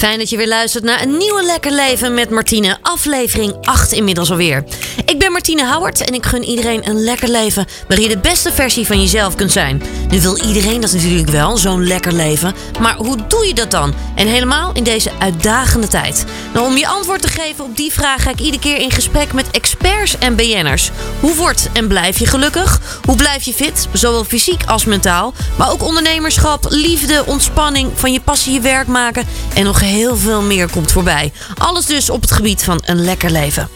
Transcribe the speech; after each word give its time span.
Fijn 0.00 0.18
dat 0.18 0.30
je 0.30 0.36
weer 0.36 0.48
luistert 0.48 0.84
naar 0.84 1.02
een 1.02 1.16
nieuwe 1.16 1.42
Lekker 1.42 1.72
Leven 1.72 2.14
met 2.14 2.30
Martine. 2.30 2.78
Aflevering 2.82 3.54
8 3.62 3.92
inmiddels 3.92 4.30
alweer. 4.30 4.64
Ik 5.04 5.18
ben 5.18 5.32
Martine 5.32 5.72
Howard 5.72 6.04
en 6.04 6.14
ik 6.14 6.26
gun 6.26 6.44
iedereen 6.44 6.88
een 6.88 7.00
lekker 7.04 7.28
leven... 7.28 7.66
waarin 7.88 8.08
je 8.08 8.14
de 8.14 8.20
beste 8.20 8.52
versie 8.52 8.86
van 8.86 9.00
jezelf 9.00 9.34
kunt 9.34 9.52
zijn. 9.52 9.82
Nu 10.08 10.20
wil 10.20 10.36
iedereen 10.36 10.80
dat 10.80 10.92
natuurlijk 10.92 11.28
wel, 11.28 11.56
zo'n 11.56 11.86
lekker 11.86 12.12
leven. 12.12 12.54
Maar 12.80 12.96
hoe 12.96 13.26
doe 13.28 13.46
je 13.46 13.54
dat 13.54 13.70
dan? 13.70 13.94
En 14.14 14.26
helemaal 14.26 14.70
in 14.72 14.84
deze 14.84 15.10
uitdagende 15.18 15.88
tijd. 15.88 16.24
Nou, 16.54 16.66
om 16.66 16.76
je 16.76 16.86
antwoord 16.86 17.22
te 17.22 17.28
geven 17.28 17.64
op 17.64 17.76
die 17.76 17.92
vraag... 17.92 18.22
ga 18.22 18.30
ik 18.30 18.40
iedere 18.40 18.62
keer 18.62 18.76
in 18.76 18.90
gesprek 18.90 19.32
met 19.32 19.50
experts 19.50 20.18
en 20.18 20.36
BN'ers. 20.36 20.90
Hoe 21.20 21.34
wordt 21.34 21.68
en 21.72 21.88
blijf 21.88 22.18
je 22.18 22.26
gelukkig? 22.26 22.80
Hoe 23.04 23.16
blijf 23.16 23.42
je 23.42 23.54
fit, 23.54 23.88
zowel 23.92 24.24
fysiek 24.24 24.62
als 24.66 24.84
mentaal? 24.84 25.34
Maar 25.56 25.70
ook 25.70 25.82
ondernemerschap, 25.82 26.66
liefde, 26.68 27.22
ontspanning... 27.26 27.90
van 27.94 28.12
je 28.12 28.20
passie 28.20 28.52
je 28.52 28.60
werk 28.60 28.86
maken 28.86 29.26
en 29.54 29.64
nog 29.64 29.78
heel 29.90 30.16
veel 30.16 30.42
meer 30.42 30.70
komt 30.70 30.92
voorbij. 30.92 31.32
Alles 31.58 31.86
dus 31.86 32.10
op 32.10 32.20
het 32.20 32.30
gebied 32.30 32.62
van 32.62 32.82
een 32.84 33.04
lekker 33.04 33.30
leven. 33.30 33.68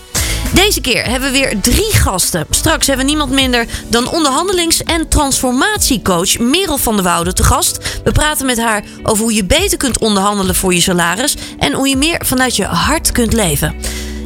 Deze 0.55 0.81
keer 0.81 1.05
hebben 1.05 1.33
we 1.33 1.39
weer 1.39 1.61
drie 1.61 1.93
gasten. 1.93 2.47
Straks 2.51 2.87
hebben 2.87 3.05
we 3.05 3.11
niemand 3.11 3.31
minder 3.33 3.67
dan 3.89 4.11
onderhandelings- 4.11 4.83
en 4.83 5.09
transformatiecoach 5.09 6.39
Merel 6.39 6.79
van 6.79 6.95
der 6.95 7.05
Woude 7.05 7.33
te 7.33 7.43
gast. 7.43 8.01
We 8.05 8.13
praten 8.13 8.47
met 8.47 8.59
haar 8.59 8.85
over 9.03 9.23
hoe 9.23 9.35
je 9.35 9.45
beter 9.45 9.79
kunt 9.79 9.99
onderhandelen 9.99 10.55
voor 10.55 10.75
je 10.75 10.81
salaris 10.81 11.37
en 11.59 11.73
hoe 11.73 11.89
je 11.89 11.97
meer 11.97 12.21
vanuit 12.25 12.57
je 12.57 12.65
hart 12.65 13.13
kunt 13.13 13.33
leven. 13.33 13.75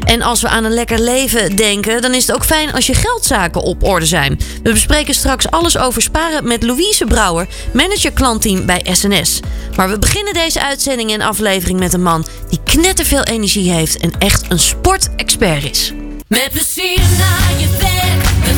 En 0.08 0.22
als 0.22 0.40
we 0.40 0.48
aan 0.48 0.64
een 0.64 0.72
lekker 0.74 1.00
leven 1.00 1.56
denken, 1.56 2.02
dan 2.02 2.14
is 2.14 2.26
het 2.26 2.36
ook 2.36 2.44
fijn 2.44 2.72
als 2.72 2.86
je 2.86 2.94
geldzaken 2.94 3.62
op 3.62 3.82
orde 3.82 4.06
zijn. 4.06 4.40
We 4.62 4.72
bespreken 4.72 5.14
straks 5.14 5.50
alles 5.50 5.78
over 5.78 6.02
sparen 6.02 6.46
met 6.46 6.62
Louise 6.62 7.04
Brouwer, 7.04 7.46
manager 7.72 8.12
klantteam 8.12 8.66
bij 8.66 8.86
SNS. 8.92 9.40
Maar 9.76 9.88
we 9.88 9.98
beginnen 9.98 10.32
deze 10.32 10.62
uitzending 10.62 11.12
en 11.12 11.20
aflevering 11.20 11.78
met 11.78 11.92
een 11.92 12.02
man 12.02 12.26
die 12.48 12.60
knetterveel 12.64 13.22
energie 13.22 13.70
heeft 13.70 13.98
en 13.98 14.12
echt 14.18 14.44
een 14.48 14.58
sportexpert 14.58 15.70
is. 15.70 15.92
Met 16.28 16.48
plezier 16.52 17.00
naar 17.18 17.60
je 17.60 17.68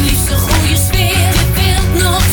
liefst 0.03 0.31
een 0.31 0.39
goede 0.39 0.77
sfeer. 0.77 1.09
Je 1.09 1.47
wilt 1.55 2.03
nog 2.03 2.30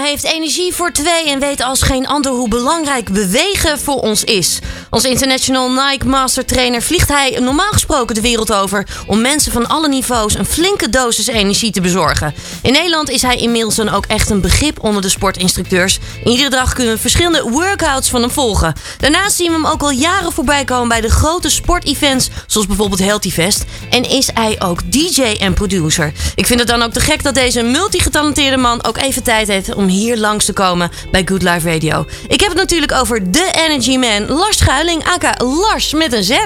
heeft 0.00 0.24
energie 0.24 0.74
voor 0.74 0.92
twee 0.92 1.28
en 1.28 1.38
weet 1.38 1.62
als 1.62 1.82
geen 1.82 2.06
ander 2.06 2.32
hoe 2.32 2.48
belangrijk 2.48 3.12
bewegen 3.12 3.78
voor 3.78 4.00
ons 4.00 4.24
is. 4.24 4.58
Als 4.90 5.04
international 5.04 5.70
Nike 5.70 6.06
Master 6.06 6.44
Trainer 6.44 6.82
vliegt 6.82 7.08
hij 7.08 7.38
normaal 7.40 7.72
gesproken 7.72 8.14
de 8.14 8.20
wereld 8.20 8.52
over 8.52 8.86
om 9.06 9.20
mensen 9.20 9.52
van 9.52 9.68
alle 9.68 9.88
niveaus 9.88 10.34
een 10.34 10.46
flinke 10.46 10.88
dosis 10.88 11.26
energie 11.26 11.70
te 11.70 11.80
bezorgen. 11.80 12.34
In 12.62 12.72
Nederland 12.72 13.10
is 13.10 13.22
hij 13.22 13.36
inmiddels 13.36 13.74
dan 13.74 13.88
ook 13.88 14.06
echt 14.06 14.30
een 14.30 14.40
begrip 14.40 14.82
onder 14.82 15.02
de 15.02 15.08
sportinstructeurs. 15.08 15.98
Iedere 16.24 16.50
dag 16.50 16.72
kunnen 16.72 16.94
we 16.94 17.00
verschillende 17.00 17.42
workouts 17.42 18.10
van 18.10 18.20
hem 18.20 18.30
volgen. 18.30 18.74
Daarnaast 18.98 19.36
zien 19.36 19.46
we 19.46 19.52
hem 19.52 19.66
ook 19.66 19.82
al 19.82 19.90
jaren 19.90 20.32
voorbij 20.32 20.64
komen 20.64 20.88
bij 20.88 21.00
de 21.00 21.10
grote 21.10 21.50
sportevents, 21.50 22.28
zoals 22.46 22.66
bijvoorbeeld 22.66 23.00
Healthy 23.00 23.30
Fest. 23.30 23.64
En 23.90 24.10
is 24.10 24.28
hij 24.34 24.60
ook 24.60 24.92
DJ 24.92 25.22
en 25.22 25.54
producer. 25.54 26.12
Ik 26.34 26.46
vind 26.46 26.60
het 26.60 26.68
dan 26.68 26.82
ook 26.82 26.92
te 26.92 27.00
gek 27.00 27.22
dat 27.22 27.34
deze 27.34 27.62
multigetalenteerde 27.62 28.56
man 28.56 28.84
ook 28.84 28.96
even 28.96 29.22
tijd 29.22 29.48
heeft 29.48 29.74
om 29.74 29.86
hier 29.86 30.16
langs 30.16 30.44
te 30.44 30.52
komen 30.52 30.90
bij 31.10 31.22
Good 31.26 31.42
Life 31.42 31.72
Radio. 31.72 32.06
Ik 32.28 32.40
heb 32.40 32.48
het 32.48 32.58
natuurlijk 32.58 32.92
over 32.92 33.30
de 33.30 33.50
Energy 33.52 33.96
Man, 33.96 34.28
Lars 34.28 34.56
Schuiling, 34.80 35.04
aka 35.08 35.34
Lars 35.44 35.92
met 35.92 36.12
een 36.12 36.24
Z. 36.24 36.36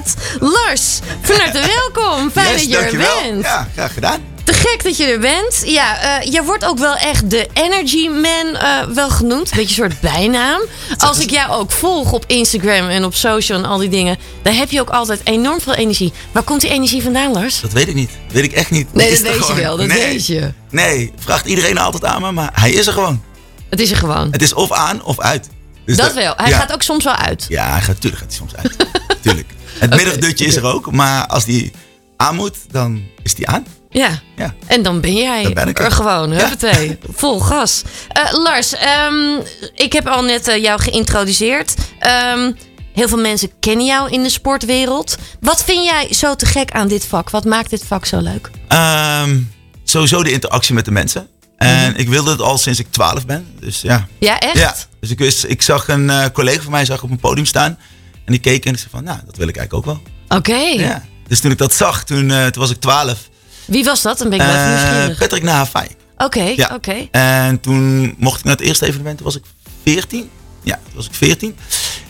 Lars, 0.41 0.99
van 1.21 1.37
harte 1.37 1.61
welkom. 1.95 2.31
Fijn 2.31 2.53
Yes, 2.53 2.69
dat 2.69 2.71
je 2.71 2.77
er 2.77 2.97
bent. 2.97 3.45
Ja, 3.45 3.69
graag 3.75 3.95
gedaan. 3.95 4.21
Te 4.45 4.53
gek 4.53 4.83
dat 4.83 4.97
je 4.97 5.05
er 5.05 5.19
bent. 5.19 5.63
Ja, 5.65 6.21
eh 6.21 6.33
jij 6.33 6.43
wordt 6.43 6.65
ook 6.65 6.79
wel 6.79 6.97
echt 6.97 7.31
de 7.31 7.49
Energy 7.53 8.09
Man 8.09 8.57
eh, 8.57 8.83
wel 8.95 9.11
genoemd. 9.11 9.51
Beetje 9.51 9.83
een 9.83 9.91
soort 9.91 10.01
bijnaam. 10.01 10.61
Als 10.97 11.19
ik 11.19 11.31
jou 11.31 11.51
ook 11.53 11.71
volg 11.71 12.13
op 12.13 12.25
Instagram 12.27 12.89
en 12.89 13.05
op 13.05 13.15
social 13.15 13.59
en 13.59 13.65
al 13.65 13.79
die 13.79 13.89
dingen... 13.89 14.19
dan 14.43 14.55
heb 14.55 14.71
je 14.71 14.81
ook 14.81 14.91
altijd 14.91 15.21
enorm 15.25 15.61
veel 15.61 15.75
energie. 15.75 16.13
Waar 16.33 16.43
komt 16.43 16.61
die 16.61 16.71
energie 16.71 17.03
vandaan, 17.03 17.33
Lars? 17.33 17.61
Dat 17.61 17.73
weet 17.73 17.89
ik 17.89 17.95
niet. 17.95 18.11
Dat 18.25 18.33
weet 18.33 18.45
ik 18.45 18.53
echt 18.53 18.71
niet. 18.71 18.95
Nee, 18.95 19.11
dat 19.11 19.21
weet 19.21 19.47
je 19.47 19.55
wel, 19.55 19.77
dat 19.77 19.87
nee. 19.87 20.07
weet 20.07 20.27
je. 20.27 20.53
Nee, 20.71 21.13
vraagt 21.19 21.47
iedereen 21.47 21.79
altijd 21.79 22.05
aan 22.05 22.21
me, 22.21 22.33
maar 22.33 22.51
hij 22.53 22.73
is 22.73 22.87
er 22.87 22.93
gewoon. 22.93 23.23
Het 23.69 23.81
is 23.81 23.91
er 23.91 23.97
gewoon. 23.97 24.29
Het 24.31 24.43
is 24.43 24.55
of 24.55 24.73
aan 24.73 25.03
of 25.03 25.21
uit. 25.21 25.49
Dus 25.85 25.97
dat 25.97 26.15
wel. 26.15 26.35
Hij 26.37 26.49
ja. 26.49 26.59
gaat 26.59 26.73
ook 26.73 26.83
soms 26.83 27.05
wel 27.05 27.15
uit. 27.17 27.47
Ja, 27.49 27.71
hij 27.71 27.81
gaat, 27.81 28.01
tuurlijk 28.01 28.23
gaat 28.23 28.31
hij 28.31 28.39
soms 28.39 28.57
uit. 28.57 28.77
tuurlijk. 29.23 29.55
Het 29.79 29.97
middagdutje 29.97 30.47
is 30.47 30.57
er 30.57 30.65
ook, 30.65 30.91
maar 30.91 31.27
als 31.27 31.45
die 31.45 31.73
aan 32.17 32.37
moet, 32.37 32.57
dan 32.71 33.03
is 33.23 33.35
die 33.35 33.49
aan. 33.49 33.67
Ja. 33.91 34.21
Ja. 34.37 34.55
En 34.67 34.83
dan 34.83 35.01
ben 35.01 35.15
jij 35.15 35.43
Dan 35.43 35.55
ben 35.55 35.69
ik 35.69 35.79
er 35.79 35.91
gewoon. 35.91 36.33
Ja. 36.33 36.39
Huppatee. 36.39 36.99
Vol 37.17 37.41
gas. 37.41 37.83
Eh, 38.09 38.33
Lars, 38.33 38.75
ehm, 38.75 39.39
ik 39.75 39.93
heb 39.93 40.07
al 40.09 40.23
net 40.23 40.49
eh, 40.49 40.63
jou 40.63 40.81
geïntroduceerd. 40.81 41.75
Ehm, 41.99 42.53
heel 42.93 43.09
veel 43.09 43.19
mensen 43.19 43.51
kennen 43.61 43.87
jou 43.87 44.11
in 44.11 44.23
de 44.23 44.29
sportwereld. 44.29 45.17
Wat 45.41 45.65
vind 45.65 45.85
jij 45.85 46.13
zo 46.13 46.35
te 46.37 46.47
gek 46.47 46.71
aan 46.71 46.89
dit 46.89 47.07
vak? 47.07 47.31
Wat 47.31 47.45
maakt 47.45 47.71
dit 47.71 47.85
vak 47.87 48.05
zo 48.07 48.21
leuk? 48.21 48.51
Ehm, 48.69 49.41
sowieso 49.85 50.23
de 50.23 50.33
interactie 50.33 50.75
met 50.75 50.85
de 50.85 50.91
mensen. 50.91 51.29
En 51.57 51.97
ik 51.97 52.09
wilde 52.09 52.31
het 52.31 52.41
al 52.41 52.59
sinds 52.59 52.79
ik 52.79 52.87
12 52.91 53.27
ben. 53.27 53.47
Dus 53.61 53.81
ja. 53.81 54.07
Ja, 54.19 54.39
echt? 54.39 54.59
Ja. 54.59 54.75
Dus 55.01 55.11
ik, 55.11 55.19
wist, 55.19 55.45
ik 55.45 55.63
zag 55.63 55.89
een 55.89 56.11
eh, 56.11 56.25
collega 56.33 56.63
van 56.63 56.71
mij 56.73 56.85
zag 56.85 57.03
op 57.03 57.11
een 57.11 57.19
podium 57.19 57.47
staan. 57.47 57.79
En 58.25 58.33
die 58.33 58.41
keek 58.41 58.65
en 58.65 58.73
ik 58.73 58.79
zei 58.79 58.91
van, 58.91 59.05
nou, 59.05 59.19
dat 59.27 59.37
wil 59.37 59.49
ik 59.49 59.57
eigenlijk 59.57 59.89
ook 59.89 59.95
wel. 59.95 60.39
Oké. 60.39 60.57
Ja. 60.83 61.05
Dus 61.29 61.41
toen 61.41 61.51
ik 61.51 61.59
dat 61.59 61.75
zag, 61.75 62.05
toen, 62.05 62.31
eh, 62.31 62.47
toen 62.47 62.63
was 62.63 62.71
ik 62.71 62.81
12. 62.81 63.29
Wie 63.65 63.85
was 63.85 64.03
dat? 64.03 64.19
Dan 64.19 64.29
ben 64.31 64.39
ik 64.41 64.47
wel 64.47 64.55
Eh, 64.55 64.69
nieuwsgierig. 64.69 65.19
Patrick 65.19 65.43
Nahafai. 65.43 65.87
Oké, 66.17 66.43
Ja. 66.43 66.71
oké. 66.75 67.09
En 67.11 67.61
toen 67.61 68.15
mocht 68.19 68.39
ik 68.39 68.45
naar 68.45 68.57
het 68.57 68.65
eerste 68.67 68.87
evenement, 68.87 69.17
toen 69.17 69.27
was 69.27 69.37
ik 69.37 69.45
14. 69.83 70.31
Ja, 70.63 70.75
toen 70.85 70.95
was 70.95 71.07
ik 71.07 71.15
14. 71.15 71.57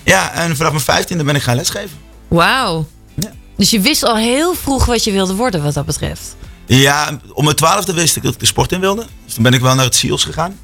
Ja, 0.05 0.33
en 0.33 0.57
vanaf 0.57 0.73
mijn 0.73 0.85
15e 0.85 1.25
ben 1.25 1.35
ik 1.37 1.43
gaan 1.43 1.57
lesgeven. 1.57 1.99
Wauw. 2.29 2.87
Ja. 3.15 3.31
Dus 3.57 3.71
je 3.71 3.81
wist 3.81 4.03
al 4.03 4.17
heel 4.17 4.55
vroeg 4.55 4.85
wat 4.85 5.05
je 5.05 5.13
wilde 5.13 5.35
worden 5.35 5.63
wat 5.63 5.75
dat 5.75 5.87
betreft. 5.87 6.37
Ja, 6.67 7.19
om 7.33 7.45
mijn 7.45 7.57
12e 7.57 7.95
wist 7.95 8.17
ik 8.17 8.23
dat 8.23 8.35
ik 8.35 8.41
de 8.41 8.47
sport 8.47 8.73
in 8.73 8.81
wilde. 8.81 9.07
Dus 9.25 9.35
toen 9.35 9.43
ben 9.43 9.53
ik 9.53 9.61
wel 9.61 9.75
naar 9.75 9.85
het 9.85 9.95
SEALS 9.95 10.25
gegaan. 10.25 10.59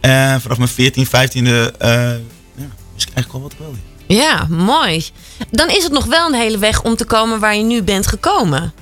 En 0.00 0.40
vanaf 0.40 0.56
mijn 0.58 0.70
14, 0.70 1.06
15e 1.06 1.10
eh, 1.12 1.20
ja, 1.20 2.70
wist 2.94 3.08
ik 3.08 3.14
eigenlijk 3.14 3.32
al 3.32 3.40
wat 3.40 3.52
ik 3.52 3.58
wilde. 3.58 3.76
Ja, 4.06 4.46
mooi. 4.48 5.04
Dan 5.50 5.68
is 5.70 5.82
het 5.82 5.92
nog 5.92 6.04
wel 6.04 6.26
een 6.26 6.34
hele 6.34 6.58
weg 6.58 6.82
om 6.82 6.96
te 6.96 7.04
komen 7.04 7.40
waar 7.40 7.56
je 7.56 7.62
nu 7.62 7.82
bent 7.82 8.06
gekomen. 8.06 8.72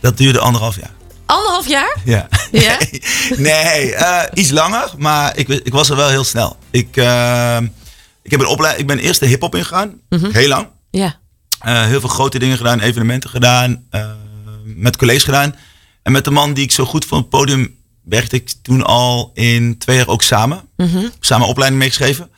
Dat 0.00 0.16
duurde 0.16 0.38
anderhalf 0.38 0.76
jaar. 0.76 0.90
Anderhalf 1.26 1.68
jaar? 1.68 1.96
Ja. 2.04 2.28
Ja? 2.52 2.76
Nee, 3.36 3.36
nee 3.36 3.94
eh, 3.94 4.22
iets 4.34 4.50
langer, 4.50 4.90
maar 4.96 5.36
ik, 5.36 5.48
ik 5.48 5.72
was 5.72 5.90
er 5.90 5.96
wel 5.96 6.08
heel 6.08 6.24
snel. 6.24 6.56
Ik, 6.70 6.96
eh, 6.96 7.58
ik, 8.22 8.30
heb 8.30 8.40
een 8.40 8.46
opleiding, 8.46 8.88
ik 8.90 8.96
ben 8.96 9.04
eerst 9.04 9.20
de 9.20 9.26
hip-hop 9.26 9.54
ingegaan, 9.54 10.00
Mhm. 10.08 10.30
heel 10.32 10.48
lang. 10.48 10.68
Ja. 10.90 11.16
Eh, 11.60 11.84
heel 11.84 12.00
veel 12.00 12.08
grote 12.08 12.38
dingen 12.38 12.56
gedaan, 12.56 12.80
evenementen 12.80 13.30
gedaan, 13.30 13.84
met 14.64 14.96
collega's 14.96 15.24
gedaan. 15.24 15.54
En 16.08 16.14
met 16.14 16.24
de 16.24 16.30
man 16.30 16.52
die 16.52 16.64
ik 16.64 16.72
zo 16.72 16.84
goed 16.84 17.04
vond 17.04 17.24
op 17.24 17.32
het 17.32 17.40
podium 17.40 17.76
werkte 18.04 18.36
ik 18.36 18.52
toen 18.62 18.82
al 18.84 19.30
in 19.34 19.78
twee 19.78 19.96
jaar 19.96 20.08
ook 20.08 20.22
samen. 20.22 20.60
Samen 21.20 21.46
opleiding 21.46 21.80
meegeschreven. 21.82 22.30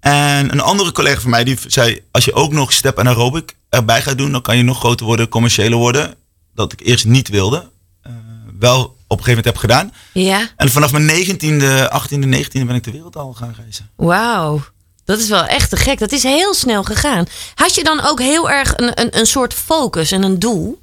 En 0.00 0.52
een 0.52 0.60
andere 0.60 0.92
collega 0.92 1.20
van 1.20 1.30
mij 1.30 1.44
die 1.44 1.58
zei, 1.66 2.00
als 2.10 2.24
je 2.24 2.32
ook 2.32 2.52
nog 2.52 2.72
step 2.72 2.98
en 2.98 3.08
aerobic 3.08 3.56
erbij 3.68 4.02
gaat 4.02 4.18
doen, 4.18 4.32
dan 4.32 4.42
kan 4.42 4.56
je 4.56 4.62
nog 4.62 4.78
groter 4.78 5.06
worden, 5.06 5.28
commerciëler 5.28 5.78
worden. 5.78 6.14
Dat 6.54 6.72
ik 6.72 6.80
eerst 6.80 7.04
niet 7.04 7.28
wilde. 7.28 7.68
eh, 8.02 8.12
wel 8.58 8.82
op 8.82 9.18
een 9.18 9.24
gegeven 9.24 9.28
moment 9.28 9.44
heb 9.44 9.56
gedaan. 9.56 9.92
Ja. 10.12 10.48
En 10.56 10.70
vanaf 10.70 10.92
mijn 10.92 11.08
19e, 11.08 11.88
18e, 11.88 12.28
19e 12.28 12.66
ben 12.66 12.74
ik 12.74 12.84
de 12.84 12.90
wereld 12.90 13.16
al 13.16 13.32
gaan 13.32 13.54
reizen. 13.56 13.90
Wauw. 13.96 14.62
Dat 15.04 15.18
is 15.18 15.28
wel 15.28 15.44
echt 15.44 15.70
te 15.70 15.76
gek. 15.76 15.98
Dat 15.98 16.12
is 16.12 16.22
heel 16.22 16.54
snel 16.54 16.82
gegaan. 16.82 17.26
Had 17.54 17.74
je 17.74 17.84
dan 17.84 18.00
ook 18.00 18.20
heel 18.20 18.50
erg 18.50 18.72
een, 18.76 19.00
een, 19.00 19.18
een 19.18 19.26
soort 19.26 19.54
focus 19.54 20.12
en 20.12 20.22
een 20.22 20.38
doel? 20.38 20.80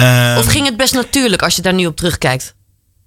Ehm, 0.00 0.38
Of 0.38 0.46
ging 0.46 0.66
het 0.66 0.76
best 0.76 0.94
natuurlijk 0.94 1.42
als 1.42 1.56
je 1.56 1.62
daar 1.62 1.74
nu 1.74 1.86
op 1.86 1.96
terugkijkt? 1.96 2.54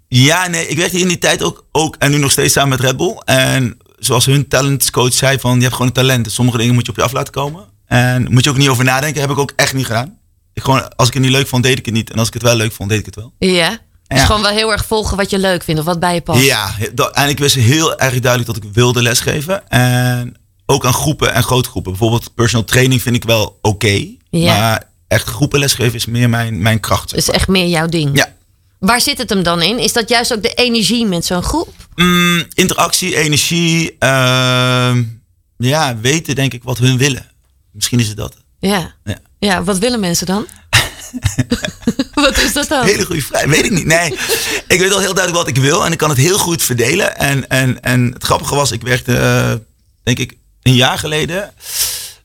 Ja, 0.08 0.48
nee, 0.48 0.68
ik 0.68 0.78
werkte 0.78 1.00
in 1.00 1.08
die 1.08 1.18
tijd 1.18 1.44
ook, 1.44 1.66
ook 1.72 1.96
en 2.00 2.12
nu 2.12 2.18
nog 2.18 2.32
steeds 2.32 2.54
samen 2.54 2.70
met 2.70 2.80
Red 2.80 2.98
Bull. 2.98 3.22
En 3.26 3.78
zoals 3.98 4.26
hun 4.26 4.48
talentscoach 4.48 5.14
zei 5.14 5.40
van, 5.40 5.56
je 5.56 5.62
hebt 5.62 5.72
gewoon 5.74 5.88
een 5.88 5.94
talent. 5.94 6.24
Dus 6.24 6.34
sommige 6.34 6.58
dingen 6.58 6.74
moet 6.74 6.86
je 6.86 6.92
op 6.92 6.98
je 6.98 7.04
af 7.04 7.12
laten 7.12 7.34
komen. 7.34 7.66
En 7.86 8.28
moet 8.32 8.44
je 8.44 8.50
ook 8.50 8.58
niet 8.58 8.70
over 8.70 8.84
nadenken, 8.84 9.22
heb 9.22 9.30
ik 9.30 9.38
ook 9.38 9.54
echt 9.56 9.74
niet 9.74 9.86
gedaan. 9.86 10.18
Ik 10.54 10.64
gewoon, 10.64 10.96
als 10.96 11.08
ik 11.08 11.14
het 11.14 11.24
niet 11.24 11.32
leuk 11.32 11.48
vond, 11.48 11.64
deed 11.64 11.78
ik 11.78 11.86
het 11.86 11.94
niet. 11.94 12.12
En 12.12 12.18
als 12.20 12.28
ik 12.28 12.34
het 12.34 12.44
wel 12.44 12.56
leuk 12.56 12.72
vond, 12.72 12.90
deed 12.90 13.00
ik 13.00 13.06
het 13.06 13.16
wel. 13.16 13.34
Ja. 13.40 13.70
Dus 14.08 14.20
Ja. 14.20 14.26
gewoon 14.26 14.42
wel 14.42 14.52
heel 14.52 14.72
erg 14.72 14.86
volgen 14.86 15.18
wat 15.18 15.30
je 15.30 15.40
leuk 15.40 15.64
vindt 15.64 15.80
of 15.80 15.86
wat 15.86 16.00
bij 16.00 16.14
je 16.14 16.22
past. 16.22 16.44
Ja, 16.44 16.72
dat- 16.94 17.16
en 17.16 17.30
ik 17.30 17.40
wist 17.40 17.56
heel 17.56 18.00
erg 18.00 18.20
duidelijk 18.20 18.54
dat 18.54 18.64
ik 18.64 18.74
wilde 18.74 19.02
lesgeven. 19.02 19.70
En 19.70 20.36
ook 20.66 20.86
aan 20.86 20.94
groepen 20.94 21.34
en 21.34 21.44
grote 21.44 21.70
groepen. 21.70 21.92
Bijvoorbeeld 21.92 22.34
personal 22.36 22.66
training 22.66 23.02
vind 23.02 23.16
ik 23.16 23.24
wel 23.24 23.58
oké. 23.62 24.06
Ja. 24.30 24.58
Maar 24.60 24.84
echt 25.14 25.28
groepenlesgeven 25.28 25.94
is 25.94 26.06
meer 26.06 26.30
mijn, 26.30 26.62
mijn 26.62 26.80
kracht. 26.80 27.10
zeg 27.10 27.20
Dat 27.20 27.30
is 27.30 27.36
echt 27.36 27.48
meer 27.48 27.68
jouw 27.68 27.88
ding. 27.88 28.18
Ja. 28.18 28.34
Waar 28.80 29.02
zit 29.02 29.18
het 29.18 29.30
hem 29.30 29.44
dan 29.44 29.62
in? 29.62 29.80
Is 29.80 29.94
dat 29.94 30.10
juist 30.10 30.34
ook 30.34 30.42
de 30.42 30.54
energie 30.54 31.06
met 31.06 31.26
zo'n 31.26 31.44
groep? 31.44 31.74
Mm, 31.96 32.44
interactie, 32.54 33.16
energie. 33.16 33.96
ehm, 34.00 35.04
ja, 35.58 35.98
weten 35.98 36.36
denk 36.36 36.54
ik 36.54 36.64
wat 36.64 36.78
hun 36.78 36.98
willen. 36.98 37.32
Misschien 37.72 38.00
is 38.00 38.08
het 38.08 38.18
dat. 38.18 38.36
Ja. 38.60 38.96
Ja. 39.04 39.18
Ja, 39.40 39.64
wat 39.64 39.78
willen 39.78 40.00
mensen 40.00 40.26
dan? 40.26 40.48
wat 42.14 42.38
is 42.38 42.54
dat 42.54 42.68
dan? 42.68 42.86
Hele 42.86 43.06
goede 43.06 43.22
vraag. 43.22 43.46
Weet 43.46 43.66
ik 43.66 43.72
niet. 43.72 43.86
Nee, 43.86 44.12
ik 44.68 44.80
weet 44.80 44.94
al 44.94 45.00
heel 45.00 45.14
duidelijk 45.14 45.46
wat 45.46 45.48
ik 45.48 45.64
wil 45.64 45.86
en 45.86 45.92
ik 45.92 45.98
kan 45.98 46.10
het 46.10 46.18
heel 46.18 46.38
goed 46.38 46.64
verdelen. 46.64 47.18
En, 47.18 47.50
en, 47.50 47.82
en 47.82 48.12
het 48.14 48.24
grappige 48.24 48.56
was, 48.56 48.72
ik 48.72 48.82
werkte, 48.82 49.18
eh, 49.18 49.54
denk 50.04 50.20
ik, 50.20 50.38
een 50.62 50.76
jaar 50.76 50.98
geleden 50.98 51.54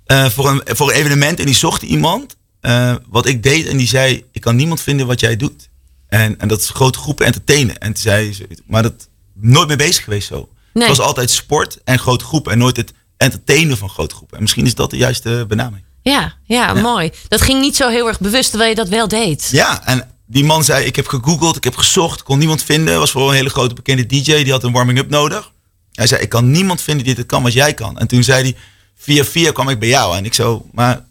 eh, 0.06 0.26
voor, 0.26 0.50
een, 0.50 0.62
voor 0.64 0.88
een 0.88 0.96
evenement 0.96 1.38
en 1.38 1.46
die 1.46 1.55
zocht 1.55 1.82
iemand 1.82 2.37
eh, 2.60 2.94
wat 3.08 3.26
ik 3.26 3.43
deed 3.43 3.66
en 3.66 3.76
die 3.76 3.87
zei: 3.87 4.25
Ik 4.32 4.40
kan 4.40 4.56
niemand 4.56 4.81
vinden 4.81 5.06
wat 5.06 5.20
jij 5.20 5.37
doet. 5.37 5.69
En, 6.08 6.40
en 6.40 6.49
dat 6.49 6.60
is 6.60 6.69
grote 6.69 6.99
groepen 6.99 7.26
entertainen. 7.26 7.78
En 7.78 7.93
toen 7.93 8.02
zei 8.02 8.32
ze, 8.32 8.49
maar 8.66 8.82
dat 8.82 9.08
nooit 9.34 9.69
mee 9.69 9.76
bezig 9.76 10.05
geweest 10.05 10.28
zo. 10.28 10.49
Nee. 10.72 10.88
Het 10.88 10.96
was 10.96 11.06
altijd 11.06 11.31
sport 11.31 11.78
en 11.84 11.99
grote 11.99 12.25
groepen 12.25 12.52
en 12.52 12.58
nooit 12.58 12.76
het 12.76 12.93
entertainen 13.16 13.76
van 13.76 13.88
grote 13.88 14.14
groepen. 14.14 14.37
En 14.37 14.43
misschien 14.43 14.66
is 14.66 14.75
dat 14.75 14.90
de 14.90 14.96
juiste 14.96 15.44
benaming. 15.49 15.84
Ja, 16.02 16.34
ja, 16.44 16.75
mooi. 16.75 17.10
Dat 17.28 17.40
ging 17.40 17.60
niet 17.60 17.76
zo 17.76 17.88
heel 17.88 18.06
erg 18.08 18.20
bewust 18.20 18.49
terwijl 18.49 18.70
je 18.70 18.76
dat 18.76 18.88
wel 18.88 19.08
deed. 19.08 19.49
Ja, 19.52 19.87
en 19.87 20.10
die 20.26 20.44
man 20.44 20.64
zei, 20.64 20.84
ik 20.84 20.96
heb 20.96 21.06
gegoogeld, 21.06 21.56
ik 21.56 21.64
heb 21.64 21.76
gezocht, 21.76 22.22
kon 22.22 22.38
niemand 22.38 22.62
vinden. 22.62 22.99
Was 22.99 23.10
voor 23.10 23.28
een 23.28 23.34
hele 23.34 23.50
grote 23.50 23.75
bekende 23.75 24.06
DJ, 24.06 24.43
die 24.43 24.50
had 24.52 24.64
een 24.64 24.72
warming-up 24.72 25.10
nodig. 25.10 25.52
Hij 25.93 26.06
zei, 26.06 26.22
ik 26.22 26.28
kan 26.28 26.50
niemand 26.50 26.82
vinden 26.82 27.05
die 27.05 27.14
dit 27.14 27.26
kan 27.26 27.43
wat 27.43 27.52
jij 27.52 27.75
kan. 27.75 27.99
En 27.99 28.06
toen 28.06 28.22
zei 28.25 28.43
hij, 28.43 28.56
via 28.96 29.25
via 29.25 29.52
kwam 29.52 29.69
ik 29.69 29.78
bij 29.78 29.88
jou. 29.88 30.16
En 30.16 30.25
ik 30.25 30.34
zo, 30.34 30.66
maar 30.72 31.05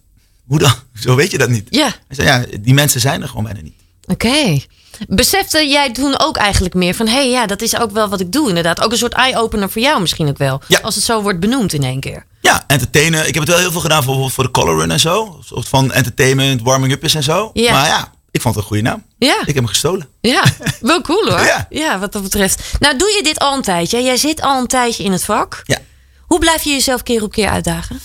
hoe 0.48 0.58
dan? 0.58 0.72
Zo 1.04 1.14
weet 1.14 1.30
je 1.30 1.38
dat 1.38 1.48
niet. 1.48 1.66
Ja, 1.70 1.84
Hij 1.84 2.16
zei, 2.16 2.28
ja, 2.28 2.44
die 2.60 2.74
mensen 2.74 3.00
zijn 3.00 3.22
er 3.22 3.28
gewoon 3.28 3.44
bijna 3.44 3.60
niet. 3.60 3.74
oké. 4.06 4.60
Besefte 5.08 5.68
jij 5.68 5.92
toen 5.92 6.18
ook 6.18 6.36
eigenlijk 6.36 6.74
meer 6.74 6.94
van... 6.94 7.06
hé, 7.06 7.12
hey, 7.14 7.30
ja, 7.30 7.46
dat 7.46 7.62
is 7.62 7.76
ook 7.78 7.90
wel 7.90 8.08
wat 8.08 8.20
ik 8.20 8.32
doe 8.32 8.48
inderdaad. 8.48 8.80
Ook 8.80 8.92
een 8.92 8.98
soort 8.98 9.12
eye-opener 9.12 9.70
voor 9.70 9.82
jou 9.82 10.00
misschien 10.00 10.28
ook 10.28 10.38
wel. 10.38 10.60
Ja. 10.68 10.78
Als 10.82 10.94
het 10.94 11.04
zo 11.04 11.22
wordt 11.22 11.40
benoemd 11.40 11.72
in 11.72 11.82
één 11.82 12.00
keer. 12.00 12.26
Ja, 12.40 12.64
entertainen. 12.66 13.20
Ik 13.26 13.34
heb 13.34 13.42
het 13.42 13.48
wel 13.52 13.58
heel 13.58 13.70
veel 13.72 13.80
gedaan 13.80 14.02
voor, 14.02 14.30
voor 14.30 14.44
de 14.44 14.50
color 14.50 14.78
run 14.78 14.90
en 14.90 15.00
zo. 15.00 15.24
Een 15.24 15.44
soort 15.44 15.68
van 15.68 15.92
entertainment, 15.92 16.62
warming-up 16.62 17.04
is 17.04 17.14
en 17.14 17.22
zo. 17.22 17.50
Ja. 17.52 17.72
Maar 17.72 17.86
ja, 17.86 18.12
ik 18.30 18.40
vond 18.40 18.54
het 18.54 18.62
een 18.64 18.68
goede 18.70 18.82
naam. 18.88 19.02
Ja. 19.18 19.40
Ik 19.40 19.46
heb 19.46 19.54
hem 19.54 19.66
gestolen. 19.66 20.08
Ja, 20.20 20.42
wel 20.80 21.00
cool 21.00 21.28
hoor. 21.28 21.40
Ja. 21.52 21.66
ja, 21.70 21.98
wat 21.98 22.12
dat 22.12 22.22
betreft. 22.22 22.62
Nou, 22.80 22.96
doe 22.98 23.08
je 23.08 23.22
dit 23.22 23.38
al 23.38 23.56
een 23.56 23.62
tijdje? 23.62 24.02
Jij 24.02 24.16
zit 24.16 24.40
al 24.40 24.60
een 24.60 24.66
tijdje 24.66 25.04
in 25.04 25.12
het 25.12 25.24
vak. 25.24 25.62
Ja. 25.64 25.78
Hoe 26.26 26.38
blijf 26.38 26.62
je 26.62 26.70
jezelf 26.70 27.02
keer 27.02 27.22
op 27.22 27.32
keer 27.32 27.48
uitdagen? 27.48 28.00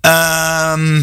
Ehm, 0.00 1.02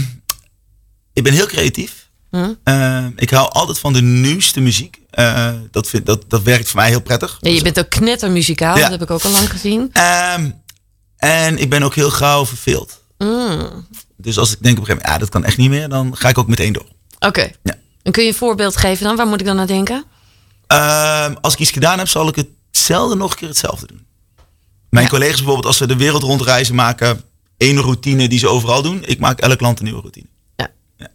ik 1.20 1.26
ben 1.26 1.34
heel 1.34 1.46
creatief. 1.46 2.10
Hm? 2.30 2.54
Ehm, 2.64 3.12
ik 3.16 3.30
hou 3.30 3.50
altijd 3.52 3.80
van 3.80 3.94
de 3.94 4.02
nieuwste 4.02 4.60
muziek. 4.60 5.00
Eh, 5.10 5.52
dat, 5.72 5.88
vind, 5.88 6.06
dat, 6.06 6.24
dat 6.28 6.42
werkt 6.44 6.68
voor 6.70 6.80
mij 6.80 6.90
heel 6.90 7.02
prettig. 7.02 7.38
Ja, 7.42 7.50
je 7.52 7.62
bent 7.62 7.80
ook 7.80 7.90
knettermuzikaal. 7.90 8.76
Ja. 8.76 8.82
Dat 8.82 8.92
heb 8.92 9.02
ik 9.02 9.12
ook 9.12 9.24
al 9.24 9.32
lang 9.32 9.50
gezien. 9.50 9.90
Ehm, 9.94 10.50
en 11.18 11.58
ik 11.58 11.70
ben 11.70 11.84
ook 11.84 11.96
heel 11.96 12.10
gauw 12.12 12.46
verveeld. 12.46 13.04
Mm. 13.18 13.88
Dus 14.18 14.38
als 14.38 14.52
ik 14.52 14.58
denk 14.64 14.78
op 14.78 14.82
een 14.82 14.86
gegeven 14.86 14.96
moment, 14.96 15.08
ja, 15.08 15.18
dat 15.18 15.30
kan 15.30 15.44
echt 15.44 15.58
niet 15.58 15.70
meer, 15.70 15.90
dan 15.90 16.18
ga 16.18 16.30
ik 16.30 16.38
ook 16.38 16.48
meteen 16.48 16.74
door. 16.74 16.86
Oké. 17.20 17.52
Ja. 17.64 17.76
En 18.04 18.12
kun 18.12 18.24
je 18.24 18.30
een 18.30 18.36
voorbeeld 18.36 18.78
geven 18.78 19.04
dan? 19.04 19.16
Waar 19.16 19.28
moet 19.28 19.40
ik 19.40 19.46
dan 19.46 19.60
aan 19.60 19.68
denken? 19.68 20.04
Ehm, 20.68 21.36
als 21.42 21.54
ik 21.54 21.60
iets 21.60 21.72
gedaan 21.72 21.98
heb, 21.98 22.08
zal 22.08 22.28
ik 22.28 22.36
het 22.36 22.48
zelden 22.72 23.18
nog 23.18 23.32
een 23.32 23.38
keer 23.38 23.48
hetzelfde 23.48 23.88
doen. 23.88 24.06
Mijn 24.90 25.06
Ja. 25.06 25.12
collega's 25.12 25.36
bijvoorbeeld, 25.36 25.66
als 25.66 25.78
ze 25.78 25.88
de 25.88 25.96
wereld 25.96 26.24
rondreizen, 26.24 26.76
maken 26.76 27.22
één 27.58 27.78
routine 27.82 28.28
die 28.28 28.40
ze 28.40 28.48
overal 28.48 28.82
doen. 28.82 29.04
Ik 29.06 29.20
maak 29.20 29.40
elk 29.40 29.62
land 29.62 29.78
een 29.80 29.84
nieuwe 29.86 30.00
routine. 30.02 30.26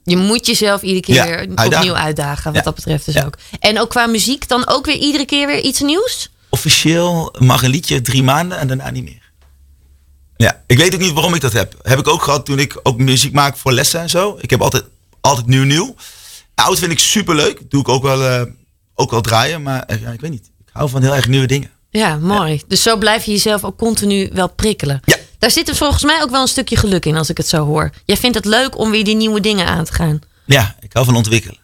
Je 0.04 0.16
moet 0.16 0.46
jezelf 0.46 0.82
iedere 0.82 1.00
keer 1.00 1.14
Ja, 1.14 1.24
weer 1.24 1.36
uitdagen. 1.38 1.76
opnieuw 1.76 1.94
uitdagen. 1.94 2.44
Wat 2.44 2.54
Ja. 2.54 2.62
dat 2.62 2.74
betreft 2.74 3.04
dus 3.04 3.14
Ja. 3.14 3.24
ook. 3.24 3.34
En 3.60 3.80
ook 3.80 3.90
qua 3.90 4.06
muziek 4.06 4.48
dan 4.48 4.66
ook 4.68 4.86
weer 4.86 4.96
iedere 4.96 5.24
keer 5.24 5.46
weer 5.46 5.60
iets 5.60 5.80
nieuws? 5.80 6.30
Officieel 6.48 7.34
mag 7.38 7.62
een 7.62 7.70
liedje 7.70 8.02
drie 8.02 8.22
maanden 8.22 8.58
en 8.58 8.66
daarna 8.66 8.90
niet 8.90 9.04
meer. 9.04 9.22
Ja, 10.36 10.62
ik 10.66 10.78
weet 10.78 10.94
ook 10.94 11.00
niet 11.00 11.12
waarom 11.12 11.34
ik 11.34 11.40
dat 11.40 11.52
heb. 11.52 11.74
Heb 11.82 11.98
ik 11.98 12.08
ook 12.08 12.22
gehad 12.22 12.46
toen 12.46 12.58
ik 12.58 12.80
ook 12.82 12.98
muziek 12.98 13.32
maak 13.32 13.56
voor 13.56 13.72
lessen 13.72 14.00
en 14.00 14.10
zo. 14.10 14.38
Ik 14.40 14.50
heb 14.50 14.60
altijd, 14.62 14.84
altijd 15.20 15.46
nieuw 15.46 15.64
nieuw. 15.64 15.94
Oud 16.54 16.78
vind 16.78 16.92
ik 16.92 16.98
super 16.98 17.34
leuk. 17.34 17.60
Doe 17.70 17.80
ik 17.80 17.88
ook 17.88 18.02
wel, 18.02 18.22
eh, 18.24 18.42
ook 18.94 19.10
wel 19.10 19.20
draaien. 19.20 19.62
Maar 19.62 19.82
eh, 19.82 20.00
ja, 20.00 20.10
ik 20.10 20.20
weet 20.20 20.30
niet. 20.30 20.50
Ik 20.66 20.70
hou 20.72 20.88
van 20.90 21.02
heel 21.02 21.14
erg 21.14 21.28
nieuwe 21.28 21.46
dingen. 21.46 21.70
Ja, 21.90 22.16
mooi. 22.16 22.62
Dus 22.68 22.82
zo 22.82 22.96
blijf 22.96 23.24
je 23.24 23.30
jezelf 23.30 23.64
ook 23.64 23.78
continu 23.78 24.30
wel 24.32 24.48
prikkelen. 24.48 25.00
Ja. 25.04 25.16
Daar 25.44 25.52
zit 25.52 25.68
er 25.68 25.76
volgens 25.76 26.02
mij 26.02 26.22
ook 26.22 26.30
wel 26.30 26.40
een 26.40 26.48
stukje 26.48 26.76
geluk 26.76 27.04
in 27.04 27.16
als 27.16 27.30
ik 27.30 27.36
het 27.36 27.48
zo 27.48 27.64
hoor. 27.64 27.90
Jij 28.04 28.16
vindt 28.16 28.36
het 28.36 28.44
leuk 28.44 28.78
om 28.78 28.90
weer 28.90 29.04
die 29.04 29.16
nieuwe 29.16 29.40
dingen 29.40 29.66
aan 29.66 29.84
te 29.84 29.92
gaan. 29.92 30.20
Ja, 30.46 30.76
ik 30.80 30.92
hou 30.92 31.04
van 31.04 31.16
ontwikkelen. 31.16 31.58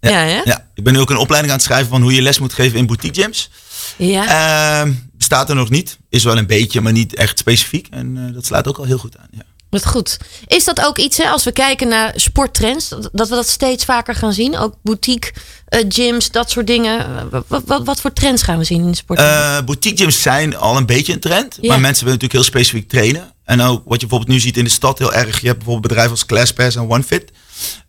Ja, 0.00 0.10
hè? 0.10 0.40
ja. 0.44 0.68
Ik 0.74 0.84
ben 0.84 0.92
nu 0.92 1.00
ook 1.00 1.10
een 1.10 1.16
opleiding 1.16 1.52
aan 1.52 1.58
het 1.58 1.66
schrijven 1.66 1.88
van 1.88 2.02
hoe 2.02 2.14
je 2.14 2.22
les 2.22 2.38
moet 2.38 2.52
geven 2.52 2.78
in 2.78 2.86
boutique 2.86 3.22
gyms. 3.22 3.50
Ja. 3.96 4.80
Ehm, 4.80 4.92
bestaat 5.12 5.48
er 5.48 5.54
nog 5.54 5.70
niet. 5.70 5.98
Is 6.08 6.24
wel 6.24 6.38
een 6.38 6.46
beetje, 6.46 6.80
maar 6.80 6.92
niet 6.92 7.14
echt 7.14 7.38
specifiek. 7.38 7.86
En 7.90 8.26
eh, 8.26 8.34
dat 8.34 8.46
slaat 8.46 8.68
ook 8.68 8.78
al 8.78 8.84
heel 8.84 8.98
goed 8.98 9.18
aan. 9.18 9.28
Ja. 9.30 9.42
Wat 9.70 9.86
goed. 9.86 10.18
Is 10.46 10.64
dat 10.64 10.84
ook 10.84 10.98
iets, 10.98 11.16
hè, 11.16 11.28
als 11.28 11.44
we 11.44 11.52
kijken 11.52 11.88
naar 11.88 12.12
sporttrends, 12.14 12.88
dat 13.12 13.28
we 13.28 13.34
dat 13.34 13.48
steeds 13.48 13.84
vaker 13.84 14.14
gaan 14.14 14.32
zien? 14.32 14.56
Ook 14.56 14.74
boutique, 14.82 15.32
eh, 15.66 15.84
gyms, 15.88 16.30
dat 16.30 16.50
soort 16.50 16.66
dingen. 16.66 17.28
Wat, 17.48 17.62
wat, 17.66 17.84
wat 17.84 18.00
voor 18.00 18.12
trends 18.12 18.42
gaan 18.42 18.58
we 18.58 18.64
zien 18.64 18.80
in 18.80 18.90
de 18.90 18.96
sport? 18.96 19.18
Eh, 19.18 19.60
boutique 19.64 20.02
gyms 20.02 20.22
zijn 20.22 20.56
al 20.56 20.76
een 20.76 20.86
beetje 20.86 21.12
een 21.12 21.20
trend. 21.20 21.58
Ja. 21.60 21.68
Maar 21.68 21.80
mensen 21.80 22.04
willen 22.04 22.20
natuurlijk 22.20 22.32
heel 22.32 22.60
specifiek 22.60 22.88
trainen. 22.88 23.32
En 23.44 23.60
ook 23.60 23.82
wat 23.84 24.00
je 24.00 24.06
bijvoorbeeld 24.06 24.28
nu 24.28 24.40
ziet 24.40 24.56
in 24.56 24.64
de 24.64 24.70
stad 24.70 24.98
heel 24.98 25.12
erg. 25.12 25.40
Je 25.40 25.46
hebt 25.46 25.58
bijvoorbeeld 25.58 25.88
bedrijven 25.88 26.10
als 26.10 26.26
ClassPass 26.26 26.76
en 26.76 26.88
OneFit. 26.88 27.30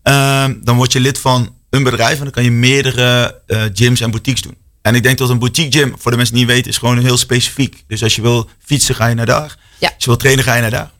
Ehm, 0.03 0.53
dan 0.61 0.75
word 0.75 0.91
je 0.91 0.99
lid 0.99 1.17
van 1.19 1.55
een 1.69 1.83
bedrijf 1.83 2.17
en 2.17 2.23
dan 2.23 2.31
kan 2.31 2.43
je 2.43 2.51
meerdere 2.51 3.41
eh, 3.47 3.63
gyms 3.73 4.01
en 4.01 4.11
boutiques 4.11 4.41
doen. 4.41 4.57
En 4.81 4.95
ik 4.95 5.03
denk 5.03 5.17
dat 5.17 5.29
een 5.29 5.39
boutique 5.39 5.79
gym, 5.79 5.95
voor 5.97 6.11
de 6.11 6.17
mensen 6.17 6.35
die 6.35 6.45
niet 6.45 6.53
weten, 6.53 6.71
is 6.71 6.77
gewoon 6.77 6.97
heel 6.97 7.17
specifiek. 7.17 7.83
Dus 7.87 8.03
als 8.03 8.15
je 8.15 8.21
wil 8.21 8.49
fietsen, 8.65 8.95
ga 8.95 9.07
je 9.07 9.15
naar 9.15 9.25
daar. 9.25 9.57
Ja. 9.79 9.87
Als 9.87 10.03
je 10.03 10.05
wil 10.05 10.17
trainen, 10.17 10.43
ga 10.43 10.55
je 10.55 10.61
naar 10.61 10.71
daar. 10.71 10.91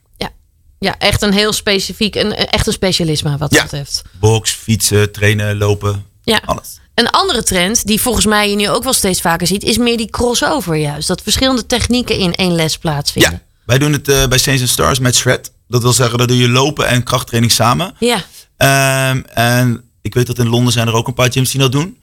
Ja. 0.80 0.96
echt 0.98 1.22
een 1.22 1.34
heel 1.34 1.54
specifiek, 1.54 2.16
een, 2.16 2.36
echt 2.36 2.68
een 2.68 2.74
specialisme 2.74 3.30
wat 3.30 3.40
dat 3.40 3.54
Ja. 3.54 3.62
betreft. 3.64 4.02
Box, 4.20 4.52
fietsen, 4.52 5.12
trainen, 5.12 5.58
lopen, 5.58 6.06
Ja. 6.24 6.42
alles. 6.46 6.80
Een 6.96 7.10
andere 7.10 7.44
trend, 7.44 7.86
die 7.88 8.02
volgens 8.02 8.26
mij 8.26 8.50
je 8.50 8.56
nu 8.56 8.70
ook 8.70 8.84
wel 8.84 8.94
steeds 8.94 9.22
vaker 9.22 9.48
ziet, 9.48 9.64
is 9.64 9.78
meer 9.78 9.98
die 9.98 10.10
crossover 10.10 10.76
juist. 10.76 11.08
Dat 11.08 11.22
verschillende 11.22 11.66
technieken 11.66 12.18
in 12.18 12.34
één 12.36 12.56
les 12.56 12.78
plaatsvinden. 12.78 13.32
Ja, 13.32 13.42
wij 13.66 13.78
doen 13.78 13.92
het 13.94 14.08
eh, 14.10 14.28
bij 14.28 14.38
Saints 14.38 14.62
and 14.62 14.72
Stars 14.72 15.00
met 15.00 15.16
Shred. 15.16 15.52
Dat 15.68 15.82
wil 15.82 15.94
zeggen, 15.94 16.18
dat 16.18 16.28
doe 16.28 16.38
je 16.38 16.50
lopen 16.50 16.88
en 16.88 17.04
krachttraining 17.04 17.54
samen. 17.54 17.96
Ja. 18.00 18.24
Ehm, 18.58 19.22
en 19.34 19.84
ik 20.02 20.14
weet 20.14 20.28
dat 20.28 20.40
in 20.40 20.48
Londen 20.48 20.74
zijn 20.74 20.88
er 20.88 20.94
ook 20.94 21.08
een 21.08 21.14
paar 21.14 21.32
gyms 21.32 21.52
die 21.52 21.60
dat 21.62 21.72
doen. 21.72 21.98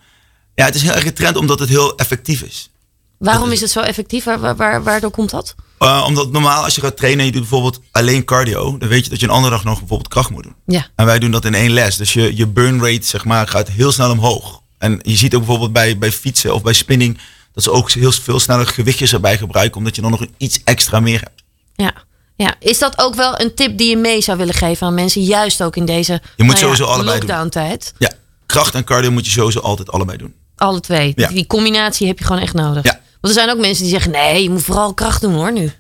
Ja, 0.55 0.65
het 0.65 0.75
is 0.75 0.83
heel 0.83 0.93
erg 0.93 1.05
een 1.07 1.15
trend 1.15 1.37
omdat 1.37 1.59
het 1.59 1.69
heel 1.69 1.97
effectief 1.97 2.43
is. 2.43 2.71
Waarom 3.19 3.51
is 3.51 3.61
het 3.61 3.71
zo 3.71 3.81
effectief? 3.81 4.25
Waar, 4.25 4.41
waar, 4.41 4.57
waar- 4.57 4.83
waardoor 4.83 5.11
komt 5.11 5.31
dat? 5.31 5.55
Eh, 5.79 6.05
omdat 6.07 6.31
normaal 6.33 6.65
als 6.65 6.75
je 6.75 6.81
gaat 6.81 6.97
trainen 6.97 7.21
en 7.21 7.27
je 7.27 7.33
doet 7.33 7.41
bijvoorbeeld 7.41 7.81
alleen 7.93 8.25
cardio, 8.25 8.79
dan 8.79 8.89
weet 8.89 9.05
je 9.05 9.11
dat 9.11 9.21
je 9.21 9.27
een 9.27 9.33
andere 9.33 9.55
dag 9.55 9.65
nog 9.65 9.79
bijvoorbeeld 9.79 10.09
kracht 10.09 10.31
moet 10.31 10.43
doen. 10.43 10.55
Ja. 10.67 10.87
En 10.97 11.07
wij 11.07 11.19
doen 11.19 11.31
dat 11.31 11.45
in 11.45 11.55
één 11.55 11.71
les. 11.71 11.97
Dus 11.97 12.13
je, 12.13 12.37
je 12.37 12.47
burn 12.47 12.81
rate 12.85 13.07
zeg 13.07 13.25
maar, 13.25 13.49
gaat 13.49 13.69
heel 13.69 13.93
snel 13.93 14.11
omhoog. 14.11 14.61
En 14.79 14.99
je 15.03 15.17
ziet 15.17 15.35
ook 15.35 15.41
bijvoorbeeld 15.41 15.73
bij, 15.73 15.99
bij 15.99 16.13
fietsen 16.13 16.55
of 16.55 16.63
bij 16.63 16.73
spinning 16.73 17.19
dat 17.53 17.63
ze 17.65 17.71
ook 17.71 17.91
heel 17.91 18.13
veel 18.13 18.41
sneller 18.41 18.67
gewichtjes 18.67 19.13
erbij 19.13 19.39
gebruiken, 19.39 19.77
omdat 19.79 19.97
je 19.97 20.03
dan 20.03 20.11
nog 20.11 20.25
iets 20.37 20.61
extra 20.65 21.01
meer 21.01 21.21
hebt. 21.21 21.43
Ja. 21.75 21.93
ja. 22.37 22.55
Is 22.59 22.79
dat 22.79 22.99
ook 22.99 23.15
wel 23.15 23.41
een 23.41 23.55
tip 23.55 23.79
die 23.79 23.89
je 23.91 23.97
mee 23.97 24.21
zou 24.23 24.39
willen 24.39 24.55
geven 24.55 24.87
aan 24.87 24.95
mensen, 24.95 25.23
juist 25.23 25.63
ook 25.63 25.77
in 25.77 25.85
deze 25.85 26.23
moet 26.37 26.47
nou 26.47 26.59
sowieso 26.59 26.85
allebei 26.85 27.19
lockdown 27.19 27.49
tijd? 27.49 27.95
Ja, 27.99 28.11
kracht 28.47 28.75
en 28.75 28.85
cardio 28.85 29.11
moet 29.11 29.25
je 29.27 29.31
sowieso 29.33 29.61
altijd 29.61 29.91
allebei 29.91 30.19
doen. 30.19 30.35
Alle 30.57 30.81
twee. 30.81 31.13
Ja. 31.17 31.29
Die 31.29 31.47
combinatie 31.47 32.07
heb 32.07 32.19
je 32.19 32.25
gewoon 32.25 32.43
echt 32.43 32.55
nodig. 32.55 32.85
Ja. 32.85 33.01
Want 33.25 33.37
er 33.37 33.43
zijn 33.43 33.55
ook 33.57 33.61
mensen 33.63 33.83
die 33.83 33.93
zeggen, 33.93 34.11
nee, 34.11 34.43
je 34.43 34.51
moet 34.51 34.63
vooral 34.63 34.95
kracht 34.95 35.21
doen 35.21 35.33
hoor 35.35 35.53
nu. 35.53 35.73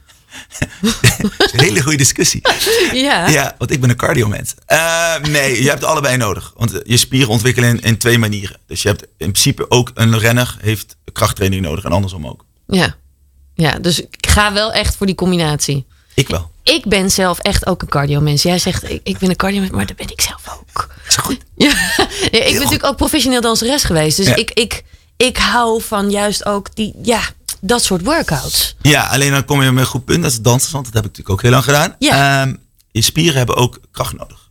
Een 0.80 1.60
hele 1.66 1.82
goede 1.82 1.96
discussie. 1.96 2.42
Ja. 2.92 3.28
Ja, 3.28 3.54
want 3.58 3.70
ik 3.70 3.80
ben 3.80 3.90
een 3.90 3.96
cardio-mens. 3.96 4.54
Eh, 4.66 5.16
nee, 5.16 5.62
je 5.62 5.68
hebt 5.68 5.84
allebei 5.84 6.16
nodig. 6.16 6.52
Want 6.56 6.80
je 6.84 6.96
spieren 6.96 7.28
ontwikkelen 7.28 7.68
in, 7.68 7.80
in 7.80 7.98
twee 7.98 8.18
manieren. 8.18 8.56
Dus 8.66 8.82
je 8.82 8.88
hebt 8.88 9.02
in 9.02 9.08
principe 9.16 9.70
ook 9.70 9.90
een 9.94 10.18
renner 10.18 10.56
heeft 10.60 10.96
krachttraining 11.12 11.62
nodig 11.62 11.84
en 11.84 11.92
andersom 11.92 12.26
ook. 12.26 12.44
Ja. 12.66 12.96
ja, 13.54 13.78
dus 13.78 14.00
ik 14.00 14.26
ga 14.28 14.52
wel 14.52 14.72
echt 14.72 14.96
voor 14.96 15.06
die 15.06 15.14
combinatie. 15.14 15.86
Ik 16.14 16.28
wel. 16.28 16.50
Ik 16.62 16.84
ben 16.84 17.10
zelf 17.10 17.38
echt 17.38 17.66
ook 17.66 17.82
een 17.82 17.88
cardio-mens. 17.88 18.42
Jij 18.42 18.58
zegt, 18.58 18.90
ik, 18.90 19.00
ik 19.04 19.18
ben 19.18 19.28
een 19.30 19.36
cardio 19.36 19.66
maar 19.70 19.86
dat 19.86 19.96
ben 19.96 20.10
ik 20.10 20.20
zelf 20.20 20.42
ook. 20.58 20.88
Is 21.08 21.16
goed. 21.16 21.38
Ja, 21.56 21.68
ja, 22.30 22.38
ik 22.38 22.44
ben 22.44 22.54
natuurlijk 22.54 22.84
ook 22.84 22.96
professioneel 22.96 23.40
danseres 23.40 23.84
geweest. 23.84 24.16
Dus 24.16 24.26
Ja. 24.26 24.34
ik, 24.36 24.50
ik, 24.50 24.82
ik 25.16 25.36
hou 25.36 25.82
van 25.82 26.10
juist 26.10 26.44
ook 26.46 26.74
die, 26.74 26.94
ja, 27.02 27.20
dat 27.60 27.84
soort 27.84 28.02
workouts. 28.04 28.76
Ja, 28.82 29.06
alleen 29.06 29.30
dan 29.30 29.44
kom 29.44 29.62
je 29.62 29.70
met 29.70 29.84
een 29.84 29.90
goed 29.90 30.04
punt. 30.04 30.22
Dat 30.22 30.32
is 30.32 30.40
dansen, 30.40 30.72
want 30.72 30.84
dat 30.84 30.94
heb 30.94 31.04
ik 31.04 31.08
natuurlijk 31.10 31.30
ook 31.36 31.42
heel 31.42 31.50
lang 31.50 31.64
gedaan. 31.64 31.94
Ja. 31.98 32.42
Ehm, 32.42 32.54
je 32.90 33.02
spieren 33.02 33.36
hebben 33.36 33.56
ook 33.56 33.80
kracht 33.92 34.16
nodig. 34.16 34.48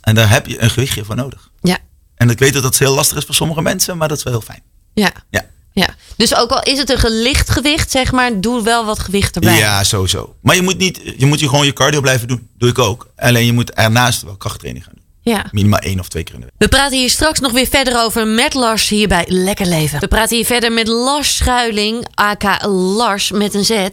En 0.00 0.14
daar 0.14 0.30
heb 0.30 0.46
je 0.46 0.62
een 0.62 0.70
gewichtje 0.70 1.04
voor 1.04 1.16
nodig. 1.16 1.50
Ja, 1.60 1.78
En 2.14 2.30
ik 2.30 2.38
weet 2.38 2.52
dat 2.52 2.62
dat 2.62 2.78
heel 2.78 2.94
lastig 2.94 3.16
is 3.16 3.24
voor 3.24 3.34
sommige 3.34 3.62
mensen, 3.62 3.96
maar 3.96 4.08
dat 4.08 4.16
is 4.16 4.22
wel 4.22 4.32
heel 4.32 4.42
fijn. 4.42 4.62
ja. 4.94 5.12
Ja. 5.30 5.50
Ja. 5.74 5.94
Dus 6.16 6.34
ook 6.34 6.50
al 6.50 6.62
is 6.62 6.78
het 6.78 6.90
een 6.90 6.98
gelicht 6.98 7.50
gewicht, 7.50 7.90
zeg 7.90 8.12
maar, 8.12 8.40
doe 8.40 8.62
wel 8.62 8.84
wat 8.84 8.98
gewicht 8.98 9.34
erbij. 9.34 9.58
Ja, 9.58 9.84
sowieso. 9.84 10.36
Maar 10.42 10.54
je 10.56 10.62
moet, 10.62 10.78
niet, 10.78 11.00
je 11.16 11.26
moet 11.26 11.40
je 11.40 11.48
gewoon 11.48 11.66
je 11.66 11.72
cardio 11.72 12.00
blijven 12.00 12.28
doen. 12.28 12.48
Doe 12.58 12.68
ik 12.68 12.78
ook. 12.78 13.08
Alleen 13.16 13.46
je 13.46 13.52
moet 13.52 13.70
ernaast 13.72 14.22
wel 14.22 14.36
krachttraining 14.36 14.84
gaan 14.84 14.94
doen. 14.96 15.01
Ja. 15.24 15.46
Minimaal 15.50 15.78
één 15.80 16.00
of 16.00 16.08
twee 16.08 16.22
keer 16.24 16.34
in 16.34 16.40
de 16.40 16.46
week. 16.46 16.54
We 16.58 16.68
praten 16.68 16.98
hier 16.98 17.10
straks 17.10 17.40
nog 17.40 17.52
weer 17.52 17.66
verder 17.66 18.02
over 18.02 18.26
met 18.26 18.54
Lars 18.54 18.88
hier 18.88 19.08
bij 19.08 19.24
Lekker 19.28 19.66
Leven. 19.66 20.00
We 20.00 20.08
praten 20.08 20.36
hier 20.36 20.46
verder 20.46 20.72
met 20.72 20.88
Lars 20.88 21.36
Schuiling, 21.36 22.06
aka 22.14 22.68
Lars 22.68 23.30
met 23.30 23.54
een 23.54 23.64
Z. 23.64 23.86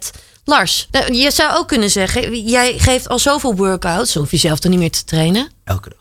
Lars, 0.44 0.88
nou, 0.92 1.14
je 1.14 1.32
zou 1.32 1.58
ook 1.58 1.68
kunnen 1.68 1.90
zeggen, 1.90 2.44
jij 2.46 2.78
geeft 2.78 3.10
al 3.10 3.20
zoveel 3.20 3.56
workouts, 3.56 4.14
hoef 4.14 4.32
je 4.32 4.38
zelf 4.38 4.60
toch 4.60 4.72
niet 4.72 4.80
meer 4.80 4.92
te 4.92 5.04
trainen? 5.04 5.52
Elke 5.64 5.90
dag. 5.90 5.98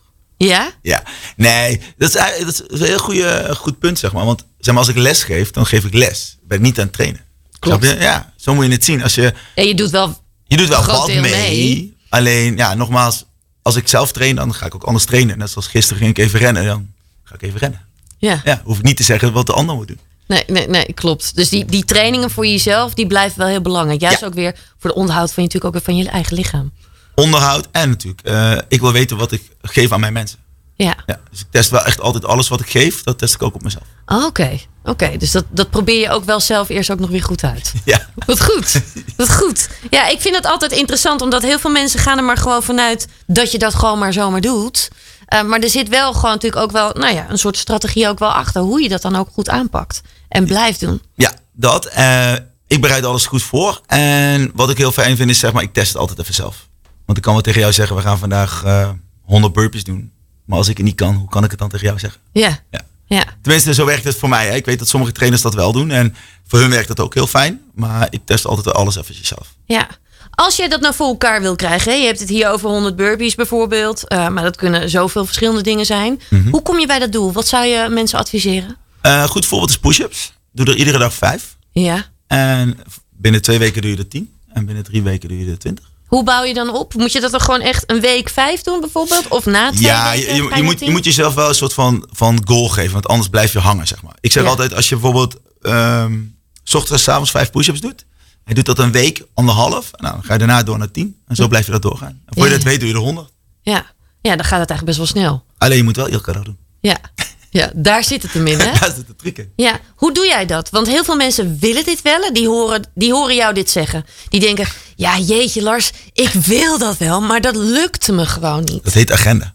Ja? 0.49 0.70
Ja, 0.82 1.02
nee, 1.37 1.80
dat 1.97 2.08
is, 2.08 2.14
eigenlijk- 2.14 2.56
dat 2.58 2.70
is 2.70 2.80
een 2.80 2.87
heel 2.87 2.99
goede, 2.99 3.54
goed 3.56 3.78
punt, 3.78 3.99
zeg 3.99 4.12
maar. 4.12 4.25
Want 4.25 4.44
zeg 4.58 4.75
maar, 4.75 4.82
als 4.85 4.92
ik 4.92 4.97
les 5.00 5.23
geef, 5.23 5.50
dan 5.50 5.66
geef 5.66 5.85
ik 5.85 5.94
les. 5.94 6.37
Ben 6.42 6.56
ik 6.58 6.64
niet 6.64 6.78
aan 6.78 6.85
het 6.85 6.92
trainen. 6.92 7.20
Klopt. 7.58 7.85
Ja, 7.99 8.32
zo 8.37 8.54
moet 8.54 8.64
je 8.66 8.73
het 8.73 8.85
zien. 8.85 9.02
Als 9.02 9.14
je, 9.14 9.32
Ja, 9.54 9.62
je 9.62 9.75
doet 9.75 9.90
wel. 9.90 10.23
je 10.47 10.56
doet 10.56 10.68
wel 10.68 10.85
wat 10.85 11.06
mee, 11.06 11.20
mee. 11.20 11.97
Alleen, 12.08 12.56
ja, 12.56 12.75
nogmaals, 12.75 13.25
als 13.68 13.76
ik 13.76 13.88
zelf 13.88 14.12
train, 14.12 14.37
dan 14.37 14.54
ga 14.54 14.66
ik 14.66 14.75
ook 14.75 14.82
anders 14.84 15.04
trainen. 15.04 15.38
Net 15.38 15.50
zoals 15.50 15.66
gisteren 15.66 15.98
ging 16.02 16.10
ik 16.18 16.25
even 16.25 16.38
rennen, 16.38 16.64
dan 16.64 16.88
ga 17.25 17.34
ik 17.34 17.42
even 17.42 17.58
rennen. 17.60 17.80
Ja. 18.18 18.40
Ja, 18.44 18.60
hoef 18.64 18.78
ik 18.78 18.84
niet 18.84 18.96
te 18.96 19.02
zeggen 19.02 19.32
wat 19.32 19.46
de 19.46 19.52
ander 19.52 19.75
moet 19.75 19.87
doen. 19.88 19.98
Nee, 20.26 20.44
nee, 20.46 20.68
nee, 20.68 20.92
klopt. 20.94 21.37
Dus 21.37 21.48
die, 21.48 21.64
die 21.64 21.84
trainingen 21.84 22.30
voor 22.30 22.46
jezelf, 22.46 22.94
die 22.94 23.06
blijven 23.06 23.38
wel 23.38 23.48
heel 23.48 23.60
belangrijk. 23.60 24.00
Juist 24.00 24.20
Ja. 24.20 24.26
ook 24.26 24.34
weer 24.34 24.54
voor 24.78 24.90
de 24.90 24.96
onderhoud 24.96 25.32
van 25.32 25.42
je 25.42 25.48
natuurlijk 25.48 25.64
ook 25.76 25.84
weer 25.84 25.94
van 25.94 26.04
je 26.04 26.10
eigen 26.10 26.37
lichaam. 26.37 26.72
Onderhoud 27.14 27.68
en 27.72 27.88
natuurlijk, 27.88 28.20
eh, 28.22 28.58
ik 28.68 28.80
wil 28.80 28.92
weten 28.92 29.16
wat 29.16 29.32
ik 29.32 29.42
geef 29.62 29.92
aan 29.92 30.00
mijn 30.00 30.12
mensen. 30.12 30.38
Ja. 30.87 30.97
Ja, 31.06 31.20
dus 31.30 31.40
ik 31.40 31.47
test 31.50 31.70
wel 31.70 31.85
echt 31.85 32.00
altijd 32.00 32.25
alles 32.25 32.49
wat 32.49 32.61
ik 32.61 32.70
geef, 32.70 33.02
dat 33.02 33.18
test 33.18 33.35
ik 33.35 33.42
ook 33.42 33.54
op 33.54 33.62
mezelf. 33.62 33.82
Oh, 34.06 34.25
Oké, 34.25 34.58
oké. 34.85 35.16
Dus 35.16 35.30
dat, 35.30 35.44
dat 35.50 35.70
probeer 35.70 36.00
je 36.00 36.11
ook 36.11 36.25
wel 36.25 36.40
zelf 36.40 36.68
eerst 36.68 36.90
ook 36.90 36.99
nog 36.99 37.11
weer 37.11 37.23
goed 37.23 37.44
uit. 37.44 37.73
Ja, 37.85 38.06
Wat 38.26 38.42
goed. 38.44 38.82
Wat 39.16 39.35
goed. 39.37 39.68
Ja, 39.90 40.06
ik 40.08 40.20
vind 40.20 40.37
het 40.37 40.47
altijd 40.47 40.73
interessant, 40.73 41.20
omdat 41.23 41.42
heel 41.42 41.58
veel 41.58 41.70
mensen 41.70 42.00
gaan 42.00 42.18
er 42.18 42.25
maar 42.25 42.37
gewoon 42.37 42.62
vanuit 42.62 43.08
dat 43.26 43.52
je 43.52 43.58
dat 43.58 43.75
gewoon 43.75 43.99
maar 43.99 44.12
zomaar 44.12 44.40
doet. 44.40 44.88
Eh, 45.26 45.42
maar 45.42 45.61
er 45.61 45.68
zit 45.70 45.88
wel 45.88 46.12
gewoon 46.12 46.30
natuurlijk 46.30 46.62
ook 46.62 46.70
wel, 46.73 46.90
nou 46.92 47.14
ja, 47.14 47.26
een 47.30 47.38
soort 47.38 47.56
strategie 47.56 48.08
ook 48.08 48.18
wel 48.18 48.32
achter 48.32 48.62
hoe 48.62 48.82
je 48.82 48.88
dat 48.88 49.02
dan 49.02 49.16
ook 49.16 49.28
goed 49.32 49.49
aanpakt. 49.49 50.00
En 50.28 50.44
blijft 50.44 50.80
doen. 50.80 51.02
ja 51.14 51.32
dat. 51.52 51.87
eh, 51.87 52.32
ik 52.66 52.80
bereid 52.80 53.04
alles 53.04 53.26
goed 53.26 53.42
voor. 53.42 53.80
En 53.87 54.50
wat 54.54 54.70
ik 54.70 54.76
heel 54.78 54.92
fijn 54.92 55.16
vind 55.16 55.30
is, 55.30 55.38
zeg 55.38 55.52
maar, 55.52 55.62
ik 55.62 55.73
test 55.73 55.88
het 55.88 55.97
altijd 55.97 56.18
even 56.18 56.35
zelf. 56.35 56.68
Want 57.06 57.18
ik 57.18 57.25
kan 57.25 57.32
wel 57.32 57.42
tegen 57.42 57.61
jou 57.61 57.73
zeggen, 57.73 57.97
we 57.97 58.02
gaan 58.02 58.18
vandaag 58.18 58.62
eh 58.64 58.88
100 59.25 59.52
burpees 59.52 59.85
doen. 59.85 60.12
Maar 60.48 60.58
als 60.58 60.68
ik 60.68 60.76
het 60.76 60.86
niet 60.86 60.94
kan, 60.94 61.14
hoe 61.14 61.28
kan 61.28 61.44
ik 61.44 61.50
het 61.50 61.58
dan 61.58 61.68
tegen 61.68 61.86
jou 61.86 61.98
zeggen? 61.98 62.20
Ja. 62.32 62.58
Ja. 62.70 62.80
Ja. 63.06 63.24
Tenminste, 63.42 63.74
zo 63.74 63.84
werkt 63.84 64.04
het 64.04 64.16
voor 64.16 64.28
mij. 64.28 64.46
Hè. 64.46 64.54
Ik 64.54 64.64
weet 64.64 64.78
dat 64.78 64.88
sommige 64.88 65.12
trainers 65.12 65.42
dat 65.42 65.54
wel 65.54 65.72
doen. 65.72 65.90
En 65.90 66.14
voor 66.46 66.58
hun 66.58 66.70
werkt 66.70 66.88
dat 66.88 67.00
ook 67.00 67.14
heel 67.14 67.26
fijn. 67.26 67.60
Maar 67.74 68.06
ik 68.10 68.20
test 68.24 68.46
altijd 68.46 68.74
alles 68.74 68.96
eventjes 68.96 69.28
zelf. 69.28 69.54
Ja. 69.64 69.88
Als 70.30 70.56
je 70.56 70.68
dat 70.68 70.80
nou 70.80 70.94
voor 70.94 71.06
elkaar 71.06 71.40
wil 71.40 71.56
krijgen, 71.56 71.92
hè, 71.92 71.98
je 71.98 72.06
hebt 72.06 72.20
het 72.20 72.28
hier 72.28 72.48
over 72.50 72.68
100 72.68 72.96
burpees 72.96 73.34
bijvoorbeeld, 73.34 74.08
eh, 74.08 74.28
maar 74.28 74.42
dat 74.42 74.56
kunnen 74.56 74.90
zoveel 74.90 75.24
verschillende 75.24 75.62
dingen 75.62 75.86
zijn. 75.86 76.20
Mhm. 76.30 76.48
Hoe 76.48 76.62
kom 76.62 76.78
je 76.78 76.86
bij 76.86 76.98
dat 76.98 77.12
doel? 77.12 77.32
Wat 77.32 77.48
zou 77.48 77.64
je 77.66 77.88
mensen 77.88 78.18
adviseren? 78.18 78.76
Eh, 79.00 79.24
goed 79.24 79.46
voorbeeld 79.46 79.70
is 79.70 79.78
push-ups. 79.78 80.32
Doe 80.52 80.66
er 80.66 80.76
iedere 80.76 80.98
dag 80.98 81.14
vijf. 81.14 81.56
Ja. 81.72 82.06
En 82.26 82.78
binnen 83.10 83.42
twee 83.42 83.58
weken 83.58 83.82
doe 83.82 83.90
je 83.90 83.96
er 83.96 84.08
tien. 84.08 84.32
En 84.52 84.66
binnen 84.66 84.84
drie 84.84 85.02
weken 85.02 85.28
doe 85.28 85.44
je 85.44 85.50
er 85.50 85.58
twintig. 85.58 85.88
Hoe 86.08 86.24
bouw 86.24 86.42
je 86.42 86.54
dan 86.54 86.70
op? 86.74 86.94
Moet 86.94 87.12
je 87.12 87.20
dat 87.20 87.30
dan 87.30 87.40
gewoon 87.40 87.60
echt 87.60 87.90
een 87.90 88.00
week 88.00 88.28
vijf 88.28 88.62
doen 88.62 88.80
bijvoorbeeld? 88.80 89.28
Of 89.28 89.44
na 89.46 89.70
twee 89.70 89.82
Ja, 89.82 90.10
weken? 90.10 90.34
je, 90.34 90.50
je, 90.56 90.62
moet, 90.62 90.80
je 90.80 90.90
moet 90.90 91.04
jezelf 91.04 91.34
wel 91.34 91.48
een 91.48 91.54
soort 91.54 91.72
van, 91.72 92.08
van 92.12 92.40
goal 92.44 92.68
geven. 92.68 92.92
Want 92.92 93.06
anders 93.06 93.28
blijf 93.28 93.52
je 93.52 93.58
hangen, 93.58 93.86
zeg 93.86 94.02
maar. 94.02 94.16
Ik 94.20 94.32
zeg 94.32 94.42
Ja. 94.42 94.48
altijd, 94.48 94.74
als 94.74 94.88
je 94.88 94.94
bijvoorbeeld 94.94 95.36
ehm, 95.62 96.18
s 96.62 96.74
ochtends 96.74 96.92
en 96.92 96.98
s 96.98 97.08
avonds 97.08 97.30
vijf 97.30 97.50
push-ups 97.50 97.80
doet. 97.80 98.06
Je 98.44 98.54
doet 98.54 98.66
dat 98.66 98.78
een 98.78 98.92
week, 98.92 99.22
anderhalf. 99.34 99.90
Nou, 99.96 100.14
dan 100.14 100.24
ga 100.24 100.32
je 100.32 100.38
daarna 100.38 100.62
door 100.62 100.78
naar 100.78 100.90
tien. 100.90 101.16
En 101.26 101.36
zo 101.36 101.48
blijf 101.48 101.66
je 101.66 101.72
dat 101.72 101.82
doorgaan. 101.82 102.08
En 102.26 102.34
voor 102.34 102.44
je 102.44 102.50
Ja. 102.50 102.56
dat 102.56 102.64
weet 102.64 102.80
doe 102.80 102.88
je 102.88 102.94
er 102.94 103.00
honderd. 103.00 103.30
Ja. 103.62 103.86
ja, 104.20 104.36
dan 104.36 104.44
gaat 104.44 104.60
het 104.60 104.70
eigenlijk 104.70 104.84
best 104.84 104.96
wel 104.96 105.06
snel. 105.06 105.44
Alleen 105.58 105.76
je 105.76 105.82
moet 105.82 105.96
wel 105.96 106.08
elke 106.08 106.32
dag 106.32 106.42
doen. 106.42 106.58
Ja, 106.80 106.96
ja 107.58 107.70
daar 107.74 108.04
zit 108.04 108.22
het 108.22 108.32
hem 108.32 108.46
in, 108.46 108.58
hè? 108.58 108.70
Daar 108.80 108.92
zit 108.96 109.06
de 109.06 109.16
truc 109.16 109.38
in. 109.38 109.52
Ja, 109.56 109.80
hoe 109.96 110.12
doe 110.12 110.26
jij 110.26 110.46
dat? 110.46 110.70
Want 110.70 110.86
heel 110.86 111.04
veel 111.04 111.16
mensen 111.16 111.56
willen 111.60 111.84
dit 111.84 112.02
wel. 112.02 112.32
Die 112.32 112.48
horen, 112.48 112.86
die 112.94 113.12
horen 113.12 113.34
jou 113.34 113.54
dit 113.54 113.70
zeggen. 113.70 114.06
Die 114.28 114.40
denken, 114.40 114.66
ja 114.96 115.18
jeetje 115.18 115.62
Lars, 115.62 115.90
ik 116.12 116.28
wil 116.32 116.78
dat 116.78 116.96
wel, 116.96 117.20
maar 117.20 117.40
dat 117.40 117.56
lukt 117.56 118.08
me 118.08 118.26
gewoon 118.26 118.64
niet. 118.64 118.84
Dat 118.84 118.92
heet 118.92 119.12
agenda. 119.12 119.54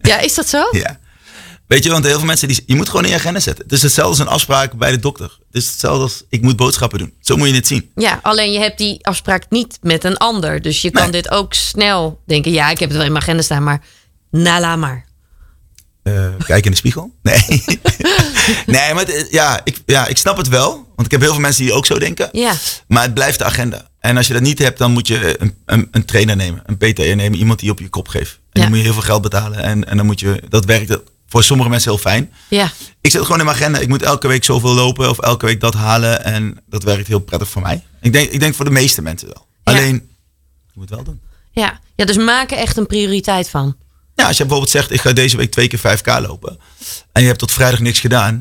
Ja, 0.00 0.18
is 0.18 0.34
dat 0.34 0.48
zo? 0.48 0.68
Ja. 0.70 0.98
Weet 1.66 1.84
je, 1.84 1.90
want 1.90 2.04
heel 2.04 2.16
veel 2.18 2.26
mensen, 2.26 2.48
die, 2.48 2.62
je 2.66 2.74
moet 2.74 2.88
gewoon 2.88 3.04
in 3.04 3.10
je 3.10 3.16
agenda 3.16 3.40
zetten. 3.40 3.64
Het 3.64 3.72
is 3.72 3.82
hetzelfde 3.82 4.10
als 4.10 4.18
een 4.18 4.34
afspraak 4.34 4.72
bij 4.72 4.90
de 4.90 4.98
dokter. 4.98 5.24
Het 5.46 5.62
is 5.62 5.66
hetzelfde 5.70 6.02
als 6.02 6.24
ik 6.28 6.42
moet 6.42 6.56
boodschappen 6.56 6.98
doen. 6.98 7.14
Zo 7.20 7.36
moet 7.36 7.48
je 7.48 7.54
het 7.54 7.66
zien. 7.66 7.90
Ja, 7.94 8.18
alleen 8.22 8.52
je 8.52 8.58
hebt 8.58 8.78
die 8.78 9.06
afspraak 9.06 9.44
niet 9.48 9.78
met 9.82 10.04
een 10.04 10.16
ander. 10.16 10.62
Dus 10.62 10.82
je 10.82 10.90
kan 10.90 11.02
Nee. 11.02 11.12
dit 11.12 11.30
ook 11.30 11.54
snel 11.54 12.20
denken, 12.26 12.52
ja, 12.52 12.70
ik 12.70 12.78
heb 12.78 12.88
het 12.88 12.96
wel 12.98 13.06
in 13.06 13.12
mijn 13.12 13.24
agenda 13.24 13.42
staan, 13.42 13.62
maar 13.62 13.82
na 14.30 14.60
la 14.60 14.76
maar. 14.76 15.06
Eh, 16.14 16.44
kijk 16.46 16.64
in 16.64 16.70
de 16.70 16.76
spiegel. 16.76 17.10
Nee. 17.22 17.44
nee, 18.66 18.94
maar 18.94 19.06
het- 19.06 19.26
ja 19.30 19.60
ik, 19.64 19.82
ja, 19.86 20.06
ik 20.06 20.16
snap 20.18 20.36
het 20.36 20.48
wel. 20.48 20.70
Want 20.72 21.04
ik 21.06 21.10
heb 21.10 21.20
heel 21.20 21.32
veel 21.32 21.40
mensen 21.40 21.64
die 21.64 21.72
ook 21.72 21.86
zo 21.86 21.98
denken. 21.98 22.28
Ja, 22.32 22.52
Maar 22.88 23.02
het 23.02 23.14
blijft 23.14 23.38
de 23.38 23.44
agenda. 23.44 23.88
En 24.00 24.16
als 24.16 24.26
je 24.26 24.32
dat 24.32 24.42
niet 24.42 24.58
hebt, 24.58 24.78
dan 24.78 24.90
moet 24.92 25.06
je 25.06 25.40
een, 25.42 25.54
een, 25.66 25.88
een 25.90 26.04
trainer 26.04 26.36
nemen. 26.36 26.62
Een 26.66 26.76
PT'er 26.76 27.16
nemen. 27.16 27.38
Iemand 27.38 27.58
die 27.58 27.70
op 27.70 27.78
je 27.78 27.88
kop 27.88 28.08
geeft. 28.08 28.30
En 28.32 28.40
Ja. 28.52 28.60
dan 28.60 28.68
moet 28.68 28.78
je 28.78 28.84
heel 28.84 28.92
veel 28.92 29.02
geld 29.02 29.22
betalen. 29.22 29.58
En, 29.62 29.88
en 29.88 29.96
dan 29.96 30.06
moet 30.06 30.20
je, 30.20 30.42
dat 30.48 30.64
werkt 30.64 30.98
voor 31.28 31.42
sommige 31.44 31.68
mensen 31.70 31.90
heel 31.90 32.00
fijn. 32.00 32.32
ja, 32.48 32.70
Ik 33.00 33.10
zet 33.10 33.22
gewoon 33.22 33.38
in 33.38 33.44
mijn 33.44 33.56
agenda. 33.56 33.78
Ik 33.78 33.88
moet 33.88 34.02
elke 34.02 34.28
week 34.28 34.44
zoveel 34.44 34.74
lopen. 34.74 35.10
Of 35.10 35.18
elke 35.18 35.46
week 35.46 35.60
dat 35.60 35.74
halen. 35.74 36.24
En 36.24 36.60
dat 36.66 36.82
werkt 36.82 37.06
heel 37.08 37.18
prettig 37.20 37.48
voor 37.48 37.62
mij. 37.62 37.84
Ik 38.00 38.12
denk, 38.12 38.30
ik 38.30 38.40
denk 38.40 38.54
voor 38.54 38.64
de 38.64 38.70
meeste 38.70 39.02
mensen 39.02 39.28
wel. 39.28 39.46
Ja. 39.64 39.72
Alleen, 39.72 39.94
je 40.66 40.72
moet 40.74 40.88
het 40.88 40.94
wel 40.94 41.04
doen. 41.04 41.20
ja. 41.50 41.80
Ja, 41.94 42.04
dus 42.04 42.16
maak 42.16 42.50
er 42.50 42.56
echt 42.58 42.76
een 42.76 42.86
prioriteit 42.86 43.48
van. 43.48 43.76
Ja, 44.18 44.26
als 44.26 44.36
je 44.36 44.42
bijvoorbeeld 44.42 44.70
zegt, 44.70 44.90
ik 44.92 45.00
ga 45.00 45.12
deze 45.12 45.36
week 45.36 45.50
twee 45.50 45.68
keer 45.68 45.98
5K 45.98 46.20
lopen. 46.26 46.58
En 47.12 47.20
je 47.22 47.26
hebt 47.28 47.38
tot 47.38 47.52
vrijdag 47.52 47.80
niks 47.80 48.00
gedaan. 48.00 48.32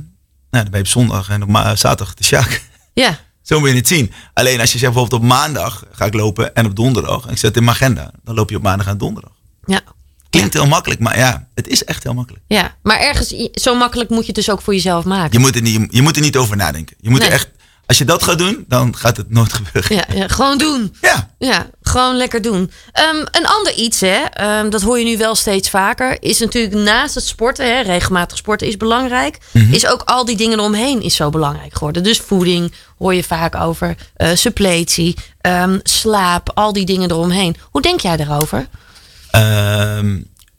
Nou, 0.50 0.64
dan 0.64 0.72
ben 0.72 0.80
je 0.80 0.86
op 0.86 0.92
zondag 0.92 1.30
en 1.30 1.42
op 1.44 1.50
ma- 1.50 1.76
zaterdag 1.76 2.14
de 2.16 2.24
sjaak. 2.24 2.62
Ja, 2.94 3.20
Zo 3.42 3.60
moet 3.60 3.70
je 3.70 3.76
het 3.76 3.88
zien. 3.88 4.12
Alleen 4.34 4.60
als 4.60 4.72
je 4.72 4.78
zegt 4.78 4.92
bijvoorbeeld 4.94 5.22
op 5.22 5.28
maandag 5.28 5.84
ga 5.92 6.06
ik 6.06 6.14
lopen 6.14 6.56
en 6.56 6.66
op 6.66 6.76
donderdag. 6.76 7.24
En 7.26 7.32
ik 7.32 7.38
zet 7.38 7.48
het 7.48 7.58
in 7.58 7.64
mijn 7.64 7.76
agenda. 7.76 8.12
Dan 8.24 8.36
loop 8.36 8.50
je 8.50 8.56
op 8.56 8.62
maandag 8.62 8.88
en 8.88 8.98
donderdag. 8.98 9.32
ja, 9.66 9.82
Klinkt 10.30 10.54
heel 10.54 10.68
makkelijk, 10.68 11.00
maar 11.00 11.18
ja, 11.18 11.48
het 11.54 11.68
is 11.68 11.84
echt 11.84 12.04
heel 12.04 12.14
makkelijk. 12.14 12.44
ja. 12.48 12.76
Maar 12.84 13.00
ergens, 13.00 13.28
zo 13.54 13.76
makkelijk 13.76 14.10
moet 14.10 14.20
je 14.20 14.26
het 14.26 14.36
dus 14.36 14.50
ook 14.50 14.62
voor 14.62 14.74
jezelf 14.74 15.06
maken. 15.06 15.32
Je 15.32 15.40
moet 15.40 15.56
er 15.56 15.62
niet, 15.62 15.88
je 15.90 16.02
moet 16.02 16.16
er 16.16 16.22
niet 16.22 16.38
over 16.38 16.56
nadenken. 16.58 16.96
Je 17.00 17.10
moet 17.10 17.20
Nee. 17.20 17.28
er 17.28 17.34
echt, 17.34 17.50
als 17.88 17.98
je 17.98 18.06
dat 18.06 18.24
gaat 18.24 18.38
doen, 18.38 18.65
dan 18.67 18.96
gaat 18.96 19.17
het 19.17 19.29
nooit 19.29 19.53
gebeuren. 19.53 19.96
Ja, 19.96 20.06
ja, 20.13 20.27
gewoon 20.27 20.58
doen. 20.58 20.96
Ja. 21.01 21.36
Ja, 21.39 21.70
gewoon 21.82 22.15
lekker 22.15 22.41
doen. 22.41 22.72
Ehm, 22.91 23.15
een 23.15 23.46
ander 23.46 23.74
iets, 23.74 24.00
hè, 24.00 24.24
ehm, 24.34 24.70
dat 24.70 24.82
hoor 24.82 25.00
je 25.00 25.06
nu 25.06 25.17
wel 25.17 25.36
steeds 25.36 25.70
vaker, 25.70 26.17
is 26.20 26.39
natuurlijk 26.39 26.75
naast 26.75 27.15
het 27.15 27.24
sporten, 27.24 27.65
hè, 27.65 27.82
regelmatig 27.82 28.38
sporten 28.38 28.67
is 28.67 28.77
belangrijk, 28.77 29.38
is 29.72 29.88
ook 29.88 30.01
al 30.01 30.25
die 30.25 30.38
dingen 30.38 30.60
eromheen 30.60 31.01
is 31.01 31.15
zo 31.15 31.29
belangrijk 31.29 31.74
geworden. 31.74 32.03
Dus 32.03 32.20
voeding 32.20 32.74
hoor 32.98 33.13
je 33.13 33.24
vaak 33.24 33.56
over, 33.56 33.96
eh, 34.15 34.29
suppletie, 34.34 35.15
ehm, 35.41 35.79
slaap, 35.84 36.51
al 36.53 36.74
die 36.74 36.86
dingen 36.86 37.12
eromheen. 37.12 37.56
Hoe 37.72 37.82
denk 37.82 38.00
jij 38.00 38.17
daarover? 38.17 38.67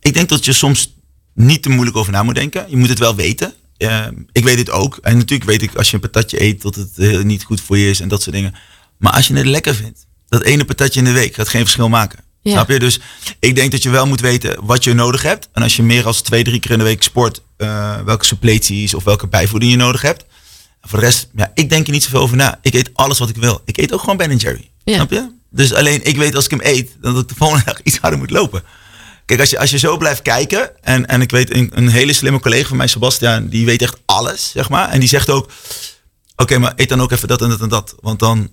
Ik 0.00 0.14
denk 0.14 0.28
dat 0.28 0.44
je 0.44 0.52
soms 0.52 0.94
niet 1.34 1.62
te 1.62 1.68
moeilijk 1.68 1.96
over 1.96 2.12
na 2.12 2.22
moet 2.22 2.34
denken. 2.34 2.64
Je 2.68 2.76
moet 2.76 2.88
het 2.88 2.98
wel 2.98 3.14
weten. 3.14 3.54
Ehm, 3.78 4.14
ik 4.32 4.44
weet 4.44 4.58
het 4.58 4.70
ook. 4.70 4.98
En 5.02 5.16
natuurlijk 5.16 5.50
weet 5.50 5.62
ik 5.62 5.74
als 5.74 5.88
je 5.88 5.94
een 5.94 6.00
patatje 6.00 6.42
eet 6.42 6.62
dat 6.62 6.74
het 6.74 6.90
heel 6.96 7.22
niet 7.22 7.44
goed 7.44 7.60
voor 7.60 7.78
je 7.78 7.90
is 7.90 8.00
en 8.00 8.08
dat 8.08 8.22
soort 8.22 8.34
dingen. 8.34 8.54
Maar 8.96 9.12
als 9.12 9.26
je 9.26 9.34
het 9.34 9.46
lekker 9.46 9.74
vindt, 9.74 10.06
dat 10.28 10.42
ene 10.42 10.64
patatje 10.64 10.98
in 10.98 11.04
de 11.04 11.12
week 11.12 11.34
gaat 11.34 11.48
geen 11.48 11.62
verschil 11.62 11.88
maken. 11.88 12.18
Ja. 12.42 12.52
Snap 12.52 12.68
je? 12.68 12.78
Dus 12.78 13.00
ik 13.38 13.54
denk 13.54 13.70
dat 13.70 13.82
je 13.82 13.90
wel 13.90 14.06
moet 14.06 14.20
weten 14.20 14.66
wat 14.66 14.84
je 14.84 14.94
nodig 14.94 15.22
hebt. 15.22 15.48
En 15.52 15.62
als 15.62 15.76
je 15.76 15.82
meer 15.82 16.02
dan 16.02 16.12
twee, 16.12 16.44
drie 16.44 16.60
keer 16.60 16.70
in 16.70 16.78
de 16.78 16.84
week 16.84 17.02
sport, 17.02 17.42
eh, 17.56 18.00
welke 18.00 18.24
suppleties 18.24 18.94
of 18.94 19.04
welke 19.04 19.26
bijvoeding 19.26 19.70
je 19.70 19.76
nodig 19.76 20.02
hebt. 20.02 20.24
En 20.80 20.88
voor 20.88 20.98
de 20.98 21.04
rest, 21.04 21.28
ja, 21.34 21.50
ik 21.54 21.70
denk 21.70 21.86
er 21.86 21.92
niet 21.92 22.02
zoveel 22.02 22.20
over 22.20 22.36
na. 22.36 22.58
Ik 22.62 22.74
eet 22.74 22.90
alles 22.92 23.18
wat 23.18 23.28
ik 23.28 23.36
wil. 23.36 23.60
Ik 23.64 23.76
eet 23.76 23.92
ook 23.92 24.00
gewoon 24.00 24.16
Ben 24.16 24.36
Jerry. 24.36 24.70
Ja. 24.84 24.94
Snap 24.94 25.10
je? 25.10 25.30
Dus 25.50 25.72
alleen 25.72 26.04
ik 26.04 26.16
weet 26.16 26.34
als 26.34 26.44
ik 26.44 26.50
hem 26.50 26.60
eet, 26.62 26.96
dat 27.00 27.18
ik 27.18 27.28
de 27.28 27.34
volgende 27.34 27.64
dag 27.72 27.82
iets 27.82 27.98
harder 27.98 28.18
moet 28.18 28.30
lopen. 28.30 28.62
Kijk, 29.28 29.40
als 29.40 29.50
je, 29.50 29.58
als 29.58 29.70
je 29.70 29.78
zo 29.78 29.96
blijft 29.96 30.22
kijken. 30.22 30.70
En, 30.82 31.06
en 31.06 31.20
ik 31.20 31.30
weet, 31.30 31.54
een, 31.54 31.70
een 31.74 31.88
hele 31.88 32.12
slimme 32.12 32.40
collega 32.40 32.68
van 32.68 32.76
mij, 32.76 32.86
Sebastian, 32.86 33.48
die 33.48 33.66
weet 33.66 33.82
echt 33.82 33.96
alles, 34.06 34.50
zeg 34.50 34.68
maar. 34.68 34.88
En 34.88 35.00
die 35.00 35.08
zegt 35.08 35.30
ook: 35.30 35.50
Oké, 36.36 36.58
maar 36.58 36.72
eet 36.76 36.88
dan 36.88 37.00
ook 37.00 37.12
even 37.12 37.28
dat 37.28 37.42
en 37.42 37.48
dat 37.48 37.60
en 37.60 37.68
dat. 37.68 37.94
Want 38.00 38.18
dan 38.18 38.50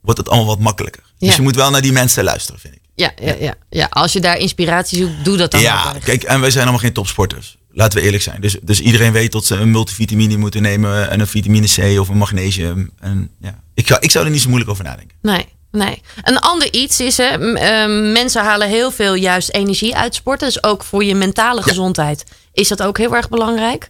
wordt 0.00 0.18
het 0.18 0.28
allemaal 0.28 0.46
wat 0.46 0.58
makkelijker. 0.58 1.02
Ja. 1.18 1.26
Dus 1.26 1.36
je 1.36 1.42
moet 1.42 1.56
wel 1.56 1.70
naar 1.70 1.82
die 1.82 1.92
mensen 1.92 2.24
luisteren, 2.24 2.60
vind 2.60 2.74
ik. 2.74 2.80
Ja, 2.94 3.12
ja, 3.22 3.34
ja, 3.40 3.54
ja, 3.70 3.86
als 3.90 4.12
je 4.12 4.20
daar 4.20 4.38
inspiratie 4.38 4.98
zoekt, 4.98 5.24
doe 5.24 5.36
dat 5.36 5.50
dan 5.50 5.60
Ja, 5.60 5.94
kijk, 6.04 6.22
en 6.22 6.40
wij 6.40 6.50
zijn 6.50 6.62
allemaal 6.62 6.82
geen 6.82 6.92
topsporters. 6.92 7.56
Laten 7.70 7.98
we 7.98 8.04
eerlijk 8.04 8.22
zijn. 8.22 8.40
Dus, 8.40 8.56
dus 8.62 8.80
iedereen 8.80 9.12
weet 9.12 9.32
dat 9.32 9.44
ze 9.44 9.54
een 9.54 9.70
multivitamine 9.70 10.36
moeten 10.36 10.62
nemen. 10.62 11.10
En 11.10 11.20
een 11.20 11.26
vitamine 11.26 11.66
C 11.66 12.00
of 12.00 12.08
een 12.08 12.16
magnesium. 12.16 12.90
En 13.00 13.30
ja, 13.40 13.62
ik, 13.74 13.86
ga, 13.86 14.00
ik 14.00 14.10
zou 14.10 14.24
er 14.24 14.30
niet 14.30 14.40
zo 14.40 14.48
moeilijk 14.48 14.70
over 14.70 14.84
nadenken. 14.84 15.16
Nee, 15.22 15.46
nee. 15.76 16.02
Een 16.22 16.38
ander 16.38 16.72
iets 16.72 17.00
is, 17.00 17.16
hè, 17.16 17.54
ehm, 17.54 18.12
mensen 18.12 18.44
halen 18.44 18.68
heel 18.68 18.90
veel 18.90 19.14
juist 19.14 19.50
energie 19.50 19.96
uit 19.96 20.14
sporten. 20.14 20.46
Dus 20.46 20.62
ook 20.62 20.84
voor 20.84 21.04
je 21.04 21.14
mentale 21.14 21.62
gezondheid 21.62 22.24
is 22.52 22.68
dat 22.68 22.82
ook 22.82 22.98
heel 22.98 23.14
erg 23.14 23.28
belangrijk. 23.28 23.88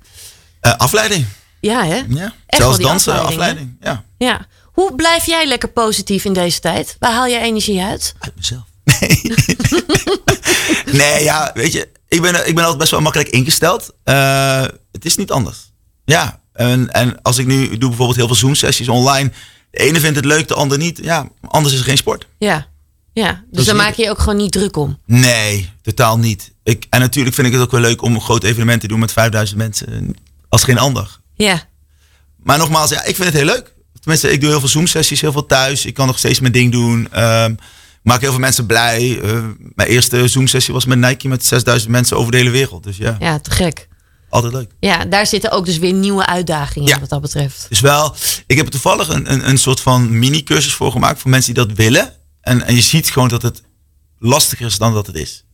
Eh, 0.61 0.77
afleiding. 0.77 1.27
Ja, 1.61 1.85
hè? 1.85 2.03
Ja. 2.09 2.35
Zelfs 2.49 2.79
dansen, 2.79 3.13
afleiding, 3.13 3.41
afleiding. 3.41 3.77
Ja. 3.81 4.05
Ja. 4.19 4.47
Hoe 4.63 4.95
blijf 4.95 5.27
jij 5.27 5.47
lekker 5.47 5.69
positief 5.69 6.25
in 6.25 6.33
deze 6.33 6.61
tijd? 6.61 6.97
Waar 6.99 7.13
haal 7.13 7.27
je 7.27 7.39
energie 7.39 7.83
uit? 7.83 8.15
Uit 8.19 8.37
mezelf. 8.37 8.65
Nee. 8.85 9.35
nee, 11.01 11.23
ja, 11.23 11.51
weet 11.55 11.73
je, 11.73 11.89
ik 12.09 12.23
ben, 12.23 12.49
ik 12.49 12.55
ben 12.55 12.63
altijd 12.63 12.79
best 12.79 12.91
wel 12.91 13.01
makkelijk 13.01 13.31
ingesteld. 13.31 13.93
Eh, 14.05 14.63
het 14.93 15.05
is 15.05 15.17
niet 15.17 15.31
anders. 15.31 15.73
Ja, 16.05 16.41
en, 16.53 16.93
en 16.93 17.23
als 17.23 17.39
ik 17.39 17.47
nu 17.47 17.79
doe 17.79 17.89
bijvoorbeeld 17.89 18.17
heel 18.17 18.27
veel 18.27 18.37
Zoom-sessies 18.37 18.89
online. 18.89 19.33
De 19.71 19.79
ene 19.79 20.01
vindt 20.01 20.17
het 20.17 20.25
leuk, 20.25 20.49
de 20.49 20.55
ander 20.55 20.79
niet. 20.79 20.99
Ja, 21.03 21.29
anders 21.41 21.75
is 21.75 21.81
er 21.81 21.87
geen 21.87 21.97
sport. 21.97 22.27
Ja. 22.39 22.67
Ja, 23.13 23.33
dus 23.33 23.43
Dus 23.51 23.65
daar 23.67 23.77
maak 23.77 23.95
je 23.95 24.03
je 24.03 24.11
ook 24.11 24.19
gewoon 24.19 24.37
niet 24.37 24.53
druk 24.53 24.77
om. 24.77 24.99
Nee, 25.07 25.71
totaal 25.83 26.19
niet. 26.19 26.53
Ik, 26.63 26.87
en 26.91 27.01
natuurlijk 27.01 27.35
vind 27.35 27.47
ik 27.47 27.53
het 27.53 27.63
ook 27.63 27.71
wel 27.71 27.81
leuk 27.81 28.03
om 28.03 28.15
een 28.15 28.21
groot 28.21 28.43
evenement 28.45 28.81
te 28.81 28.89
doen 28.89 28.99
met 28.99 29.13
5000 29.13 29.59
mensen. 29.59 30.17
Als 30.49 30.63
geen 30.65 30.79
ander. 30.79 31.21
Ja. 31.35 31.63
Maar 32.43 32.59
nogmaals, 32.59 32.91
ja, 32.91 33.05
ik 33.05 33.15
vind 33.15 33.29
het 33.29 33.37
heel 33.37 33.45
leuk. 33.45 33.75
Tenminste, 34.01 34.31
ik 34.33 34.41
doe 34.41 34.51
heel 34.51 34.61
veel 34.61 34.69
Zoom-sessies, 34.69 35.21
heel 35.21 35.33
veel 35.33 35.47
thuis. 35.47 35.85
Ik 35.87 35.95
kan 35.95 36.07
nog 36.07 36.19
steeds 36.19 36.41
mijn 36.41 36.53
ding 36.53 36.73
doen. 36.73 37.09
Ehm, 37.13 37.55
maak 38.03 38.21
heel 38.21 38.31
veel 38.31 38.41
mensen 38.41 38.67
blij. 38.67 39.21
Eh, 39.23 39.45
mijn 39.75 39.89
eerste 39.89 40.29
Zoom-sessie 40.29 40.75
was 40.75 40.85
met 40.85 40.99
Nike 40.99 41.29
met 41.29 41.45
6000 41.45 41.91
mensen 41.91 42.17
over 42.17 42.31
de 42.33 42.37
hele 42.39 42.51
wereld. 42.51 42.83
Dus 42.83 42.97
ja, 42.97 43.17
Ja, 43.21 43.39
te 43.39 43.51
gek. 43.51 43.89
Altijd 44.37 44.53
leuk. 44.53 44.71
Ja, 44.81 45.05
daar 45.05 45.27
zitten 45.27 45.51
ook 45.51 45.65
dus 45.65 45.79
weer 45.79 45.93
nieuwe 45.93 46.27
uitdagingen 46.27 46.89
Ja. 46.89 47.01
wat 47.01 47.09
dat 47.09 47.21
betreft. 47.21 47.67
Dus 47.69 47.81
wel, 47.81 48.15
ik 48.47 48.57
heb 48.57 48.67
er 48.67 48.73
toevallig 48.73 49.09
een, 49.09 49.33
een, 49.33 49.49
een 49.49 49.59
soort 49.59 49.81
van 49.81 50.19
mini-cursus 50.19 50.75
voor 50.75 50.93
gemaakt 50.93 51.21
voor 51.21 51.31
mensen 51.31 51.55
die 51.55 51.67
dat 51.67 51.77
willen. 51.77 52.13
En, 52.41 52.63
en 52.63 52.75
je 52.75 52.81
ziet 52.81 53.11
gewoon 53.11 53.29
dat 53.29 53.43
het 53.43 53.63
lastiger 54.19 54.67
is 54.67 54.79
dan 54.79 54.93
dat 54.95 55.07
het 55.07 55.17
is. 55.17 55.45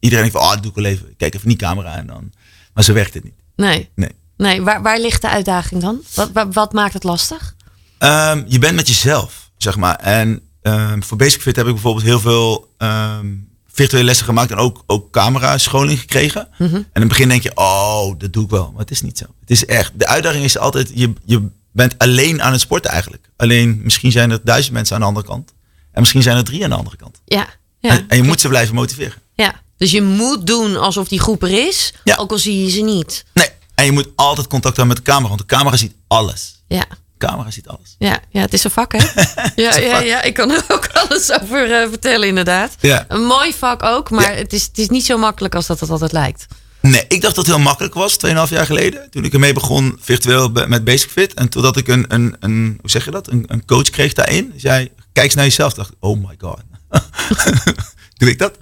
Iedereen 0.00 0.24
denkt 0.24 0.38
van, 0.38 0.46
oh, 0.46 0.52
dat 0.54 0.62
doe 0.62 0.70
ik 0.70 0.76
wel 0.76 0.84
even. 0.92 1.08
Ik 1.10 1.18
Kijk 1.18 1.34
even 1.34 1.48
die 1.48 1.56
camera 1.56 1.96
en 1.96 2.06
dan. 2.06 2.32
Maar 2.74 2.84
zo 2.84 2.92
werkt 2.92 3.14
het 3.14 3.24
niet. 3.24 3.34
Nee. 3.56 3.90
Nee. 3.94 4.10
Nee, 4.36 4.62
waar, 4.62 4.82
waar 4.82 4.98
ligt 4.98 5.22
de 5.22 5.28
uitdaging 5.28 5.80
dan? 5.82 6.02
Wat, 6.14 6.30
wat, 6.32 6.54
wat 6.54 6.72
maakt 6.72 6.92
het 6.92 7.04
lastig? 7.04 7.54
Ehm, 7.98 8.42
je 8.46 8.58
bent 8.58 8.74
met 8.76 8.88
jezelf, 8.88 9.50
zeg 9.56 9.76
maar. 9.76 9.96
En 9.96 10.40
ehm, 10.62 11.00
voor 11.02 11.16
Basic 11.16 11.40
Fit 11.42 11.56
heb 11.56 11.66
ik 11.66 11.72
bijvoorbeeld 11.72 12.04
heel 12.04 12.20
veel 12.20 12.74
ehm, 12.78 13.26
virtuele 13.72 14.04
lessen 14.06 14.26
gemaakt 14.26 14.50
en 14.50 14.56
ook, 14.56 14.82
ook 14.86 15.10
camera 15.10 15.58
scholing 15.58 16.00
gekregen. 16.00 16.48
En 16.58 16.68
in 16.70 16.86
het 16.92 17.08
begin 17.08 17.28
denk 17.28 17.42
je, 17.42 17.50
oh, 17.54 18.18
dat 18.18 18.32
doe 18.32 18.44
ik 18.44 18.50
wel. 18.50 18.70
Maar 18.70 18.80
het 18.80 18.90
is 18.90 19.02
niet 19.02 19.18
zo. 19.18 19.24
Het 19.40 19.50
is 19.50 19.66
echt, 19.66 19.92
de 19.94 20.06
uitdaging 20.06 20.44
is 20.44 20.58
altijd, 20.58 20.90
je, 20.94 21.12
je 21.24 21.48
bent 21.72 21.98
alleen 21.98 22.42
aan 22.42 22.52
het 22.52 22.60
sporten 22.60 22.90
eigenlijk. 22.90 23.30
Alleen, 23.36 23.80
misschien 23.82 24.12
zijn 24.12 24.30
er 24.30 24.40
duizend 24.44 24.72
mensen 24.74 24.94
aan 24.94 25.00
de 25.00 25.06
andere 25.06 25.26
kant. 25.26 25.52
En 25.92 26.00
misschien 26.00 26.22
zijn 26.22 26.36
er 26.36 26.44
drie 26.44 26.64
aan 26.64 26.70
de 26.70 26.76
andere 26.76 26.96
kant. 26.96 27.20
Ja. 27.24 27.46
Ja. 27.80 27.90
En, 27.90 28.04
en 28.08 28.16
je 28.16 28.22
moet 28.22 28.40
ze 28.40 28.48
blijven 28.48 28.74
motiveren. 28.74 29.22
ja. 29.34 29.60
Dus 29.76 29.90
je 29.90 30.02
moet 30.02 30.46
doen 30.46 30.76
alsof 30.76 31.08
die 31.08 31.20
groep 31.20 31.42
er 31.42 31.66
is, 31.66 31.92
Ja. 32.04 32.16
ook 32.16 32.30
al 32.30 32.38
zie 32.38 32.62
je 32.64 32.70
ze 32.70 32.80
niet. 32.80 33.24
Nee, 33.34 33.48
en 33.74 33.84
je 33.84 33.92
moet 33.92 34.08
altijd 34.14 34.46
contact 34.46 34.76
hebben 34.76 34.94
met 34.96 35.04
de 35.04 35.10
camera, 35.10 35.28
want 35.28 35.40
de 35.40 35.46
camera 35.56 35.76
ziet 35.76 35.94
alles. 36.06 36.62
Ja. 36.68 36.84
Camera 37.26 37.50
ziet 37.50 37.68
alles. 37.68 37.94
Ja, 37.98 38.18
ja, 38.30 38.40
het 38.40 38.52
is 38.52 38.64
een 38.64 38.70
vak, 38.70 38.92
hè? 38.92 38.98
ja, 39.62 39.76
ja, 39.76 39.98
ja, 40.00 40.22
ik 40.22 40.34
kan 40.34 40.50
er 40.50 40.64
ook 40.68 40.88
alles 40.92 41.32
over 41.42 41.72
eh, 41.82 41.88
vertellen, 41.88 42.28
inderdaad. 42.28 42.70
Ja. 42.80 43.04
Een 43.08 43.24
mooi 43.24 43.52
vak 43.54 43.82
ook, 43.82 44.10
maar 44.10 44.30
Ja. 44.32 44.36
het, 44.38 44.52
is, 44.52 44.62
het 44.62 44.78
is 44.78 44.88
niet 44.88 45.04
zo 45.06 45.18
makkelijk 45.18 45.54
als 45.54 45.66
dat 45.66 45.80
het 45.80 45.90
altijd 45.90 46.12
lijkt. 46.12 46.46
Nee, 46.80 47.04
ik 47.08 47.20
dacht 47.20 47.34
dat 47.34 47.46
het 47.46 47.54
heel 47.54 47.64
makkelijk 47.64 47.94
was, 47.94 48.16
2,5 48.26 48.32
jaar 48.32 48.66
geleden. 48.66 49.10
Toen 49.10 49.24
ik 49.24 49.32
ermee 49.32 49.52
begon, 49.52 49.98
virtueel 50.00 50.48
met 50.66 50.84
Basic 50.84 51.10
Fit. 51.10 51.34
En 51.34 51.48
totdat 51.48 51.76
ik 51.76 51.88
een, 51.88 52.04
een, 52.08 52.36
een 52.40 52.78
hoe 52.80 52.90
zeg 52.90 53.04
je 53.04 53.10
dat, 53.10 53.28
een, 53.30 53.44
een 53.46 53.64
coach 53.64 53.90
kreeg 53.90 54.12
daarin. 54.12 54.50
Die 54.50 54.60
zei, 54.60 54.90
kijk 55.12 55.26
eens 55.26 55.34
naar 55.34 55.44
jezelf. 55.44 55.72
dacht 55.72 55.90
oh 56.00 56.28
my 56.28 56.34
god. 56.38 56.60
Doe 58.18 58.30
ik 58.30 58.38
dat? 58.38 58.52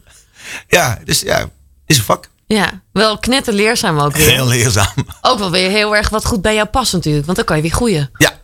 Ja, 0.69 0.99
dus 1.05 1.21
ja, 1.21 1.49
is 1.87 1.97
een 1.99 2.05
vak. 2.05 2.29
Ja, 2.47 2.83
wel 2.93 3.19
knetterleerzaam 3.19 3.99
ook 3.99 4.17
weer. 4.17 4.31
Heel 4.31 4.47
leerzaam. 4.47 4.95
Ook 5.21 5.39
wel 5.39 5.51
weer 5.51 5.71
heel 5.71 5.97
erg 5.97 6.09
wat 6.09 6.25
goed 6.25 6.43
bij 6.43 6.55
jou 6.55 6.67
past 6.69 6.93
natuurlijk, 6.93 7.25
want 7.25 7.37
dan 7.37 7.47
kan 7.47 7.57
je 7.57 7.63
weer 7.63 7.71
groeien. 7.73 8.11
Ja, 8.17 8.40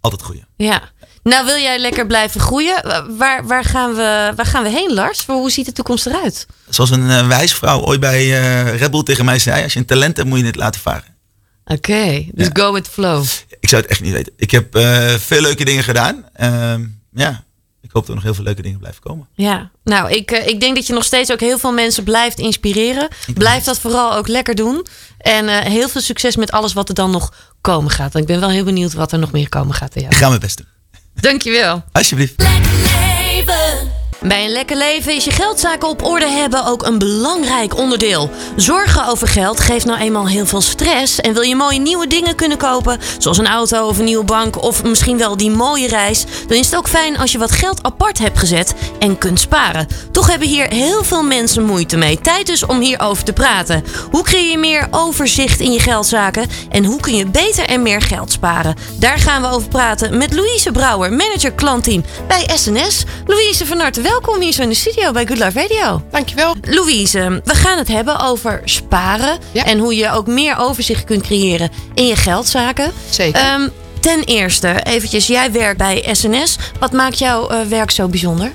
altijd 0.00 0.22
goeie. 0.22 0.44
Ja. 0.56 0.82
Nou, 1.22 1.44
wil 1.46 1.56
jij 1.56 1.78
lekker 1.78 2.06
blijven 2.06 2.40
groeien? 2.40 2.80
Wa- 2.82 3.06
Waar, 3.10 3.46
waar, 3.46 3.64
gaan, 3.64 3.94
we, 3.94 4.32
waar 4.36 4.46
gaan 4.46 4.62
we 4.62 4.68
heen, 4.68 4.92
Lars? 4.94 5.26
Hoe 5.26 5.50
ziet 5.50 5.66
de 5.66 5.72
toekomst 5.72 6.06
eruit? 6.06 6.46
Zoals 6.68 6.90
een 6.90 7.00
uh, 7.08 7.26
wijsvrouw 7.26 7.80
ooit 7.80 8.00
bij 8.00 8.20
eh, 8.40 8.76
Red 8.78 8.90
Bull 8.90 9.02
tegen 9.02 9.24
mij 9.24 9.38
zei. 9.38 9.62
Als 9.62 9.72
je 9.72 9.78
een 9.78 9.84
talent 9.86 10.16
hebt, 10.16 10.28
moet 10.28 10.38
je 10.38 10.44
het 10.44 10.56
laten 10.56 10.80
varen. 10.80 11.16
Oké, 11.64 12.24
dus 12.32 12.46
Ja. 12.52 12.62
go 12.62 12.72
with 12.72 12.84
the 12.84 12.90
flow. 12.90 13.24
Ik 13.60 13.68
zou 13.68 13.82
het 13.82 13.90
echt 13.90 14.00
niet 14.00 14.12
weten. 14.12 14.32
Ik 14.36 14.50
heb 14.50 14.74
eh, 14.74 15.08
veel 15.14 15.40
leuke 15.40 15.64
dingen 15.64 15.84
gedaan. 15.84 16.24
Ehm, 16.34 16.84
ja, 17.12 17.44
ik 17.88 17.94
hoop 17.94 18.02
dat 18.02 18.08
er 18.08 18.14
nog 18.14 18.24
heel 18.24 18.34
veel 18.34 18.44
leuke 18.44 18.62
dingen 18.62 18.78
blijven 18.78 19.02
komen. 19.02 19.28
Ja, 19.34 19.70
nou, 19.84 20.10
ik, 20.10 20.30
eh, 20.30 20.46
ik 20.46 20.60
denk 20.60 20.74
dat 20.74 20.86
je 20.86 20.92
nog 20.92 21.04
steeds 21.04 21.32
ook 21.32 21.40
heel 21.40 21.58
veel 21.58 21.72
mensen 21.72 22.04
blijft 22.04 22.38
inspireren. 22.38 23.08
Blijf 23.34 23.64
dat 23.64 23.78
vooral 23.78 24.14
ook 24.14 24.28
lekker 24.28 24.54
doen. 24.54 24.86
En 25.18 25.48
eh, 25.48 25.58
heel 25.58 25.88
veel 25.88 26.00
succes 26.00 26.36
met 26.36 26.50
alles 26.50 26.72
wat 26.72 26.88
er 26.88 26.94
dan 26.94 27.10
nog 27.10 27.32
komen 27.60 27.90
gaat. 27.90 28.14
En 28.14 28.20
ik 28.20 28.26
ben 28.26 28.40
wel 28.40 28.50
heel 28.50 28.64
benieuwd 28.64 28.92
wat 28.92 29.12
er 29.12 29.18
nog 29.18 29.32
meer 29.32 29.48
komen 29.48 29.74
gaat 29.74 29.94
jou. 29.94 30.06
Ik 30.06 30.16
ga 30.16 30.28
mijn 30.28 30.40
best 30.40 30.56
doen. 30.56 30.66
Dankjewel. 31.14 31.84
Alsjeblieft. 31.92 32.34
Lekker 32.36 32.70
leven. 32.70 33.97
Bij 34.22 34.44
een 34.44 34.52
lekker 34.52 34.76
leven 34.76 35.14
is 35.14 35.24
je 35.24 35.30
geldzaken 35.30 35.88
op 35.88 36.04
orde 36.04 36.28
hebben 36.28 36.64
ook 36.64 36.86
een 36.86 36.98
belangrijk 36.98 37.76
onderdeel. 37.76 38.30
Zorgen 38.56 39.06
over 39.06 39.28
geld 39.28 39.60
geeft 39.60 39.84
nou 39.84 39.98
eenmaal 39.98 40.28
heel 40.28 40.46
veel 40.46 40.60
stress. 40.60 41.20
En 41.20 41.32
wil 41.32 41.42
je 41.42 41.56
mooie 41.56 41.78
nieuwe 41.78 42.06
dingen 42.06 42.34
kunnen 42.34 42.58
kopen, 42.58 42.98
zoals 43.18 43.38
een 43.38 43.46
auto 43.46 43.86
of 43.86 43.98
een 43.98 44.04
nieuwe 44.04 44.24
bank 44.24 44.62
of 44.62 44.82
misschien 44.84 45.18
wel 45.18 45.36
die 45.36 45.50
mooie 45.50 45.88
reis, 45.88 46.24
dan 46.46 46.56
is 46.56 46.66
het 46.66 46.76
ook 46.76 46.88
fijn 46.88 47.18
als 47.18 47.32
je 47.32 47.38
wat 47.38 47.52
geld 47.52 47.82
apart 47.82 48.18
hebt 48.18 48.38
gezet 48.38 48.74
en 48.98 49.18
kunt 49.18 49.40
sparen. 49.40 49.86
Toch 50.12 50.30
hebben 50.30 50.48
hier 50.48 50.68
heel 50.68 51.04
veel 51.04 51.22
mensen 51.22 51.64
moeite 51.64 51.96
mee. 51.96 52.20
Tijd 52.20 52.46
dus 52.46 52.66
om 52.66 52.80
hierover 52.80 53.24
te 53.24 53.32
praten. 53.32 53.84
Hoe 54.10 54.22
creëer 54.22 54.50
je 54.50 54.58
meer 54.58 54.88
overzicht 54.90 55.60
in 55.60 55.72
je 55.72 55.80
geldzaken 55.80 56.50
en 56.70 56.84
hoe 56.84 57.00
kun 57.00 57.16
je 57.16 57.26
beter 57.26 57.64
en 57.64 57.82
meer 57.82 58.02
geld 58.02 58.32
sparen? 58.32 58.76
Daar 58.98 59.18
gaan 59.18 59.42
we 59.42 59.50
over 59.50 59.68
praten 59.68 60.16
met 60.16 60.34
Louise 60.34 60.72
Brouwer, 60.72 61.12
manager 61.12 61.52
klantteam 61.52 62.04
bij 62.28 62.50
SNS. 62.54 63.04
Louise, 63.26 63.66
van 63.66 63.78
harte 63.78 64.00
welkom 64.08 64.40
hier 64.40 64.52
zo 64.52 64.62
in 64.62 64.68
de 64.68 64.74
studio 64.74 65.12
bij 65.12 65.26
Good 65.26 65.38
Life 65.38 65.60
Radio. 65.60 66.02
Dankjewel. 66.10 66.54
Louise, 66.62 67.40
we 67.44 67.54
gaan 67.54 67.78
het 67.78 67.88
hebben 67.88 68.20
over 68.20 68.60
sparen 68.64 69.38
Ja. 69.52 69.64
en 69.64 69.78
hoe 69.78 69.96
je 69.96 70.10
ook 70.10 70.26
meer 70.26 70.58
overzicht 70.58 71.04
kunt 71.04 71.22
creëren 71.22 71.70
in 71.94 72.06
je 72.06 72.16
geldzaken. 72.16 72.92
Zeker. 73.10 73.40
Ehm, 73.40 73.68
ten 74.00 74.24
eerste, 74.24 74.82
eventjes, 74.82 75.26
jij 75.26 75.52
werkt 75.52 75.78
bij 75.78 76.08
SNS. 76.12 76.58
Wat 76.80 76.92
maakt 76.92 77.18
jouw 77.18 77.48
eh, 77.48 77.66
werk 77.66 77.90
zo 77.90 78.08
bijzonder? 78.08 78.52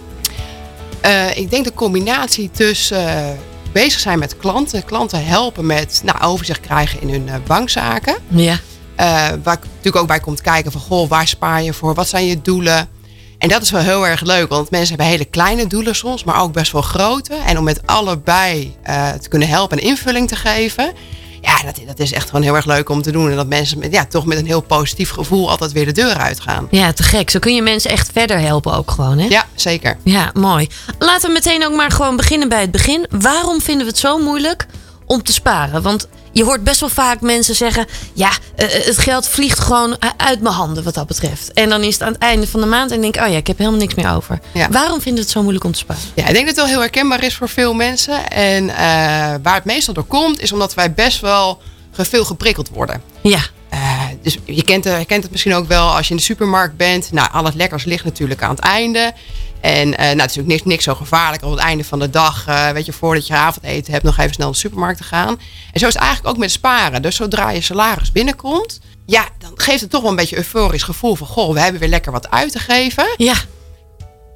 Eh, 1.01 1.37
ik 1.37 1.49
denk 1.49 1.65
de 1.65 1.73
combinatie 1.73 2.51
tussen 2.51 3.07
eh, 3.07 3.29
bezig 3.71 3.99
zijn 3.99 4.19
met 4.19 4.37
klanten, 4.37 4.85
klanten 4.85 5.25
helpen 5.25 5.65
met 5.65 6.01
nou, 6.03 6.21
overzicht 6.21 6.59
krijgen 6.59 7.01
in 7.01 7.09
hun 7.09 7.29
bankzaken. 7.47 8.15
Ja. 8.27 8.59
Waar 9.43 9.53
ik 9.53 9.63
natuurlijk 9.63 9.95
ook 9.95 10.07
bij 10.07 10.19
komt 10.19 10.41
kijken 10.41 10.71
van, 10.71 10.81
goh, 10.81 11.09
waar 11.09 11.27
spaar 11.27 11.63
je 11.63 11.73
voor? 11.73 11.93
Wat 11.93 12.07
zijn 12.07 12.25
je 12.25 12.41
doelen? 12.41 12.89
En 13.43 13.49
dat 13.49 13.61
is 13.61 13.71
wel 13.71 13.81
heel 13.81 14.07
erg 14.07 14.21
leuk, 14.21 14.49
want 14.49 14.69
mensen 14.69 14.89
hebben 14.89 15.05
hele 15.07 15.25
kleine 15.25 15.67
doelen 15.67 15.95
soms, 15.95 16.23
maar 16.23 16.41
ook 16.41 16.53
best 16.53 16.71
wel 16.71 16.81
grote. 16.81 17.35
En 17.35 17.57
om 17.57 17.63
met 17.63 17.81
allebei 17.85 18.75
eh, 18.83 19.11
te 19.11 19.29
kunnen 19.29 19.47
helpen 19.47 19.77
en 19.77 19.83
invulling 19.83 20.27
te 20.27 20.35
geven, 20.35 20.93
ja, 21.41 21.57
dat, 21.65 21.79
dat 21.87 21.99
is 21.99 22.13
echt 22.13 22.25
gewoon 22.25 22.41
heel 22.41 22.55
erg 22.55 22.65
leuk 22.65 22.89
om 22.89 23.01
te 23.01 23.11
doen. 23.11 23.29
En 23.29 23.35
dat 23.35 23.47
mensen 23.47 23.79
met, 23.79 23.93
ja, 23.93 24.05
toch 24.05 24.25
met 24.25 24.37
een 24.37 24.45
heel 24.45 24.61
positief 24.61 25.09
gevoel 25.09 25.49
altijd 25.49 25.71
weer 25.71 25.85
de 25.85 25.91
deur 25.91 26.17
uitgaan. 26.17 26.67
Ja, 26.71 26.93
te 26.93 27.03
gek. 27.03 27.29
Zo 27.29 27.39
kun 27.39 27.55
je 27.55 27.61
mensen 27.61 27.91
echt 27.91 28.09
verder 28.13 28.39
helpen 28.39 28.73
ook 28.73 28.91
gewoon, 28.91 29.17
hè? 29.17 29.27
Ja, 29.27 29.45
zeker. 29.55 29.97
Ja, 30.03 30.31
mooi. 30.33 30.67
Laten 30.99 31.27
we 31.27 31.33
meteen 31.33 31.65
ook 31.65 31.75
maar 31.75 31.91
gewoon 31.91 32.15
beginnen 32.15 32.49
bij 32.49 32.61
het 32.61 32.71
begin. 32.71 33.05
Waarom 33.09 33.61
vinden 33.61 33.85
we 33.85 33.91
het 33.91 33.99
zo 34.01 34.17
moeilijk 34.17 34.65
om 35.05 35.23
te 35.23 35.33
sparen? 35.33 35.81
Want 35.81 36.07
je 36.33 36.43
hoort 36.43 36.63
best 36.63 36.79
wel 36.79 36.89
vaak 36.89 37.21
mensen 37.21 37.55
zeggen: 37.55 37.85
ja, 38.13 38.29
eh, 38.55 38.67
het 38.69 38.97
geld 38.97 39.27
vliegt 39.27 39.59
gewoon 39.59 39.91
u- 39.91 39.95
uit 40.17 40.41
mijn 40.41 40.55
handen 40.55 40.83
wat 40.83 40.93
dat 40.93 41.07
betreft. 41.07 41.53
En 41.53 41.69
dan 41.69 41.83
is 41.83 41.93
het 41.93 42.03
aan 42.03 42.13
het 42.13 42.21
einde 42.21 42.47
van 42.47 42.59
de 42.61 42.65
maand 42.65 42.91
en 42.91 43.01
denk 43.01 43.15
ik: 43.15 43.21
oh 43.23 43.27
ja, 43.31 43.37
ik 43.37 43.47
heb 43.47 43.57
helemaal 43.57 43.79
niks 43.79 43.95
meer 43.95 44.11
over. 44.15 44.39
Ja. 44.53 44.69
Waarom 44.69 45.01
vinden 45.01 45.13
we 45.13 45.19
het 45.19 45.29
zo 45.29 45.41
moeilijk 45.41 45.65
om 45.65 45.71
te 45.71 45.77
sparen? 45.77 46.01
Ja, 46.13 46.27
ik 46.27 46.33
denk 46.33 46.45
dat 46.45 46.55
het 46.55 46.55
wel 46.55 46.65
heel 46.73 46.79
herkenbaar 46.79 47.23
is 47.23 47.35
voor 47.35 47.49
veel 47.49 47.73
mensen. 47.73 48.29
En 48.29 48.69
eh, 48.69 48.75
waar 49.43 49.55
het 49.55 49.65
meestal 49.65 49.93
door 49.93 50.03
komt, 50.05 50.39
is 50.41 50.51
omdat 50.51 50.73
wij 50.73 50.93
best 50.93 51.19
wel 51.21 51.61
veel 51.91 52.25
geprikkeld 52.25 52.69
worden. 52.69 53.01
Ja, 53.21 53.39
Eh, 53.69 53.99
dus 54.21 54.37
je 54.45 54.63
kent, 54.63 54.83
het- 54.83 54.99
je 54.99 55.05
kent 55.05 55.23
het 55.23 55.31
misschien 55.31 55.53
ook 55.53 55.67
wel 55.67 55.95
als 55.95 56.05
je 56.05 56.11
in 56.11 56.17
de 56.17 56.23
supermarkt 56.25 56.77
bent. 56.77 57.11
Nou, 57.11 57.29
al 57.31 57.45
het 57.45 57.55
lekkers 57.55 57.83
ligt 57.83 58.03
natuurlijk 58.03 58.41
aan 58.41 58.49
het 58.49 58.59
einde. 58.59 59.13
En 59.63 59.97
eh, 59.97 60.05
nou, 60.05 60.07
het 60.07 60.29
is 60.29 60.35
natuurlijk 60.35 60.47
niks, 60.47 60.63
niks 60.63 60.83
zo 60.83 60.95
gevaarlijk 60.95 61.43
om 61.43 61.51
het 61.51 61.59
einde 61.59 61.83
van 61.83 61.99
de 61.99 62.09
dag, 62.09 62.47
eh, 62.47 62.69
weet 62.69 62.85
je, 62.85 62.93
voordat 62.93 63.27
je 63.27 63.33
avondeten 63.33 63.91
hebt, 63.91 64.05
nog 64.05 64.17
even 64.17 64.33
snel 64.33 64.45
naar 64.45 64.55
de 64.55 64.61
supermarkt 64.61 64.97
te 64.97 65.03
gaan. 65.03 65.39
En 65.71 65.79
zo 65.79 65.87
is 65.87 65.93
het 65.93 66.03
eigenlijk 66.03 66.33
ook 66.33 66.41
met 66.41 66.51
sparen. 66.51 67.01
Dus 67.01 67.15
zodra 67.15 67.49
je 67.49 67.61
salaris 67.61 68.11
binnenkomt, 68.11 68.79
ja, 69.05 69.27
dan 69.37 69.51
geeft 69.55 69.81
het 69.81 69.89
toch 69.89 70.01
wel 70.01 70.09
een 70.09 70.15
beetje 70.15 70.35
een 70.35 70.41
euforisch 70.41 70.83
gevoel 70.83 71.15
van, 71.15 71.27
goh, 71.27 71.53
we 71.53 71.59
hebben 71.59 71.79
weer 71.79 71.89
lekker 71.89 72.11
wat 72.11 72.31
uit 72.31 72.51
te 72.51 72.59
geven. 72.59 73.05
ja, 73.17 73.35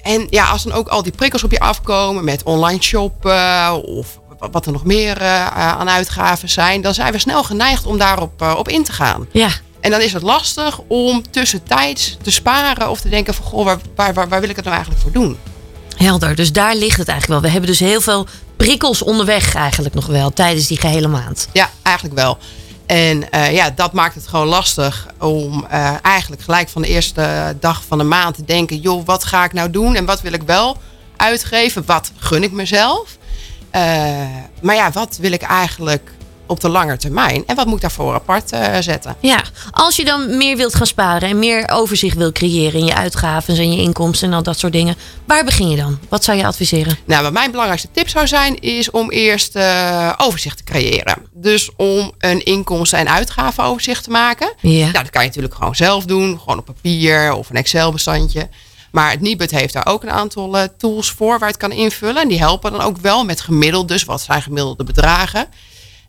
En 0.02 0.26
ja, 0.30 0.48
als 0.50 0.62
dan 0.62 0.72
ook 0.72 0.88
al 0.88 1.02
die 1.02 1.12
prikkels 1.12 1.44
op 1.44 1.50
je 1.50 1.60
afkomen 1.60 2.24
met 2.24 2.42
online 2.42 2.82
shoppen 2.82 3.84
of 3.84 4.20
wat 4.50 4.66
er 4.66 4.72
nog 4.72 4.84
meer 4.84 5.16
eh, 5.20 5.46
aan 5.46 5.88
uitgaven 5.88 6.48
zijn, 6.48 6.80
dan 6.80 6.94
zijn 6.94 7.12
we 7.12 7.18
snel 7.18 7.44
geneigd 7.44 7.86
om 7.86 7.98
daarop 7.98 8.42
op 8.42 8.68
in 8.68 8.84
te 8.84 8.92
gaan. 8.92 9.26
ja. 9.32 9.50
En 9.88 9.94
dan 9.94 10.02
is 10.02 10.12
het 10.12 10.22
lastig 10.22 10.80
om 10.86 11.30
tussentijds 11.30 12.16
te 12.22 12.30
sparen 12.30 12.90
of 12.90 13.00
te 13.00 13.08
denken 13.08 13.34
van 13.34 13.44
goh, 13.44 13.64
waar, 13.64 13.78
waar, 13.94 14.14
waar, 14.14 14.28
waar 14.28 14.40
wil 14.40 14.48
ik 14.48 14.56
het 14.56 14.64
nou 14.64 14.76
eigenlijk 14.76 15.04
voor 15.04 15.12
doen? 15.12 15.38
Helder. 15.96 16.34
Dus 16.34 16.52
daar 16.52 16.74
ligt 16.74 16.98
het 16.98 17.08
eigenlijk 17.08 17.28
wel. 17.28 17.40
We 17.40 17.48
hebben 17.48 17.70
dus 17.70 17.80
heel 17.80 18.00
veel 18.00 18.26
prikkels 18.56 19.02
onderweg 19.02 19.54
eigenlijk 19.54 19.94
nog 19.94 20.06
wel 20.06 20.30
tijdens 20.30 20.66
die 20.66 20.80
gehele 20.80 21.08
maand. 21.08 21.48
Ja, 21.52 21.70
eigenlijk 21.82 22.16
wel. 22.16 22.38
En 22.86 23.30
eh, 23.30 23.52
ja, 23.52 23.70
dat 23.70 23.92
maakt 23.92 24.14
het 24.14 24.26
gewoon 24.26 24.46
lastig 24.46 25.06
om 25.18 25.66
eh, 25.70 25.94
eigenlijk 26.02 26.42
gelijk 26.42 26.68
van 26.68 26.82
de 26.82 26.88
eerste 26.88 27.56
dag 27.60 27.82
van 27.88 27.98
de 27.98 28.04
maand 28.04 28.34
te 28.34 28.44
denken: 28.44 28.80
joh, 28.80 29.06
wat 29.06 29.24
ga 29.24 29.44
ik 29.44 29.52
nou 29.52 29.70
doen 29.70 29.94
en 29.94 30.04
wat 30.04 30.20
wil 30.20 30.32
ik 30.32 30.42
wel 30.42 30.76
uitgeven? 31.16 31.82
Wat 31.86 32.12
gun 32.16 32.42
ik 32.42 32.52
mezelf? 32.52 33.16
Eh, 33.70 33.82
maar 34.60 34.74
ja, 34.74 34.90
wat 34.90 35.16
wil 35.20 35.32
ik 35.32 35.42
eigenlijk 35.42 36.10
op 36.48 36.60
de 36.60 36.68
lange 36.68 36.96
termijn? 36.96 37.42
En 37.46 37.56
wat 37.56 37.66
moet 37.66 37.74
ik 37.74 37.80
daarvoor 37.80 38.14
apart 38.14 38.52
eh, 38.52 38.76
zetten? 38.80 39.16
Ja, 39.20 39.42
als 39.70 39.96
je 39.96 40.04
dan 40.04 40.36
meer 40.36 40.56
wilt 40.56 40.74
gaan 40.74 40.86
sparen 40.86 41.28
en 41.28 41.38
meer 41.38 41.68
overzicht 41.70 42.16
wil 42.16 42.32
creëren 42.32 42.80
in 42.80 42.86
je 42.86 42.94
uitgaven 42.94 43.56
en 43.56 43.72
je 43.72 43.82
inkomsten 43.82 44.28
en 44.28 44.34
al 44.34 44.42
dat 44.42 44.58
soort 44.58 44.72
dingen, 44.72 44.96
waar 45.24 45.44
begin 45.44 45.68
je 45.68 45.76
dan? 45.76 45.98
Wat 46.08 46.24
zou 46.24 46.38
je 46.38 46.46
adviseren? 46.46 46.98
Nou, 47.04 47.22
wat 47.22 47.32
mijn 47.32 47.50
belangrijkste 47.50 47.88
tip 47.92 48.08
zou 48.08 48.26
zijn, 48.26 48.60
is 48.60 48.90
om 48.90 49.10
eerst 49.10 49.56
eh, 49.56 50.12
overzicht 50.16 50.56
te 50.56 50.64
creëren. 50.64 51.16
Dus 51.32 51.70
om 51.76 52.12
een 52.18 52.44
inkomsten- 52.44 52.98
en 52.98 53.08
uitgavenoverzicht 53.08 54.04
te 54.04 54.10
maken. 54.10 54.52
Ja. 54.60 54.78
Nou, 54.78 54.92
dat 54.92 55.10
kan 55.10 55.22
je 55.22 55.28
natuurlijk 55.28 55.54
gewoon 55.54 55.76
zelf 55.76 56.04
doen, 56.04 56.38
gewoon 56.38 56.58
op 56.58 56.64
papier 56.64 57.32
of 57.32 57.50
een 57.50 57.56
Excel-bestandje. 57.56 58.48
Maar 58.90 59.10
het 59.10 59.20
Nibud 59.20 59.50
heeft 59.50 59.72
daar 59.72 59.86
ook 59.86 60.02
een 60.02 60.10
aantal 60.10 60.58
eh, 60.58 60.64
tools 60.78 61.10
voor 61.10 61.38
waar 61.38 61.48
je 61.48 61.54
het 61.54 61.56
kan 61.56 61.72
invullen. 61.72 62.22
En 62.22 62.28
die 62.28 62.38
helpen 62.38 62.72
dan 62.72 62.80
ook 62.80 62.96
wel 62.96 63.24
met 63.24 63.40
gemiddeld. 63.40 63.88
Dus 63.88 64.04
wat 64.04 64.20
zijn 64.20 64.42
gemiddelde 64.42 64.84
bedragen? 64.84 65.46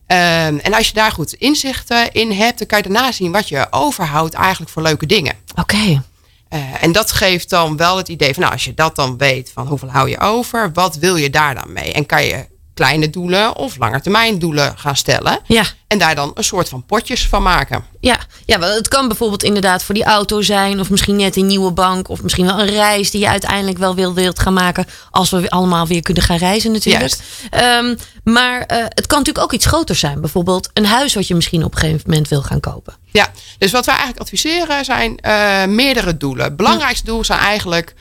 Ehm, 0.09 0.57
en 0.57 0.73
als 0.73 0.87
je 0.87 0.93
daar 0.93 1.11
goed 1.11 1.33
inzichten 1.33 2.11
in 2.11 2.31
hebt, 2.31 2.57
dan 2.57 2.67
kan 2.67 2.77
je 2.77 2.89
daarna 2.89 3.11
zien 3.11 3.31
wat 3.31 3.49
je 3.49 3.67
overhoudt 3.69 4.33
eigenlijk 4.33 4.71
voor 4.71 4.81
leuke 4.81 5.05
dingen. 5.05 5.35
Oké. 5.55 6.03
Eh, 6.49 6.83
en 6.83 6.91
dat 6.91 7.11
geeft 7.11 7.49
dan 7.49 7.77
wel 7.77 7.97
het 7.97 8.07
idee 8.07 8.33
van, 8.33 8.41
nou, 8.41 8.53
als 8.53 8.63
je 8.63 8.73
dat 8.73 8.95
dan 8.95 9.17
weet 9.17 9.51
van 9.53 9.67
hoeveel 9.67 9.89
hou 9.89 10.09
je 10.09 10.19
over, 10.19 10.71
wat 10.73 10.95
wil 10.95 11.15
je 11.15 11.29
daar 11.29 11.55
dan 11.55 11.73
mee? 11.73 11.93
En 11.93 12.05
kan 12.05 12.23
je 12.23 12.45
kleine 12.79 13.09
doelen 13.09 13.55
of 13.55 13.77
langetermijn 13.77 14.39
doelen 14.39 14.77
gaan 14.77 14.95
stellen. 14.95 15.39
Ja. 15.45 15.63
En 15.87 15.97
daar 15.97 16.15
dan 16.15 16.31
een 16.33 16.43
soort 16.43 16.69
van 16.69 16.85
potjes 16.85 17.27
van 17.27 17.41
maken. 17.41 17.83
Ja, 17.99 18.17
ja, 18.45 18.59
wel, 18.59 18.75
het 18.75 18.87
kan 18.87 19.07
bijvoorbeeld 19.07 19.43
inderdaad 19.43 19.83
voor 19.83 19.95
die 19.95 20.03
auto 20.03 20.41
zijn. 20.41 20.79
Of 20.79 20.89
misschien 20.89 21.15
net 21.15 21.35
een 21.35 21.45
nieuwe 21.45 21.71
bank. 21.71 22.09
Of 22.09 22.21
misschien 22.21 22.45
wel 22.45 22.59
een 22.59 22.69
reis 22.69 23.11
die 23.11 23.21
je 23.21 23.27
uiteindelijk 23.27 23.77
wel 23.77 23.95
wil, 23.95 24.13
wilt 24.13 24.39
gaan 24.39 24.53
maken. 24.53 24.85
Als 25.11 25.29
we 25.29 25.49
allemaal 25.49 25.87
weer 25.87 26.01
kunnen 26.01 26.23
gaan 26.23 26.37
reizen 26.37 26.71
natuurlijk. 26.71 27.17
Ehm, 27.49 27.95
maar 28.23 28.61
eh, 28.61 28.77
het 28.89 29.07
kan 29.07 29.17
natuurlijk 29.17 29.45
ook 29.45 29.53
iets 29.53 29.65
groters 29.65 29.99
zijn. 29.99 30.21
Bijvoorbeeld 30.21 30.69
een 30.73 30.85
huis 30.85 31.13
wat 31.13 31.27
je 31.27 31.35
misschien 31.35 31.63
op 31.63 31.73
een 31.73 31.79
gegeven 31.79 32.03
moment 32.05 32.27
wil 32.27 32.41
gaan 32.41 32.59
kopen. 32.59 32.93
Ja, 33.11 33.31
dus 33.57 33.71
wat 33.71 33.85
wij 33.85 33.95
eigenlijk 33.95 34.23
adviseren 34.23 34.85
zijn 34.85 35.17
eh, 35.17 35.65
meerdere 35.65 36.17
doelen. 36.17 36.45
Het 36.45 36.55
belangrijkste 36.55 37.05
doel 37.05 37.23
zijn 37.23 37.39
eigenlijk 37.39 37.95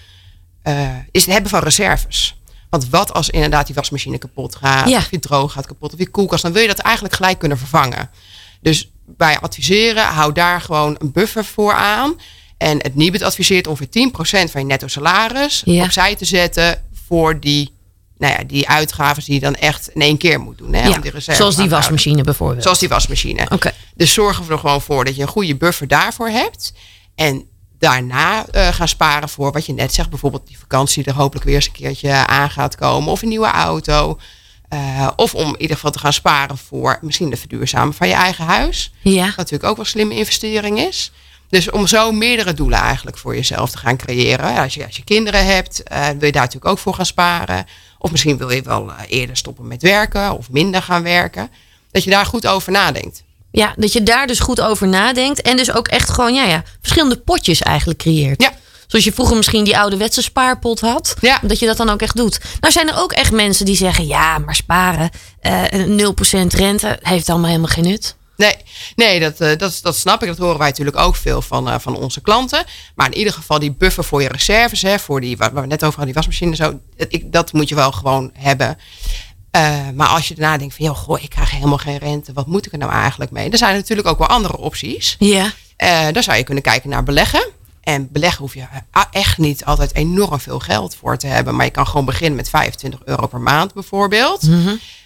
eh, 0.63 0.89
is 1.11 1.23
het 1.25 1.33
hebben 1.33 1.51
van 1.51 1.63
reserves. 1.63 2.38
Want 2.71 2.89
wat 2.89 3.13
als 3.13 3.31
inderdaad 3.31 3.67
die 3.67 3.75
wasmachine 3.75 4.19
kapot 4.19 4.55
gaat, 4.57 4.89
Ja. 4.89 4.99
of 4.99 5.11
je 5.11 5.19
droog 5.19 5.53
gaat 5.53 5.67
kapot, 5.67 5.93
of 5.93 5.99
je 5.99 6.09
koelkast, 6.11 6.43
dan 6.43 6.53
wil 6.53 6.63
je 6.63 6.69
dat 6.69 6.79
eigenlijk 6.79 7.15
gelijk 7.15 7.39
kunnen 7.39 7.59
vervangen. 7.59 8.11
Dus 8.61 8.91
wij 9.17 9.39
adviseren, 9.39 10.05
hou 10.05 10.33
daar 10.33 10.61
gewoon 10.61 10.97
een 10.99 11.13
buffer 11.13 11.45
voor 11.45 11.73
aan. 11.73 12.21
En 12.59 12.79
het 12.83 12.95
Nibud 12.95 13.23
adviseert 13.23 13.67
ongeveer 13.67 13.89
10% 13.91 14.51
van 14.51 14.61
je 14.61 14.67
netto 14.67 14.87
salaris 14.87 15.63
Ja. 15.65 15.85
opzij 15.85 16.17
te 16.17 16.25
zetten 16.25 16.83
voor 17.07 17.41
die, 17.41 17.73
nou 18.17 18.33
ja, 18.33 18.45
die 18.45 18.69
uitgaven 18.69 19.25
die 19.25 19.35
je 19.35 19.41
dan 19.41 19.55
echt 19.55 19.89
in 19.89 20.01
één 20.01 20.17
keer 20.17 20.41
moet 20.41 20.59
doen. 20.59 20.73
Hè, 20.75 20.89
ja, 20.89 20.95
om 20.95 21.01
die 21.01 21.11
reserve 21.11 21.41
zoals 21.41 21.57
die 21.57 21.69
wasmachine 21.69 22.23
bijvoorbeeld. 22.23 22.63
Zoals 22.63 22.79
die 22.79 22.89
wasmachine. 22.89 23.47
Oké. 23.51 23.73
Dus 23.95 24.13
zorg 24.13 24.49
er 24.49 24.59
gewoon 24.59 24.83
voor 24.83 25.05
dat 25.05 25.17
je 25.17 25.23
een 25.23 25.29
goede 25.29 25.57
buffer 25.57 25.89
daarvoor 25.89 26.29
hebt. 26.29 26.73
En 27.15 27.48
daarna 27.79 28.47
eh, 28.47 28.69
gaan 28.69 28.89
sparen 28.89 29.29
voor 29.29 29.53
wat 29.53 29.67
je 29.67 29.73
net 29.73 29.95
zegt. 29.95 30.11
Bijvoorbeeld 30.11 30.47
die 30.47 30.59
vakantie 30.59 31.03
die 31.03 31.13
er 31.13 31.19
hopelijk 31.19 31.47
weer 31.47 31.55
eens 31.55 31.67
een 31.67 31.73
keertje 31.73 32.13
aan 32.13 32.51
gaat 32.51 32.77
komen. 32.77 33.13
Of 33.13 33.23
een 33.23 33.29
nieuwe 33.29 33.51
auto. 33.51 34.19
Eh, 34.69 35.09
of 35.17 35.35
om 35.35 35.49
in 35.49 35.61
ieder 35.61 35.77
geval 35.77 35.91
te 35.91 35.99
gaan 35.99 36.13
sparen 36.13 36.59
voor 36.59 36.99
misschien 37.01 37.31
de 37.31 37.37
verduurzamen 37.37 37.95
van 37.95 38.09
je 38.09 38.15
eigen 38.15 38.45
huis. 38.45 38.93
Ja. 39.01 39.27
Wat 39.27 39.37
natuurlijk 39.37 39.65
ook 39.65 39.77
wel 39.77 39.85
een 39.85 39.91
slimme 39.91 40.15
investering 40.15 40.79
is. 40.79 41.13
Dus 41.49 41.71
om 41.71 41.87
zo 41.87 42.13
meerdere 42.13 42.55
doelen 42.55 42.79
eigenlijk 42.79 43.19
voor 43.19 43.35
jezelf 43.35 43.71
te 43.71 43.79
gaan 43.79 43.97
creëren. 43.97 44.57
Als 44.57 44.75
je, 44.75 44.87
als 44.87 44.97
je 44.97 45.05
kinderen 45.05 45.47
hebt, 45.47 45.83
eh, 45.83 46.07
wil 46.07 46.27
je 46.27 46.33
daar 46.33 46.43
natuurlijk 46.43 46.71
ook 46.71 46.79
voor 46.79 46.95
gaan 46.95 47.07
sparen. 47.07 47.67
Of 47.99 48.11
misschien 48.11 48.37
wil 48.37 48.51
je 48.51 48.63
wel 48.63 48.93
eerder 49.09 49.37
stoppen 49.37 49.67
met 49.67 49.83
werken 49.83 50.37
of 50.37 50.51
minder 50.51 50.83
gaan 50.83 51.03
werken. 51.03 51.51
Dat 51.91 52.05
je 52.05 52.11
daar 52.11 52.27
goed 52.27 52.47
over 52.47 52.73
nadenkt. 52.73 53.23
Ja, 53.51 53.75
dat 53.77 53.93
je 53.93 54.03
daar 54.03 54.27
dus 54.27 54.41
goed 54.41 54.61
over 54.61 54.89
nadenkt. 54.89 55.43
En 55.43 55.57
dus 55.57 55.73
ook 55.73 55.89
echt 55.89 56.11
gewoon, 56.11 56.35
ja, 56.35 56.45
ja, 56.45 56.63
verschillende 56.81 57.17
potjes 57.17 57.63
eigenlijk 57.63 57.99
creëert. 57.99 58.43
Ja. 58.43 58.53
Zoals 58.87 59.05
je 59.05 59.13
vroeger 59.13 59.37
misschien 59.37 59.65
die 59.65 59.79
ouderwetse 59.79 60.23
spaarpot 60.23 60.81
had. 60.81 61.15
Ja. 61.21 61.39
Dat 61.43 61.59
je 61.59 61.67
dat 61.67 61.77
dan 61.77 61.89
ook 61.89 62.03
echt 62.03 62.17
doet. 62.17 62.41
Nou 62.61 62.73
zijn 62.73 62.89
er 62.89 62.99
ook 62.99 63.13
echt 63.13 63.33
mensen 63.33 63.65
die 63.65 63.77
zeggen... 63.77 64.07
ja, 64.07 64.39
maar 64.39 64.55
sparen, 64.55 65.11
eh, 65.41 65.65
een 65.69 66.17
0% 66.53 66.55
rente... 66.55 66.99
heeft 67.03 67.29
allemaal 67.29 67.49
helemaal 67.49 67.71
geen 67.71 67.85
nut. 67.85 68.17
Nee, 68.39 68.57
nee 68.97 69.21
dat, 69.21 69.41
eh, 69.41 69.57
dat, 69.57 69.79
dat 69.83 69.97
snap 69.97 70.23
ik. 70.23 70.29
Dat 70.29 70.39
horen 70.39 70.59
wij 70.59 70.69
natuurlijk 70.69 70.97
ook 70.97 71.17
veel 71.17 71.43
van, 71.43 71.69
eh, 71.69 71.79
van 71.79 71.97
onze 71.97 72.21
klanten. 72.21 72.65
Maar 72.95 73.07
in 73.07 73.19
ieder 73.19 73.33
geval 73.33 73.59
die 73.59 73.73
buffer 73.73 74.05
voor 74.05 74.23
je 74.23 74.29
reserves, 74.29 74.83
hè, 74.83 74.99
voor 74.99 75.21
die, 75.21 75.37
waar 75.37 75.53
waar 75.53 75.63
we 75.63 75.69
net 75.69 75.85
over 75.85 75.99
hadden, 75.99 76.15
die 76.15 76.15
wasmachine 76.15 76.51
en 76.51 76.57
zo, 76.57 76.81
dat, 76.97 77.07
ik, 77.11 77.33
dat 77.33 77.53
moet 77.53 77.69
je 77.69 77.75
wel 77.75 77.93
gewoon 77.93 78.31
hebben. 78.35 78.79
Eh, 79.59 79.89
maar 79.95 80.09
als 80.09 80.29
je 80.29 80.35
daarna 80.35 80.59
denkt 80.59 80.75
van, 80.75 80.85
joh, 80.85 80.97
goh, 80.97 81.23
ik 81.23 81.31
krijg 81.31 81.51
helemaal 81.51 81.79
geen 81.79 81.99
rente, 81.99 82.33
wat 82.33 82.47
moet 82.47 82.67
ik 82.67 82.73
er 82.73 82.79
nou 82.79 82.93
eigenlijk 82.93 83.31
mee? 83.31 83.51
Er 83.51 83.59
zijn 83.59 83.75
natuurlijk 83.75 84.09
ook 84.09 84.19
wel 84.19 84.27
andere 84.27 84.57
opties. 84.57 85.17
Ja. 85.19 85.53
Eh 85.77 86.07
dan 86.13 86.23
zou 86.23 86.37
je 86.37 86.43
kunnen 86.43 86.63
kijken 86.63 86.91
naar 86.91 87.03
beleggen. 87.03 87.49
En 87.81 88.09
beleggen 88.13 88.41
hoef 88.41 88.55
je 88.55 88.61
eh, 88.61 89.03
echt 89.11 89.39
niet 89.39 89.65
altijd 89.65 89.95
enorm 89.95 90.41
veel 90.41 90.59
geld 90.59 90.97
voor 90.97 91.17
te 91.17 91.27
hebben. 91.27 91.57
Maar 91.57 91.65
je 91.65 91.71
kan 91.71 91.87
gewoon 91.87 92.05
beginnen 92.05 92.37
met 92.37 92.49
25 92.49 93.01
euro 93.05 93.27
per 93.27 93.41
maand 93.41 93.75
bijvoorbeeld. 93.75 94.49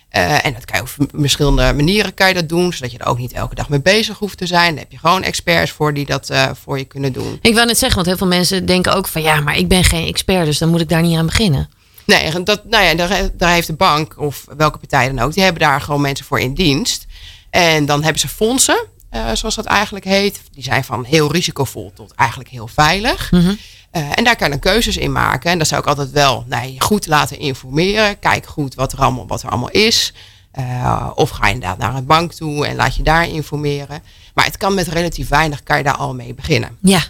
Eh, 0.09 0.45
en 0.45 0.53
dat 0.53 0.65
kan 0.65 0.77
je 0.77 0.83
op 0.83 1.11
verschillende 1.21 1.73
manieren 1.73 2.15
kan 2.15 2.29
je 2.29 2.35
dat 2.35 2.49
doen. 2.49 2.73
Zodat 2.73 2.93
je 2.93 2.99
er 2.99 3.07
ook 3.07 3.19
niet 3.19 3.33
elke 3.33 3.55
dag 3.55 3.69
mee 3.69 3.81
bezig 3.81 4.19
hoeft 4.19 4.39
te 4.39 4.47
zijn. 4.47 4.71
Daar 4.71 4.83
heb 4.83 4.93
je 4.93 4.99
gewoon 4.99 5.23
experts 5.23 5.71
voor 5.71 5.95
die 5.95 6.07
dat 6.07 6.31
voor 6.63 6.79
je 6.79 6.85
kunnen 6.85 7.13
doen. 7.13 7.39
Ik 7.41 7.55
wou 7.55 7.67
net 7.67 7.79
zeggen, 7.79 7.97
want 7.97 8.07
heel 8.07 8.17
veel 8.17 8.39
mensen 8.39 8.67
denken 8.67 8.95
ook 8.95 9.09
van... 9.09 9.23
ja, 9.23 9.41
maar 9.41 9.57
ik 9.57 9.69
ben 9.69 9.85
geen 9.85 10.07
expert, 10.07 10.45
dus 10.45 10.59
dan 10.59 10.69
moet 10.69 10.81
ik 10.81 10.89
daar 10.89 11.03
niet 11.03 11.19
aan 11.19 11.27
beginnen. 11.27 11.69
Nee, 12.05 12.43
dat, 12.43 12.65
nou 12.65 12.85
ja, 12.85 12.95
daar, 12.95 13.31
daar 13.37 13.53
heeft 13.53 13.67
de 13.67 13.73
bank 13.73 14.19
of 14.19 14.45
welke 14.57 14.79
partij 14.79 15.09
dan 15.09 15.19
ook, 15.19 15.35
die 15.35 15.43
hebben 15.43 15.63
daar 15.63 15.81
gewoon 15.81 16.01
mensen 16.01 16.27
voor 16.27 16.41
in 16.41 16.55
dienst. 16.55 17.07
En 17.51 17.87
dan 17.87 18.03
hebben 18.03 18.21
ze 18.21 18.29
fondsen, 18.29 18.87
eh, 19.11 19.33
zoals 19.33 19.55
dat 19.55 19.65
eigenlijk 19.65 20.05
heet. 20.05 20.41
Die 20.53 20.63
zijn 20.63 20.85
van 20.85 21.05
heel 21.05 21.33
risicovol 21.33 21.93
tot 21.95 22.15
eigenlijk 22.15 22.51
heel 22.51 22.69
veilig. 22.69 23.31
Eh, 23.91 24.11
en 24.15 24.25
daar 24.25 24.37
kan 24.37 24.51
je 24.51 24.59
keuzes 24.59 24.97
in 24.97 25.13
maken. 25.13 25.51
En 25.51 25.59
dat 25.59 25.67
zou 25.69 25.81
ik 25.81 25.87
altijd 25.87 26.11
wel 26.11 26.45
nou, 26.49 26.67
je 26.67 26.81
goed 26.81 27.07
laten 27.07 27.39
informeren. 27.39 28.19
Kijk 28.19 28.47
goed 28.47 28.75
wat 28.75 28.93
er 28.93 28.99
allemaal, 28.99 29.27
wat 29.27 29.43
er 29.43 29.49
allemaal 29.49 29.71
is. 29.71 30.13
Eh, 30.53 31.11
of 31.15 31.31
ga 31.31 31.47
je 31.47 31.55
inderdaad 31.55 31.79
naar 31.79 31.95
een 31.95 32.07
bank 32.07 32.33
toe 32.33 32.67
en 32.67 32.77
laat 32.77 32.97
je 32.97 33.03
daar 33.03 33.29
informeren. 33.29 34.03
Maar 34.35 34.45
het 34.45 34.57
kan 34.57 34.75
met 34.75 34.89
relatief 34.89 35.29
weinig, 35.29 35.63
kan 35.63 35.77
je 35.77 35.85
daar 35.85 35.97
al 35.97 36.15
mee 36.15 36.35
beginnen. 36.35 36.77
Ja, 36.81 37.03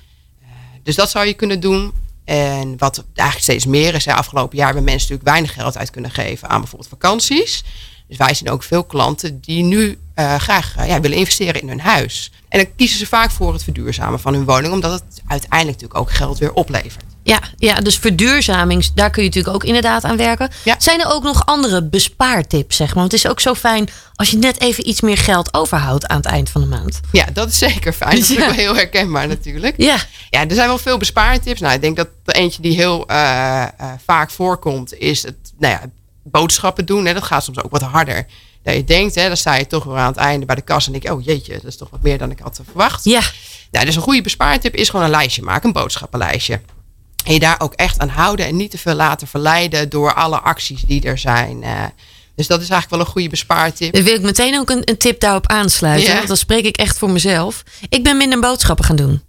Dus 0.83 0.95
dat 0.95 1.11
zou 1.11 1.27
je 1.27 1.35
kunnen 1.35 1.61
doen. 1.61 1.93
En 2.25 2.79
wat 2.79 3.05
eigenlijk 3.15 3.39
steeds 3.39 3.67
meer 3.67 3.95
is, 3.95 4.05
hè, 4.05 4.15
afgelopen 4.15 4.57
jaar 4.57 4.67
hebben 4.67 4.85
mensen 4.85 5.09
natuurlijk 5.09 5.29
weinig 5.29 5.55
geld 5.55 5.79
uit 5.79 5.91
kunnen 5.91 6.11
geven 6.11 6.49
aan 6.49 6.61
bijvoorbeeld 6.61 6.91
vakanties. 6.91 7.65
Dus 8.09 8.17
wij 8.17 8.35
zien 8.35 8.51
ook 8.51 8.63
veel 8.63 8.85
klanten 8.85 9.41
die 9.41 9.63
nu 9.63 9.99
eh, 10.15 10.35
graag 10.35 10.77
eh, 10.77 10.87
ja, 10.87 11.01
willen 11.01 11.19
investeren 11.19 11.61
in 11.61 11.69
hun 11.69 11.81
huis. 11.81 12.33
En 12.49 12.59
dan 12.59 12.75
kiezen 12.77 12.99
ze 12.99 13.07
vaak 13.07 13.31
voor 13.31 13.53
het 13.53 13.65
verduurzamen 13.65 14.21
van 14.21 14.35
hun 14.35 14.45
woning, 14.45 14.73
omdat 14.73 14.93
het 14.93 15.23
uiteindelijk 15.27 15.81
natuurlijk 15.81 16.01
ook 16.01 16.17
geld 16.17 16.39
weer 16.39 16.53
oplevert. 16.53 17.12
Ja, 17.23 17.41
ja, 17.57 17.75
dus 17.75 17.99
verduurzaming, 17.99 18.87
daar 18.95 19.11
kun 19.11 19.23
je 19.23 19.29
natuurlijk 19.29 19.55
ook 19.55 19.65
inderdaad 19.65 20.05
aan 20.05 20.17
werken. 20.17 20.51
Ja. 20.65 20.75
Zijn 20.79 21.01
er 21.01 21.07
ook 21.13 21.23
nog 21.23 21.47
andere 21.47 21.83
bespaartips, 21.83 22.77
zeg 22.77 22.87
maar? 22.87 22.97
Want 22.99 23.13
het 23.13 23.25
is 23.25 23.31
ook 23.31 23.41
zo 23.41 23.55
fijn 23.55 23.89
als 24.15 24.31
je 24.31 24.39
net 24.39 24.61
even 24.61 24.89
iets 24.89 25.01
meer 25.01 25.19
geld 25.19 25.55
overhoudt 25.55 26.07
aan 26.07 26.17
het 26.17 26.27
eind 26.27 26.51
van 26.51 26.61
de 26.61 26.67
maand. 26.67 27.01
Ja, 27.13 27.27
dat 27.33 27.49
is 27.49 27.59
zeker 27.59 27.93
fijn. 27.93 28.11
Dat 28.11 28.21
is 28.21 28.29
Ja. 28.37 28.41
ook 28.41 28.47
wel 28.47 28.55
heel 28.55 28.75
herkenbaar 28.75 29.29
natuurlijk. 29.29 29.75
Ja, 29.77 29.97
Ja, 30.31 30.47
er 30.49 30.55
zijn 30.55 30.69
wel 30.69 30.79
veel 30.79 30.99
bespaartips. 30.99 31.61
Nou, 31.61 31.75
ik 31.75 31.81
denk 31.81 31.97
dat 31.97 32.09
er 32.25 32.35
eentje 32.35 32.63
die 32.63 32.75
heel 32.75 33.07
eh, 33.07 33.63
eh, 33.63 33.69
vaak 34.05 34.31
voorkomt, 34.31 34.95
is 34.99 35.23
het 35.23 35.37
nou 35.59 35.73
ja, 35.73 35.81
boodschappen 36.25 36.87
doen. 36.87 37.07
Hè. 37.07 37.15
Dat 37.15 37.23
gaat 37.23 37.45
soms 37.45 37.63
ook 37.63 37.71
wat 37.71 37.83
harder. 37.83 38.27
Dat 38.63 38.75
je 38.75 38.85
denkt, 38.85 39.15
hè, 39.15 39.27
dan 39.27 39.37
sta 39.37 39.55
je 39.55 39.67
toch 39.67 39.85
weer 39.85 39.97
aan 39.97 40.07
het 40.07 40.17
einde 40.17 40.47
bij 40.47 40.55
de 40.55 40.63
kas 40.63 40.87
en 40.87 40.93
denk 40.93 41.05
je, 41.05 41.13
oh 41.15 41.25
jeetje, 41.25 41.53
dat 41.53 41.65
is 41.65 41.77
toch 41.77 41.91
wat 41.91 42.03
meer 42.03 42.19
dan 42.19 42.31
ik 42.31 42.39
had 42.39 42.61
verwacht. 42.65 43.05
ja, 43.05 43.21
Nou, 43.71 43.87
dus 43.87 43.97
een 43.97 44.03
goede 44.03 44.23
bespaartip 44.23 44.75
is 44.75 44.89
gewoon 44.89 45.05
een 45.05 45.11
lijstje 45.11 45.43
maken, 45.43 45.67
een 45.67 45.73
boodschappenlijstje. 45.73 46.61
En 47.25 47.33
je 47.33 47.39
daar 47.41 47.61
ook 47.61 47.73
echt 47.73 47.99
aan 47.99 48.09
houden 48.09 48.47
en 48.47 48.57
niet 48.57 48.71
te 48.71 48.79
veel 48.79 48.95
laten 48.95 49.27
verleiden 49.27 49.89
door 49.89 50.15
alle 50.15 50.39
acties 50.41 50.81
die 50.83 51.03
er 51.03 51.19
zijn. 51.19 51.63
eh. 51.63 51.71
dus 52.37 52.47
dat 52.47 52.61
is 52.61 52.69
eigenlijk 52.69 52.91
wel 52.91 53.01
een 53.01 53.13
goede 53.13 53.29
bespaartip. 53.29 53.93
Dan 53.95 54.03
wil 54.03 54.15
ik 54.15 54.23
meteen 54.23 54.59
ook 54.59 54.71
een, 54.71 54.83
een 54.85 54.97
tip 54.97 55.21
daarop 55.21 55.47
aansluiten. 55.47 56.09
Ja. 56.09 56.15
Want 56.17 56.29
dan 56.29 56.37
spreek 56.37 56.65
ik 56.65 56.77
echt 56.77 56.99
voor 56.99 57.11
mezelf. 57.11 57.63
Ik 57.89 58.03
ben 58.05 58.17
minder 58.17 58.41
boodschappen 58.41 58.85
gaan 58.85 58.97
doen. 58.97 59.23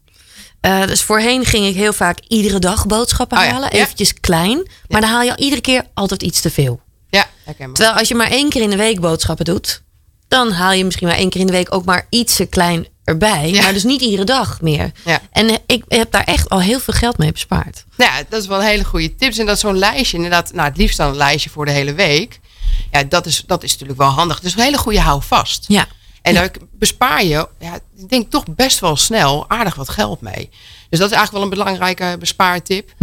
Eh, 0.62 0.86
dus 0.88 1.02
voorheen 1.02 1.46
ging 1.46 1.66
ik 1.66 1.76
heel 1.76 1.94
vaak 1.94 2.20
iedere 2.28 2.60
dag 2.60 2.86
boodschappen 2.86 3.38
Oh 3.38 3.44
halen. 3.44 3.70
ja. 3.72 3.82
Eventjes 3.82 4.14
klein. 4.14 4.68
Maar 4.88 5.02
dan 5.02 5.10
haal 5.10 5.22
je 5.22 5.38
iedere 5.38 5.62
keer 5.62 5.84
altijd 5.94 6.24
iets 6.24 6.42
te 6.42 6.50
veel. 6.50 6.82
Ja, 7.10 7.26
herkenbaar. 7.44 7.76
Terwijl 7.76 7.98
als 7.98 8.08
je 8.08 8.16
maar 8.16 8.30
één 8.32 8.50
keer 8.50 8.62
in 8.62 8.70
de 8.70 8.76
week 8.78 9.00
boodschappen 9.00 9.46
doet. 9.46 9.83
Dan 10.34 10.52
haal 10.52 10.72
je 10.72 10.86
misschien 10.86 11.08
maar 11.08 11.18
één 11.18 11.30
keer 11.30 11.42
in 11.42 11.48
de 11.48 11.54
week 11.54 11.74
ook 11.74 11.86
maar 11.86 12.08
iets 12.10 12.36
te 12.36 12.46
klein 12.46 12.88
erbij. 13.04 13.50
Ja. 13.50 13.62
Maar 13.62 13.74
dus 13.74 13.84
niet 13.84 14.02
iedere 14.02 14.24
dag 14.24 14.62
meer. 14.62 14.92
Ja. 15.06 15.22
En 15.32 15.50
eh, 15.50 15.56
ik 15.66 15.84
heb 15.88 16.12
daar 16.12 16.24
echt 16.24 16.50
al 16.50 16.62
heel 16.62 16.80
veel 16.80 16.94
geld 16.94 17.18
mee 17.18 17.32
bespaard. 17.32 17.86
Nou 17.98 18.12
ja, 18.12 18.24
dat 18.30 18.42
is 18.42 18.48
wel 18.48 18.60
een 18.60 18.66
hele 18.66 18.84
goede 18.84 19.16
tips. 19.16 19.38
En 19.38 19.46
dat 19.46 19.60
zo'n 19.60 19.78
lijstje, 19.78 20.16
inderdaad, 20.18 20.54
nou, 20.54 20.68
het 20.68 20.78
liefst 20.78 20.98
dan 20.98 21.10
een 21.10 21.16
lijstje 21.16 21.50
voor 21.50 21.66
de 21.66 21.72
hele 21.72 21.94
week. 21.94 22.40
Ja, 22.92 23.04
dat 23.04 23.26
is, 23.26 23.44
dat 23.48 23.64
is 23.64 23.72
natuurlijk 23.72 24.00
wel 24.00 24.10
handig. 24.10 24.40
Dus 24.40 24.54
een 24.54 24.62
hele 24.62 24.78
goede 24.78 25.00
houvast. 25.00 25.66
Ja. 25.68 25.88
En 26.22 26.34
daar 26.34 26.52
bespaar 26.72 27.24
je, 27.24 27.48
ja, 27.60 27.80
ik 27.98 28.10
denk 28.10 28.32
toch 28.32 28.44
best 28.48 28.80
wel 28.80 28.96
snel 28.96 29.50
aardig 29.50 29.76
wat 29.76 29.90
geld 29.90 30.22
mee. 30.22 30.50
Dus 30.90 31.00
dat 31.00 31.12
is 31.12 31.16
eigenlijk 31.18 31.32
wel 31.32 31.42
een 31.42 31.50
belangrijke 31.50 32.16
bespaartip. 32.20 32.94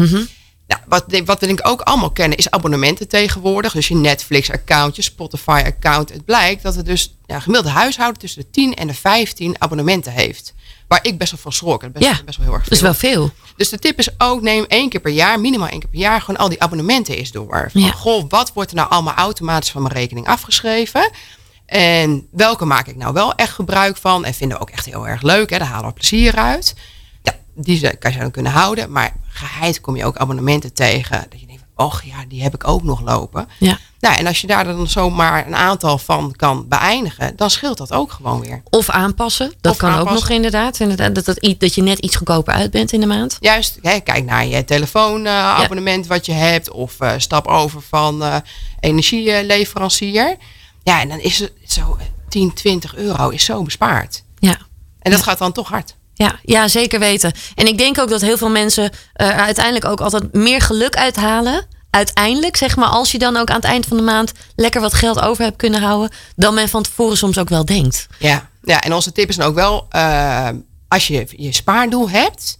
Nou, 0.70 0.82
wat, 0.88 1.04
wat 1.24 1.40
we 1.40 1.46
denk 1.46 1.58
ik 1.58 1.68
ook 1.68 1.80
allemaal 1.80 2.10
kennen 2.10 2.38
is 2.38 2.50
abonnementen 2.50 3.08
tegenwoordig. 3.08 3.72
Dus 3.72 3.88
je 3.88 3.94
Netflix-account, 3.94 4.96
je 4.96 5.02
Spotify-account. 5.02 6.08
Het 6.12 6.24
blijkt 6.24 6.62
dat 6.62 6.74
het 6.74 6.86
dus 6.86 7.16
ja, 7.26 7.40
gemiddelde 7.40 7.78
huishouden 7.78 8.20
tussen 8.20 8.42
de 8.42 8.50
10 8.50 8.74
en 8.74 8.86
de 8.86 8.94
15 8.94 9.54
abonnementen 9.58 10.12
heeft. 10.12 10.54
Waar 10.88 10.98
ik 11.02 11.18
best 11.18 11.30
wel 11.30 11.40
van 11.40 11.52
schrok. 11.52 11.80
Dat 11.80 11.92
best, 11.92 12.04
Ja, 12.04 12.20
best 12.24 12.36
wel 12.36 12.46
heel 12.46 12.54
erg 12.54 12.64
Dat 12.64 12.72
is 12.72 12.78
veel. 12.78 12.88
wel 12.88 12.98
veel. 13.28 13.30
Dus 13.56 13.68
de 13.68 13.78
tip 13.78 13.98
is 13.98 14.08
ook, 14.18 14.42
neem 14.42 14.64
één 14.68 14.88
keer 14.88 15.00
per 15.00 15.12
jaar, 15.12 15.40
minimaal 15.40 15.68
één 15.68 15.80
keer 15.80 15.88
per 15.88 15.98
jaar, 15.98 16.20
gewoon 16.20 16.40
al 16.40 16.48
die 16.48 16.62
abonnementen 16.62 17.16
eens 17.16 17.30
door. 17.30 17.68
Van, 17.72 17.80
Ja. 17.80 17.90
Goh, 17.90 18.24
wat 18.28 18.52
wordt 18.54 18.70
er 18.70 18.76
nou 18.76 18.90
allemaal 18.90 19.14
automatisch 19.14 19.70
van 19.70 19.82
mijn 19.82 19.94
rekening 19.94 20.26
afgeschreven? 20.26 21.10
En 21.66 22.26
welke 22.30 22.64
maak 22.64 22.86
ik 22.86 22.96
nou 22.96 23.12
wel 23.12 23.34
echt 23.34 23.52
gebruik 23.52 23.96
van? 23.96 24.24
En 24.24 24.34
vinden 24.34 24.56
we 24.56 24.62
ook 24.62 24.70
echt 24.70 24.84
heel 24.84 25.08
erg 25.08 25.22
leuk, 25.22 25.50
hè? 25.50 25.58
daar 25.58 25.66
halen 25.68 25.88
we 25.88 25.94
plezier 25.94 26.36
uit. 26.36 26.74
Die 27.62 27.78
ze- 27.78 27.96
kan 27.98 28.12
je 28.12 28.18
dan 28.18 28.30
kunnen 28.30 28.52
houden. 28.52 28.92
Maar 28.92 29.12
geheid 29.28 29.80
kom 29.80 29.96
je 29.96 30.04
ook 30.04 30.16
abonnementen 30.16 30.72
tegen. 30.72 31.26
Dat 31.30 31.40
je 31.40 31.46
denkt, 31.46 31.62
och 31.76 32.02
ja, 32.02 32.24
die 32.28 32.42
heb 32.42 32.54
ik 32.54 32.68
ook 32.68 32.82
nog 32.82 33.00
lopen. 33.00 33.48
Ja. 33.58 33.78
Nou, 34.00 34.16
en 34.16 34.26
als 34.26 34.40
je 34.40 34.46
daar 34.46 34.64
dan 34.64 34.88
zomaar 34.88 35.46
een 35.46 35.56
aantal 35.56 35.98
van 35.98 36.32
kan 36.36 36.68
beëindigen, 36.68 37.36
dan 37.36 37.50
scheelt 37.50 37.78
dat 37.78 37.92
ook 37.92 38.12
gewoon 38.12 38.40
weer. 38.40 38.62
Of 38.70 38.90
aanpassen. 38.90 39.52
Dat 39.60 39.72
Of 39.72 39.78
kan 39.78 39.94
ook 39.98 40.10
nog 40.10 40.28
inderdaad. 40.28 40.80
inderdaad 40.80 41.14
dat, 41.14 41.24
dat, 41.24 41.54
dat 41.58 41.74
je 41.74 41.82
net 41.82 41.98
iets 41.98 42.16
goedkoper 42.16 42.54
uit 42.54 42.70
bent 42.70 42.92
in 42.92 43.00
de 43.00 43.06
maand. 43.06 43.36
Juist, 43.40 43.78
hè, 43.82 44.00
kijk 44.00 44.24
naar 44.24 44.46
je 44.46 44.64
telefoonabonnement 44.64 46.06
wat 46.06 46.26
je 46.26 46.32
hebt. 46.32 46.70
Of 46.70 47.00
eh, 47.00 47.12
stap 47.16 47.46
over 47.46 47.82
van 47.82 48.22
eh, 48.22 48.36
energieleverancier. 48.80 50.36
Ja, 50.82 51.00
en 51.00 51.08
dan 51.08 51.18
is 51.18 51.38
het 51.38 51.52
zo 51.66 51.96
eh, 52.00 52.06
10, 52.28 52.52
20 52.54 52.96
euro 52.96 53.28
is 53.28 53.44
zo 53.44 53.62
bespaard. 53.62 54.22
Ja. 54.38 54.58
En 55.00 55.10
dat 55.10 55.22
gaat 55.22 55.38
dan 55.38 55.52
toch 55.52 55.68
hard. 55.68 55.96
Ja, 56.20 56.38
ja, 56.42 56.68
zeker 56.68 56.98
weten. 56.98 57.32
En 57.54 57.66
ik 57.66 57.78
denk 57.78 57.98
ook 57.98 58.08
dat 58.08 58.20
heel 58.20 58.36
veel 58.36 58.50
mensen 58.50 58.90
eh, 59.12 59.28
er 59.28 59.34
uiteindelijk 59.34 59.84
ook 59.84 60.00
altijd 60.00 60.32
meer 60.32 60.60
geluk 60.60 60.96
uithalen. 60.96 61.66
Uiteindelijk, 61.90 62.56
zeg 62.56 62.76
maar, 62.76 62.88
als 62.88 63.12
je 63.12 63.18
dan 63.18 63.36
ook 63.36 63.48
aan 63.50 63.56
het 63.56 63.64
eind 63.64 63.86
van 63.86 63.96
de 63.96 64.02
maand 64.02 64.32
lekker 64.56 64.80
wat 64.80 64.94
geld 64.94 65.20
over 65.20 65.44
hebt 65.44 65.56
kunnen 65.56 65.82
houden, 65.82 66.10
dan 66.36 66.54
men 66.54 66.68
van 66.68 66.82
tevoren 66.82 67.16
soms 67.16 67.38
ook 67.38 67.48
wel 67.48 67.64
denkt. 67.64 68.06
Ja, 68.18 68.48
ja 68.62 68.80
en 68.80 68.94
onze 68.94 69.12
tip 69.12 69.28
is 69.28 69.36
dan 69.36 69.46
ook 69.46 69.54
wel, 69.54 69.86
eh, 69.88 70.48
als 70.88 71.06
je 71.06 71.26
je 71.36 71.52
spaardoel 71.52 72.10
hebt, 72.10 72.56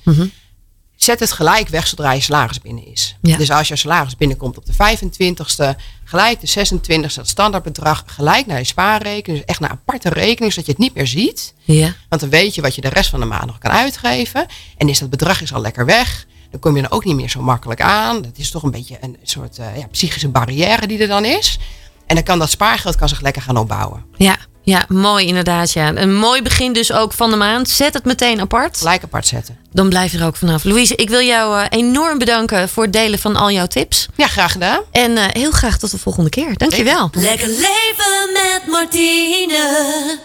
zet 1.03 1.21
het 1.21 1.33
gelijk 1.33 1.69
weg 1.69 1.87
zodra 1.87 2.13
je 2.13 2.21
salaris 2.21 2.61
binnen 2.61 2.87
is. 2.87 3.17
Ja. 3.23 3.37
Dus 3.37 3.51
als 3.51 3.69
je 3.69 3.77
salaris 3.77 4.17
binnenkomt 4.17 4.57
op 4.57 4.67
de 4.67 4.73
25ste, 4.73 5.81
gelijk 6.05 6.41
de 6.41 6.67
26ste, 6.67 7.15
het 7.15 7.29
standaardbedrag, 7.29 8.03
gelijk 8.07 8.47
naar 8.47 8.59
je 8.59 8.65
spaarrekening. 8.65 9.39
Dus 9.39 9.49
echt 9.49 9.61
naar 9.61 9.71
aparte 9.71 10.09
rekening, 10.09 10.53
zodat 10.53 10.67
je 10.67 10.73
het 10.73 10.81
niet 10.81 10.95
meer 10.95 11.07
ziet. 11.07 11.55
Ja. 11.65 11.95
Want 12.09 12.21
dan 12.21 12.31
weet 12.31 12.55
je 12.55 12.63
wat 12.63 12.75
je 12.75 12.81
de 12.81 12.89
rest 12.89 13.11
van 13.11 13.21
de 13.21 13.27
maand 13.27 13.47
nog 13.47 13.59
kan 13.59 13.71
uitgeven. 13.71 14.47
En 14.77 14.89
is 14.89 14.99
dat 14.99 15.11
bedrag 15.11 15.43
is 15.43 15.53
al 15.53 15.61
lekker 15.61 15.87
weg. 15.87 16.27
Dan 16.51 16.61
kom 16.61 16.77
je 16.77 16.83
dan 16.83 16.91
ook 16.91 17.05
niet 17.05 17.17
meer 17.17 17.31
zo 17.31 17.43
makkelijk 17.43 17.81
aan. 17.81 18.23
Dat 18.23 18.39
is 18.39 18.51
toch 18.51 18.63
een 18.63 18.71
beetje 18.71 18.99
een 19.01 19.17
soort 19.23 19.59
eh, 19.59 19.77
ja, 19.77 19.87
psychische 19.87 20.29
barrière 20.29 20.87
die 20.87 20.99
er 20.99 21.09
dan 21.09 21.25
is. 21.25 21.59
En 22.07 22.15
dan 22.15 22.25
kan 22.25 22.39
dat 22.39 22.51
spaargeld 22.51 22.97
kan 22.97 23.09
zich 23.09 23.21
lekker 23.21 23.43
gaan 23.43 23.57
opbouwen. 23.57 24.05
Ja, 24.17 24.37
ja, 24.71 24.85
mooi 24.89 25.27
inderdaad. 25.27 25.73
Ja. 25.73 25.97
Een 25.97 26.17
mooi 26.17 26.43
begin 26.43 26.73
dus 26.73 26.93
ook 26.93 27.13
van 27.13 27.31
de 27.31 27.37
maand. 27.37 27.69
Zet 27.69 27.95
het 27.95 28.05
meteen 28.05 28.41
apart. 28.41 28.77
Gelijk 28.79 29.03
apart 29.03 29.27
zetten. 29.27 29.57
Dan 29.73 29.89
blijf 29.89 30.13
je 30.13 30.19
er 30.19 30.27
ook 30.27 30.37
vanaf. 30.37 30.65
Louise, 30.65 30.97
ik 30.97 31.09
wil 31.11 31.21
jou 31.21 31.61
eh, 31.61 31.67
enorm 31.69 32.19
bedanken 32.19 32.69
voor 32.69 32.83
het 32.83 32.93
delen 32.93 33.19
van 33.19 33.37
al 33.37 33.51
jouw 33.51 33.67
tips. 33.67 34.09
Ja, 34.17 34.27
graag 34.27 34.53
gedaan. 34.53 34.81
En 34.91 35.17
eh, 35.17 35.25
heel 35.29 35.51
graag 35.51 35.79
tot 35.79 35.91
de 35.91 35.99
volgende 35.99 36.31
keer. 36.31 36.57
Dankjewel. 36.57 37.11
Lekker 37.13 37.49
leven 37.49 38.33
met 38.33 38.63
Martine. 38.67 40.19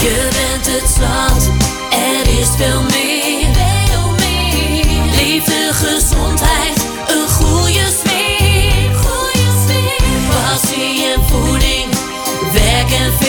Je 0.00 0.28
bent 0.30 0.66
het 0.66 0.90
zand, 0.98 1.50
er 1.90 2.40
is 2.40 2.48
veel 2.56 2.82
meer. 2.82 3.46
Veel 3.86 4.10
meer. 4.10 5.24
Liefde, 5.24 5.68
gezondheid, 5.72 6.76
een 7.08 7.28
goede 7.28 7.86
sfeer. 7.98 8.94
Goede 8.96 9.46
sfeer. 9.64 9.96
Passie 10.28 11.04
en 11.04 11.22
voeding, 11.28 11.94
werk 12.52 12.90
en 12.90 13.12
fit 13.20 13.27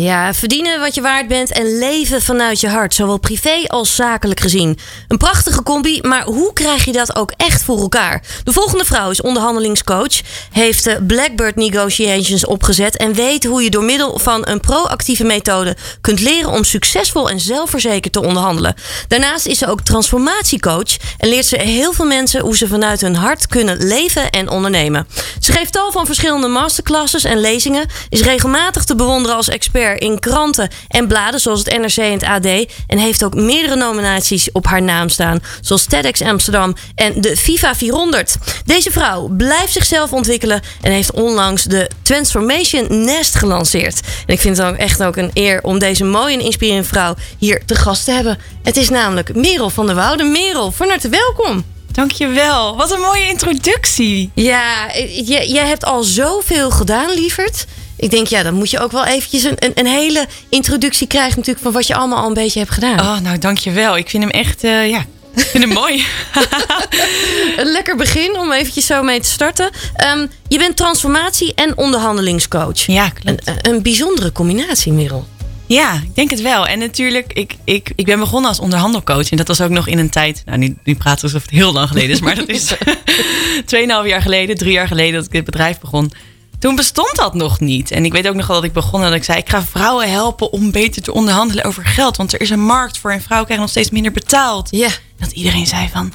Ja, 0.00 0.34
verdienen 0.34 0.80
wat 0.80 0.94
je 0.94 1.00
waard 1.00 1.28
bent 1.28 1.52
en 1.52 1.78
leven 1.78 2.22
vanuit 2.22 2.60
je 2.60 2.68
hart. 2.68 2.94
Zowel 2.94 3.18
privé 3.18 3.64
als 3.66 3.94
zakelijk 3.94 4.40
gezien. 4.40 4.78
Een 5.08 5.18
prachtige 5.18 5.62
combi, 5.62 6.00
maar 6.02 6.24
hoe 6.24 6.52
krijg 6.52 6.84
je 6.84 6.92
dat 6.92 7.16
ook 7.16 7.32
echt 7.36 7.62
voor 7.62 7.80
elkaar? 7.80 8.22
De 8.44 8.52
volgende 8.52 8.84
vrouw 8.84 9.10
is 9.10 9.20
onderhandelingscoach. 9.20 10.20
Heeft 10.50 11.06
Blackbird 11.06 11.56
Negotiations 11.56 12.46
opgezet. 12.46 12.96
En 12.96 13.14
weet 13.14 13.44
hoe 13.44 13.62
je 13.62 13.70
door 13.70 13.84
middel 13.84 14.18
van 14.18 14.46
een 14.46 14.60
proactieve 14.60 15.24
methode 15.24 15.76
kunt 16.00 16.20
leren 16.20 16.50
om 16.50 16.64
succesvol 16.64 17.30
en 17.30 17.40
zelfverzekerd 17.40 18.12
te 18.12 18.22
onderhandelen. 18.22 18.74
Daarnaast 19.08 19.46
is 19.46 19.58
ze 19.58 19.66
ook 19.66 19.80
transformatiecoach. 19.80 20.96
En 21.18 21.28
leert 21.28 21.46
ze 21.46 21.56
heel 21.56 21.92
veel 21.92 22.06
mensen 22.06 22.40
hoe 22.40 22.56
ze 22.56 22.68
vanuit 22.68 23.00
hun 23.00 23.16
hart 23.16 23.46
kunnen 23.46 23.86
leven 23.86 24.30
en 24.30 24.48
ondernemen. 24.48 25.06
Ze 25.40 25.52
geeft 25.52 25.72
tal 25.72 25.92
van 25.92 26.06
verschillende 26.06 26.48
masterclasses 26.48 27.24
en 27.24 27.40
lezingen. 27.40 27.86
Is 28.08 28.20
regelmatig 28.20 28.84
te 28.84 28.94
bewonderen 28.94 29.36
als 29.36 29.48
expert 29.48 29.84
in 29.94 30.18
kranten 30.18 30.70
en 30.88 31.06
bladen 31.06 31.40
zoals 31.40 31.58
het 31.64 31.78
NRC 31.78 31.96
en 31.96 32.12
het 32.12 32.22
AD. 32.22 32.46
En 32.86 32.98
heeft 32.98 33.24
ook 33.24 33.34
meerdere 33.34 33.76
nominaties 33.76 34.52
op 34.52 34.66
haar 34.66 34.82
naam 34.82 35.08
staan. 35.08 35.40
Zoals 35.60 35.84
TEDx 35.84 36.22
Amsterdam 36.22 36.74
en 36.94 37.20
de 37.20 37.36
FIFA 37.36 37.74
400. 37.74 38.36
Deze 38.64 38.90
vrouw 38.90 39.28
blijft 39.28 39.72
zichzelf 39.72 40.12
ontwikkelen 40.12 40.60
en 40.80 40.92
heeft 40.92 41.12
onlangs 41.12 41.64
de 41.64 41.90
Transformation 42.02 43.04
Nest 43.04 43.34
gelanceerd. 43.34 44.00
En 44.26 44.34
ik 44.34 44.40
vind 44.40 44.56
het 44.56 44.66
ook 44.66 44.76
echt 44.76 45.02
ook 45.02 45.16
een 45.16 45.30
eer 45.32 45.62
om 45.62 45.78
deze 45.78 46.04
mooie 46.04 46.34
en 46.34 46.44
inspirerende 46.44 46.88
vrouw 46.88 47.14
hier 47.38 47.62
te 47.64 47.74
gast 47.74 48.04
te 48.04 48.10
hebben. 48.10 48.38
Het 48.62 48.76
is 48.76 48.88
namelijk 48.88 49.34
Merel 49.34 49.70
van 49.70 49.86
der 49.86 49.94
Woude. 49.94 50.24
Merel, 50.24 50.72
van 50.72 50.88
harte 50.88 51.08
welkom. 51.08 51.64
Dankjewel. 51.92 52.76
Wat 52.76 52.92
een 52.92 53.00
mooie 53.00 53.28
introductie. 53.28 54.30
Ja, 54.34 54.92
eh, 54.92 55.26
jij 55.26 55.66
hebt 55.66 55.84
al 55.84 56.02
zoveel 56.02 56.70
gedaan, 56.70 57.14
lieverd. 57.14 57.66
Ik 57.98 58.10
denk, 58.10 58.26
ja, 58.26 58.42
dan 58.42 58.54
moet 58.54 58.70
je 58.70 58.78
ook 58.80 58.92
wel 58.92 59.04
eventjes 59.04 59.42
een, 59.42 59.56
een, 59.58 59.72
een 59.74 59.86
hele 59.86 60.26
introductie 60.48 61.06
krijgen 61.06 61.36
natuurlijk 61.36 61.64
van 61.64 61.72
wat 61.72 61.86
je 61.86 61.94
allemaal 61.94 62.18
al 62.22 62.28
een 62.28 62.34
beetje 62.34 62.58
hebt 62.58 62.70
gedaan. 62.72 63.00
Oh, 63.00 63.18
nou 63.20 63.38
dankjewel. 63.38 63.96
Ik 63.96 64.08
vind 64.10 64.22
hem 64.22 64.32
echt, 64.32 64.64
eh, 64.64 64.88
ja, 64.88 65.04
ik 65.34 65.44
vind 65.44 65.64
hem 65.64 65.72
mooi. 65.82 66.04
Een 67.56 67.66
lekker 67.72 67.96
begin 67.96 68.38
om 68.38 68.52
eventjes 68.52 68.86
zo 68.86 69.02
mee 69.02 69.20
te 69.20 69.28
starten. 69.28 69.70
Ehm, 69.94 70.26
je 70.48 70.58
bent 70.58 70.76
transformatie- 70.76 71.54
en 71.54 71.76
onderhandelingscoach. 71.78 72.78
Ja, 72.86 73.04
Een, 73.04 73.12
klopt. 73.12 73.46
een- 73.48 73.72
een 73.74 73.82
bijzondere 73.82 74.32
combinatie, 74.32 74.92
Merel. 74.92 75.26
Ja, 75.66 75.94
ik 75.94 76.14
denk 76.14 76.30
het 76.30 76.40
wel. 76.42 76.66
En 76.66 76.78
natuurlijk, 76.78 77.32
ik, 77.32 77.54
ik, 77.64 77.92
ik 77.96 78.04
ben 78.04 78.18
begonnen 78.18 78.48
als 78.50 78.60
onderhandelcoach. 78.60 79.30
En 79.30 79.36
dat 79.36 79.48
was 79.48 79.60
ook 79.60 79.70
nog 79.70 79.86
in 79.88 79.98
een 79.98 80.10
tijd, 80.10 80.42
nou 80.44 80.58
nu, 80.58 80.76
nu 80.84 80.94
praten 80.94 81.20
we 81.20 81.24
alsof 81.34 81.42
het 81.42 81.50
heel 81.58 81.72
lang 81.72 81.88
geleden 81.88 82.10
is. 82.10 82.20
Maar 82.20 82.34
dat 82.34 82.48
is 82.48 82.72
2,5 83.74 84.06
jaar 84.06 84.22
geleden, 84.22 84.56
drie 84.56 84.72
jaar 84.72 84.86
geleden 84.88 85.14
dat 85.14 85.24
ik 85.24 85.30
dit 85.30 85.44
bedrijf 85.44 85.78
begon. 85.80 86.12
Toen 86.58 86.76
bestond 86.76 87.16
dat 87.16 87.34
nog 87.34 87.60
niet. 87.60 87.90
En 87.90 88.04
ik 88.04 88.12
weet 88.12 88.28
ook 88.28 88.34
nog 88.34 88.46
wel 88.46 88.56
dat 88.56 88.64
ik 88.64 88.72
begon 88.72 89.00
en 89.02 89.06
dat 89.06 89.16
ik 89.16 89.24
zei... 89.24 89.38
ik 89.38 89.48
ga 89.48 89.62
vrouwen 89.62 90.10
helpen 90.10 90.52
om 90.52 90.70
beter 90.70 91.02
te 91.02 91.12
onderhandelen 91.12 91.64
over 91.64 91.84
geld. 91.84 92.16
Want 92.16 92.32
er 92.32 92.40
is 92.40 92.50
een 92.50 92.64
markt 92.64 92.98
voor 92.98 93.10
en 93.10 93.22
vrouwen 93.22 93.46
krijgen 93.46 93.66
nog 93.66 93.74
steeds 93.74 93.90
minder 93.90 94.12
betaald. 94.12 94.68
Ja. 94.70 94.88
Dat 95.18 95.30
iedereen 95.30 95.66
zei 95.66 95.88
van... 95.92 96.12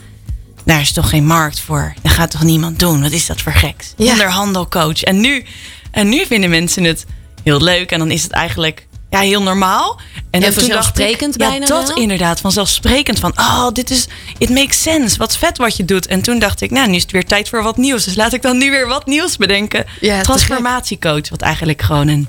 daar 0.63 0.81
is 0.81 0.91
toch 0.91 1.09
geen 1.09 1.25
markt 1.25 1.59
voor. 1.59 1.93
Dat 2.01 2.11
gaat 2.11 2.31
toch 2.31 2.43
niemand 2.43 2.79
doen? 2.79 3.01
Wat 3.01 3.11
is 3.11 3.25
dat 3.25 3.41
voor 3.41 3.53
geks? 3.53 3.93
Ja. 3.97 4.11
Onderhandelcoach. 4.11 5.03
En 5.03 5.19
nu, 5.19 5.45
en 5.91 6.09
nu 6.09 6.25
vinden 6.25 6.49
mensen 6.49 6.83
het 6.83 7.05
heel 7.43 7.61
leuk. 7.61 7.91
En 7.91 7.99
dan 7.99 8.11
is 8.11 8.23
het 8.23 8.31
eigenlijk 8.31 8.87
ja, 9.11 9.19
heel 9.19 9.41
normaal. 9.41 9.99
En 10.31 10.39
Ja, 10.39 10.45
dacht 10.45 10.57
ik, 10.57 10.63
vanzelfsprekend 10.63 11.35
ja, 11.37 11.49
bijna 11.49 11.65
dat 11.65 11.87
wel. 11.87 11.97
inderdaad. 11.97 12.39
Vanzelfsprekend 12.39 13.19
van, 13.19 13.31
oh, 13.39 13.67
dit 13.73 13.89
is, 13.89 14.07
it 14.37 14.49
makes 14.49 14.81
sense. 14.81 15.17
Wat 15.17 15.37
vet 15.37 15.57
wat 15.57 15.77
je 15.77 15.85
doet. 15.85 16.07
En 16.07 16.21
toen 16.21 16.39
dacht 16.39 16.61
ik, 16.61 16.71
nou, 16.71 16.87
nu 16.89 16.95
is 16.95 17.01
het 17.01 17.11
weer 17.11 17.25
tijd 17.25 17.49
voor 17.49 17.63
wat 17.63 17.77
nieuws. 17.77 18.03
Dus 18.03 18.15
laat 18.15 18.33
ik 18.33 18.41
dan 18.41 18.57
nu 18.57 18.69
weer 18.71 18.87
wat 18.87 19.05
nieuws 19.05 19.37
bedenken. 19.37 19.85
Ja, 19.99 20.21
Transformatiecoach, 20.21 21.29
wat 21.29 21.41
eigenlijk 21.41 21.81
gewoon 21.81 22.07
een, 22.07 22.27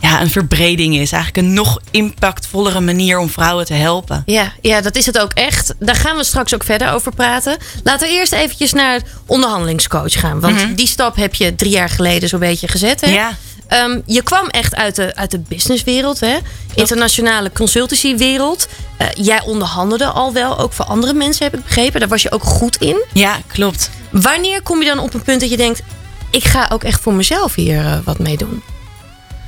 ja, 0.00 0.20
een 0.20 0.30
verbreding 0.30 0.96
is. 0.96 1.12
Eigenlijk 1.12 1.46
een 1.46 1.52
nog 1.52 1.78
impactvollere 1.90 2.80
manier 2.80 3.18
om 3.18 3.30
vrouwen 3.30 3.64
te 3.66 3.74
helpen. 3.74 4.22
Ja, 4.26 4.52
ja, 4.60 4.80
dat 4.80 4.96
is 4.96 5.06
het 5.06 5.18
ook 5.18 5.32
echt. 5.32 5.74
Daar 5.78 5.96
gaan 5.96 6.16
we 6.16 6.24
straks 6.24 6.54
ook 6.54 6.64
verder 6.64 6.92
over 6.92 7.14
praten. 7.14 7.56
Laten 7.82 8.08
we 8.08 8.14
eerst 8.14 8.32
eventjes 8.32 8.72
naar 8.72 9.00
onderhandelingscoach 9.26 10.20
gaan. 10.20 10.40
Want 10.40 10.76
die 10.76 10.86
stap 10.86 11.16
heb 11.16 11.34
je 11.34 11.54
drie 11.54 11.70
jaar 11.70 11.88
geleden 11.90 12.28
zo'n 12.28 12.40
beetje 12.40 12.68
gezet. 12.68 13.00
Hè? 13.00 13.06
Mhm. 13.06 13.16
Ja. 13.16 13.36
Ehm, 13.68 14.00
je 14.06 14.22
kwam 14.22 14.46
echt 14.48 14.74
uit 14.74 14.96
de, 14.96 15.14
uit 15.16 15.30
de 15.30 15.38
businesswereld, 15.38 16.20
hè? 16.20 16.36
internationale 16.74 17.52
consultancywereld. 17.52 18.68
Eh, 18.96 19.06
jij 19.14 19.42
onderhandelde 19.42 20.04
al 20.06 20.32
wel, 20.32 20.58
ook 20.58 20.72
voor 20.72 20.84
andere 20.84 21.12
mensen 21.14 21.44
heb 21.44 21.54
ik 21.54 21.64
begrepen. 21.64 22.00
Daar 22.00 22.08
was 22.08 22.22
je 22.22 22.30
ook 22.32 22.42
goed 22.44 22.76
in. 22.76 23.04
Ja, 23.12 23.36
klopt. 23.46 23.90
Wanneer 24.10 24.62
kom 24.62 24.78
je 24.82 24.86
dan 24.88 24.98
op 24.98 25.14
een 25.14 25.22
punt 25.22 25.40
dat 25.40 25.50
je 25.50 25.56
denkt... 25.56 25.82
ik 26.30 26.44
ga 26.44 26.68
ook 26.72 26.84
echt 26.84 27.00
voor 27.00 27.14
mezelf 27.14 27.54
hier 27.54 27.84
eh, 27.84 27.98
wat 28.04 28.18
mee 28.18 28.36
doen? 28.36 28.62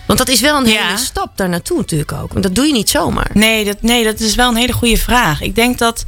Want 0.06 0.18
dat 0.18 0.28
is 0.28 0.40
wel 0.40 0.56
een 0.56 0.66
Ja. 0.68 0.86
hele 0.86 0.98
stap 0.98 1.36
daar 1.36 1.48
naartoe 1.48 1.76
natuurlijk 1.76 2.12
ook. 2.12 2.32
Want 2.32 2.42
dat 2.44 2.54
doe 2.54 2.66
je 2.66 2.72
niet 2.72 2.90
zomaar. 2.90 3.30
Nee 3.32 3.64
dat, 3.64 3.82
nee, 3.82 4.04
dat 4.04 4.20
is 4.20 4.34
wel 4.34 4.48
een 4.48 4.56
hele 4.56 4.72
goede 4.72 4.96
vraag. 4.96 5.40
Ik 5.40 5.54
denk 5.54 5.78
dat 5.78 6.04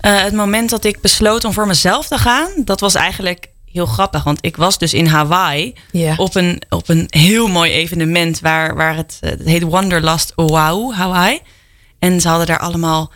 eh, 0.00 0.22
het 0.22 0.32
moment 0.34 0.70
dat 0.70 0.84
ik 0.84 1.00
besloot 1.00 1.44
om 1.44 1.52
voor 1.52 1.66
mezelf 1.66 2.06
te 2.08 2.18
gaan, 2.18 2.48
dat 2.56 2.80
was 2.80 2.94
eigenlijk 2.94 3.46
heel 3.74 3.86
grappig. 3.86 4.24
Want 4.24 4.38
ik 4.40 4.56
was 4.56 4.78
dus 4.78 4.94
in 4.94 5.06
Hawaii 5.06 5.74
Ja. 5.90 6.14
op, 6.16 6.34
een, 6.34 6.62
op 6.68 6.88
een 6.88 7.06
heel 7.08 7.46
mooi 7.48 7.70
evenement 7.72 8.40
waar, 8.40 8.74
waar 8.76 8.96
het, 8.96 9.18
eh, 9.20 9.30
het 9.30 9.44
heet 9.44 9.62
Wanderlust 9.62 10.32
Oahu, 10.36 10.92
Hawaii. 10.92 11.40
En 11.98 12.20
ze 12.20 12.28
hadden 12.28 12.46
daar 12.46 12.58
allemaal 12.58 13.12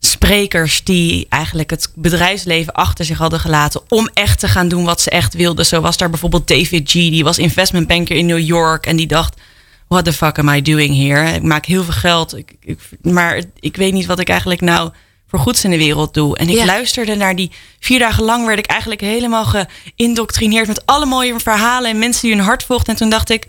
sprekers 0.00 0.84
die 0.84 1.26
eigenlijk 1.28 1.70
het 1.70 1.92
bedrijfsleven 1.94 2.72
achter 2.72 3.04
zich 3.04 3.18
hadden 3.18 3.40
gelaten 3.40 3.80
om 3.88 4.08
echt 4.14 4.38
te 4.40 4.48
gaan 4.48 4.68
doen 4.68 4.84
wat 4.84 5.00
ze 5.00 5.10
echt 5.10 5.34
wilden. 5.34 5.66
Zo 5.66 5.80
was 5.80 5.96
daar 5.96 6.10
bijvoorbeeld 6.10 6.48
David 6.48 6.90
G, 6.90 6.92
die 6.92 7.24
was 7.24 7.38
investment 7.38 7.86
banker 7.86 8.16
in 8.16 8.26
New 8.26 8.38
York 8.38 8.86
en 8.86 8.96
die 8.96 9.06
dacht, 9.06 9.40
what 9.88 10.04
the 10.04 10.12
fuck 10.12 10.38
am 10.38 10.48
I 10.48 10.62
doing 10.62 10.96
here? 10.96 11.34
Ik 11.34 11.42
maak 11.42 11.64
heel 11.66 11.84
veel 11.84 11.92
geld, 11.92 12.36
ik, 12.36 12.54
ik, 12.60 12.78
maar 13.02 13.42
ik 13.60 13.76
weet 13.76 13.92
niet 13.92 14.06
wat 14.06 14.18
ik 14.18 14.28
eigenlijk 14.28 14.60
nou 14.60 14.90
voor 15.30 15.38
goeds 15.38 15.64
in 15.64 15.70
de 15.70 15.76
wereld 15.76 16.14
doe. 16.14 16.36
En 16.36 16.48
ik 16.48 16.56
Ja. 16.56 16.64
luisterde 16.64 17.14
naar 17.14 17.36
die 17.36 17.50
vier 17.80 17.98
dagen 17.98 18.24
lang 18.24 18.46
werd 18.46 18.58
ik 18.58 18.66
eigenlijk 18.66 19.00
helemaal 19.00 19.44
geïndoctrineerd 19.44 20.66
met 20.66 20.86
alle 20.86 21.06
mooie 21.06 21.40
verhalen 21.40 21.90
en 21.90 21.98
mensen 21.98 22.22
die 22.22 22.36
hun 22.36 22.44
hart 22.44 22.62
volgden. 22.62 22.92
En 22.94 23.00
toen 23.00 23.10
dacht 23.10 23.30
ik, 23.30 23.46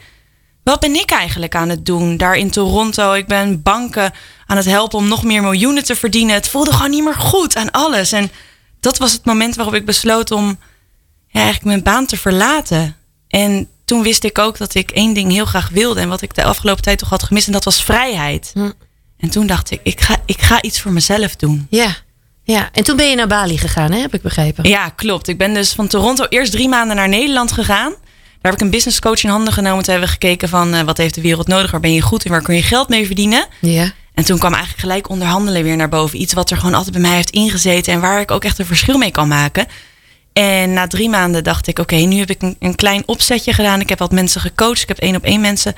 wat 0.63 0.79
ben 0.79 0.95
ik 0.95 1.11
eigenlijk 1.11 1.55
aan 1.55 1.69
het 1.69 1.85
doen 1.85 2.17
daar 2.17 2.35
in 2.35 2.51
Toronto? 2.51 3.13
Ik 3.13 3.27
ben 3.27 3.61
banken 3.61 4.13
aan 4.45 4.57
het 4.57 4.65
helpen 4.65 4.97
om 4.97 5.07
nog 5.07 5.23
meer 5.23 5.41
miljoenen 5.41 5.83
te 5.83 5.95
verdienen. 5.95 6.35
Het 6.35 6.47
voelde 6.49 6.73
gewoon 6.73 6.89
niet 6.91 7.03
meer 7.03 7.15
goed 7.15 7.55
aan 7.55 7.71
alles. 7.71 8.11
En 8.11 8.31
dat 8.79 8.97
was 8.97 9.11
het 9.11 9.25
moment 9.25 9.55
waarop 9.55 9.73
ik 9.75 9.85
besloot 9.85 10.31
om 10.31 10.59
ja, 11.27 11.39
eigenlijk 11.39 11.65
mijn 11.65 11.83
baan 11.83 12.05
te 12.05 12.17
verlaten. 12.17 12.95
En 13.27 13.67
toen 13.85 14.03
wist 14.03 14.23
ik 14.23 14.37
ook 14.37 14.57
dat 14.57 14.73
ik 14.75 14.91
één 14.91 15.13
ding 15.13 15.31
heel 15.31 15.45
graag 15.45 15.69
wilde. 15.69 15.99
En 15.99 16.09
wat 16.09 16.21
ik 16.21 16.35
de 16.35 16.43
afgelopen 16.43 16.83
tijd 16.83 16.97
toch 16.97 17.09
had 17.09 17.23
gemist. 17.23 17.47
En 17.47 17.53
dat 17.53 17.63
was 17.63 17.83
vrijheid. 17.83 18.51
Hm. 18.53 18.71
En 19.21 19.29
toen 19.29 19.47
dacht 19.47 19.71
ik, 19.71 19.79
ik 19.83 20.01
ga, 20.01 20.17
ik 20.25 20.41
ga 20.41 20.61
iets 20.61 20.81
voor 20.81 20.91
mezelf 20.91 21.35
doen. 21.35 21.67
Ja. 21.69 21.95
ja. 22.43 22.69
En 22.73 22.83
toen 22.83 22.95
ben 22.95 23.09
je 23.09 23.15
naar 23.15 23.27
Bali 23.27 23.57
gegaan, 23.57 23.91
hè? 23.91 23.99
heb 23.99 24.13
ik 24.13 24.21
begrepen. 24.21 24.69
Ja, 24.69 24.89
klopt. 24.89 25.27
Ik 25.27 25.37
ben 25.37 25.53
dus 25.53 25.71
van 25.71 25.87
Toronto 25.87 26.25
eerst 26.29 26.51
drie 26.51 26.69
maanden 26.69 26.95
naar 26.95 27.09
Nederland 27.09 27.51
gegaan. 27.51 27.89
Daar 28.41 28.51
heb 28.51 28.53
ik 28.53 28.61
een 28.61 28.69
business 28.71 28.99
coach 28.99 29.23
in 29.23 29.29
handen 29.29 29.53
genomen. 29.53 29.83
Toen 29.83 29.93
hebben 29.93 30.09
we 30.09 30.15
gekeken 30.19 30.49
van 30.49 30.73
eh, 30.73 30.81
wat 30.81 30.97
heeft 30.97 31.15
de 31.15 31.21
wereld 31.21 31.47
nodig? 31.47 31.71
Waar 31.71 31.79
ben 31.79 31.93
je 31.93 32.01
goed 32.01 32.25
in? 32.25 32.31
Waar 32.31 32.41
kun 32.41 32.55
je 32.55 32.63
geld 32.63 32.89
mee 32.89 33.05
verdienen? 33.05 33.45
Ja. 33.59 33.91
En 34.13 34.23
toen 34.23 34.37
kwam 34.37 34.53
eigenlijk 34.53 34.81
gelijk 34.81 35.09
onderhandelen 35.09 35.63
weer 35.63 35.75
naar 35.75 35.89
boven. 35.89 36.21
Iets 36.21 36.33
wat 36.33 36.49
er 36.49 36.57
gewoon 36.57 36.73
altijd 36.73 36.93
bij 36.93 37.01
mij 37.01 37.15
heeft 37.15 37.29
ingezeten. 37.29 37.93
En 37.93 38.01
waar 38.01 38.21
ik 38.21 38.31
ook 38.31 38.43
echt 38.43 38.59
een 38.59 38.65
verschil 38.65 38.97
mee 38.97 39.11
kan 39.11 39.27
maken. 39.27 39.67
En 40.33 40.73
na 40.73 40.87
drie 40.87 41.09
maanden 41.09 41.43
dacht 41.43 41.67
ik, 41.67 41.79
oké, 41.79 41.95
nu 41.95 42.17
heb 42.17 42.29
ik 42.29 42.41
een, 42.41 42.55
een 42.59 42.75
klein 42.75 43.03
opzetje 43.05 43.53
gedaan. 43.53 43.79
Ik 43.79 43.89
heb 43.89 43.99
wat 43.99 44.11
mensen 44.11 44.41
gecoacht. 44.41 44.81
Ik 44.81 44.87
heb 44.87 44.97
één 44.97 45.15
op 45.15 45.23
één 45.23 45.41
mensen, 45.41 45.75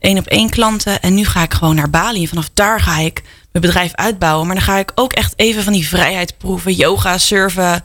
één 0.00 0.18
op 0.18 0.26
één 0.26 0.50
klanten. 0.50 1.00
En 1.02 1.14
nu 1.14 1.24
ga 1.24 1.42
ik 1.42 1.54
gewoon 1.54 1.74
naar 1.74 1.90
Bali. 1.90 2.22
En 2.22 2.28
vanaf 2.28 2.48
daar 2.54 2.80
ga 2.80 2.98
ik 2.98 3.22
mijn 3.52 3.64
bedrijf 3.64 3.94
uitbouwen. 3.94 4.46
Maar 4.46 4.56
dan 4.56 4.64
ga 4.64 4.76
ik 4.78 4.92
ook 4.94 5.12
echt 5.12 5.32
even 5.36 5.62
van 5.62 5.72
die 5.72 5.88
vrijheid 5.88 6.38
proeven. 6.38 6.72
Yoga, 6.72 7.18
surfen. 7.18 7.84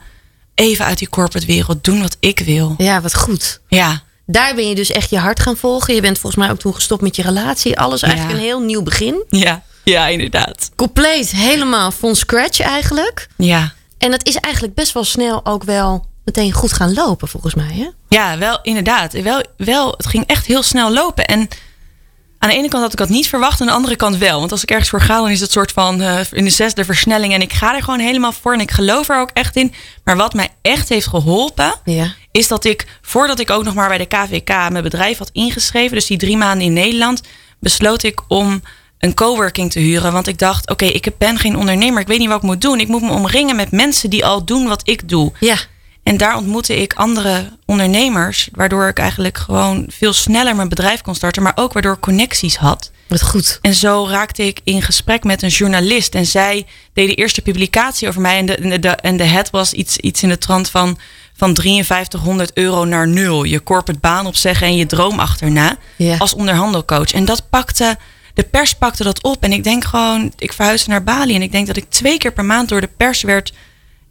Even 0.54 0.84
uit 0.84 0.98
die 0.98 1.08
corporate 1.08 1.46
wereld 1.46 1.84
doen 1.84 2.00
wat 2.00 2.16
ik 2.20 2.38
wil. 2.38 2.74
ja, 2.78 3.00
wat 3.00 3.14
goed. 3.14 3.60
Ja, 3.68 4.02
Daar 4.26 4.54
ben 4.54 4.68
je 4.68 4.74
dus 4.74 4.90
echt 4.90 5.10
je 5.10 5.18
hart 5.18 5.40
gaan 5.40 5.56
volgen. 5.56 5.94
Je 5.94 6.00
bent 6.00 6.18
volgens 6.18 6.42
mij 6.42 6.50
ook 6.52 6.58
toen 6.58 6.74
gestopt 6.74 7.02
met 7.02 7.16
je 7.16 7.22
relatie. 7.22 7.78
Alles 7.78 8.02
eigenlijk 8.02 8.32
Ja. 8.34 8.38
een 8.40 8.46
heel 8.48 8.60
nieuw 8.60 8.82
begin. 8.82 9.24
ja, 9.28 9.62
ja, 9.84 10.06
inderdaad. 10.06 10.70
Compleet 10.76 11.30
helemaal 11.30 11.90
van 11.90 12.14
scratch 12.16 12.60
eigenlijk. 12.60 13.28
Ja. 13.36 13.72
En 13.98 14.10
dat 14.10 14.26
is 14.26 14.36
eigenlijk 14.36 14.74
best 14.74 14.92
wel 14.92 15.04
snel 15.04 15.46
ook 15.46 15.62
wel 15.64 16.06
meteen 16.24 16.52
goed 16.52 16.72
gaan 16.72 16.94
lopen 16.94 17.28
volgens 17.28 17.54
mij. 17.54 17.72
Hè? 17.74 17.88
Ja, 18.08 18.38
wel 18.38 18.58
inderdaad. 18.62 19.12
Wel, 19.12 19.42
wel, 19.56 19.90
het 19.96 20.06
ging 20.06 20.26
echt 20.26 20.46
heel 20.46 20.62
snel 20.62 20.92
lopen. 20.92 21.24
En 21.26 21.48
aan 22.38 22.48
de 22.48 22.54
ene 22.56 22.68
kant 22.68 22.82
had 22.82 22.92
ik 22.92 22.98
dat 22.98 23.08
niet 23.08 23.28
verwacht, 23.28 23.60
aan 23.60 23.66
de 23.66 23.72
andere 23.72 23.96
kant 23.96 24.16
wel. 24.16 24.38
Want 24.38 24.52
als 24.52 24.62
ik 24.62 24.70
ergens 24.70 24.88
voor 24.88 25.00
ga, 25.00 25.16
dan 25.16 25.30
is 25.30 25.40
het 25.40 25.50
soort 25.52 25.72
van 25.72 26.00
eh, 26.00 26.20
in 26.30 26.44
de 26.44 26.50
zesde 26.50 26.84
versnelling. 26.84 27.32
En 27.34 27.40
ik 27.40 27.52
ga 27.52 27.74
er 27.74 27.82
gewoon 27.82 27.98
helemaal 28.00 28.32
voor 28.32 28.52
en 28.52 28.60
ik 28.60 28.70
geloof 28.70 29.08
er 29.08 29.20
ook 29.20 29.30
echt 29.32 29.56
in. 29.56 29.72
Maar 30.04 30.16
wat 30.16 30.34
mij 30.34 30.48
echt 30.62 30.88
heeft 30.88 31.06
geholpen, 31.06 31.74
Ja. 31.84 32.14
is 32.30 32.48
dat 32.48 32.64
ik, 32.64 32.86
voordat 33.02 33.38
ik 33.40 33.50
ook 33.50 33.64
nog 33.64 33.74
maar 33.74 33.88
bij 33.88 33.98
de 33.98 34.06
KVK 34.06 34.48
mijn 34.48 34.82
bedrijf 34.82 35.18
had 35.18 35.30
ingeschreven, 35.32 35.94
dus 35.96 36.06
die 36.06 36.18
drie 36.18 36.36
maanden 36.36 36.66
in 36.66 36.72
Nederland, 36.72 37.20
besloot 37.60 38.02
ik 38.02 38.20
om 38.28 38.62
een 38.98 39.14
coworking 39.14 39.70
te 39.70 39.78
huren. 39.80 40.12
Want 40.12 40.26
ik 40.26 40.38
dacht, 40.38 40.70
oké, 40.70 40.84
ik 40.84 41.08
ben 41.18 41.38
geen 41.38 41.56
ondernemer, 41.56 42.00
ik 42.00 42.06
weet 42.06 42.18
niet 42.18 42.28
wat 42.28 42.36
ik 42.36 42.42
moet 42.42 42.60
doen. 42.60 42.80
Ik 42.80 42.88
moet 42.88 43.02
me 43.02 43.10
omringen 43.10 43.56
met 43.56 43.70
mensen 43.70 44.10
die 44.10 44.24
al 44.26 44.44
doen 44.44 44.68
wat 44.68 44.88
ik 44.88 45.08
doe. 45.08 45.32
Ja. 45.40 45.56
En 46.06 46.16
daar 46.16 46.36
ontmoette 46.36 46.76
ik 46.76 46.92
andere 46.92 47.52
ondernemers, 47.64 48.48
waardoor 48.52 48.88
ik 48.88 48.98
eigenlijk 48.98 49.38
gewoon 49.38 49.84
veel 49.88 50.12
sneller 50.12 50.56
mijn 50.56 50.68
bedrijf 50.68 51.00
kon 51.00 51.14
starten, 51.14 51.42
maar 51.42 51.52
ook 51.54 51.72
waardoor 51.72 51.92
ik 51.92 52.00
connecties 52.00 52.56
had. 52.56 52.90
Wat 53.06 53.22
goed. 53.22 53.58
En 53.62 53.74
zo 53.74 54.06
raakte 54.08 54.46
ik 54.46 54.60
in 54.64 54.82
gesprek 54.82 55.24
met 55.24 55.42
een 55.42 55.48
journalist. 55.48 56.14
En 56.14 56.26
zij 56.26 56.66
deed 56.92 57.08
de 57.08 57.14
eerste 57.14 57.42
publicatie 57.42 58.08
over 58.08 58.20
mij. 58.20 58.38
En 58.38 58.46
de, 58.46 58.54
en 58.54 58.80
de, 58.80 58.88
en 58.88 59.16
de 59.16 59.24
head 59.24 59.50
was 59.50 59.72
iets, 59.72 59.96
iets 59.96 60.22
in 60.22 60.28
de 60.28 60.38
trant 60.38 60.70
van, 60.70 60.98
van 61.36 61.56
5300 61.56 62.50
euro 62.54 62.84
naar 62.84 63.08
nul. 63.08 63.44
Je 63.44 63.62
corporate 63.62 64.00
baan 64.00 64.26
opzeggen 64.26 64.66
en 64.66 64.76
je 64.76 64.86
droom 64.86 65.18
achterna. 65.18 65.76
Ja. 65.96 66.16
Als 66.16 66.34
onderhandelcoach. 66.34 67.12
En 67.12 67.24
dat 67.24 67.48
pakte, 67.50 67.98
de 68.34 68.42
pers 68.42 68.74
pakte 68.74 69.02
dat 69.02 69.22
op. 69.22 69.42
En 69.42 69.52
ik 69.52 69.64
denk 69.64 69.84
gewoon, 69.84 70.32
ik 70.38 70.52
verhuisde 70.52 70.90
naar 70.90 71.04
Bali. 71.04 71.34
En 71.34 71.42
ik 71.42 71.52
denk 71.52 71.66
dat 71.66 71.76
ik 71.76 71.90
twee 71.90 72.18
keer 72.18 72.32
per 72.32 72.44
maand 72.44 72.68
door 72.68 72.80
de 72.80 72.90
pers 72.96 73.22
werd, 73.22 73.52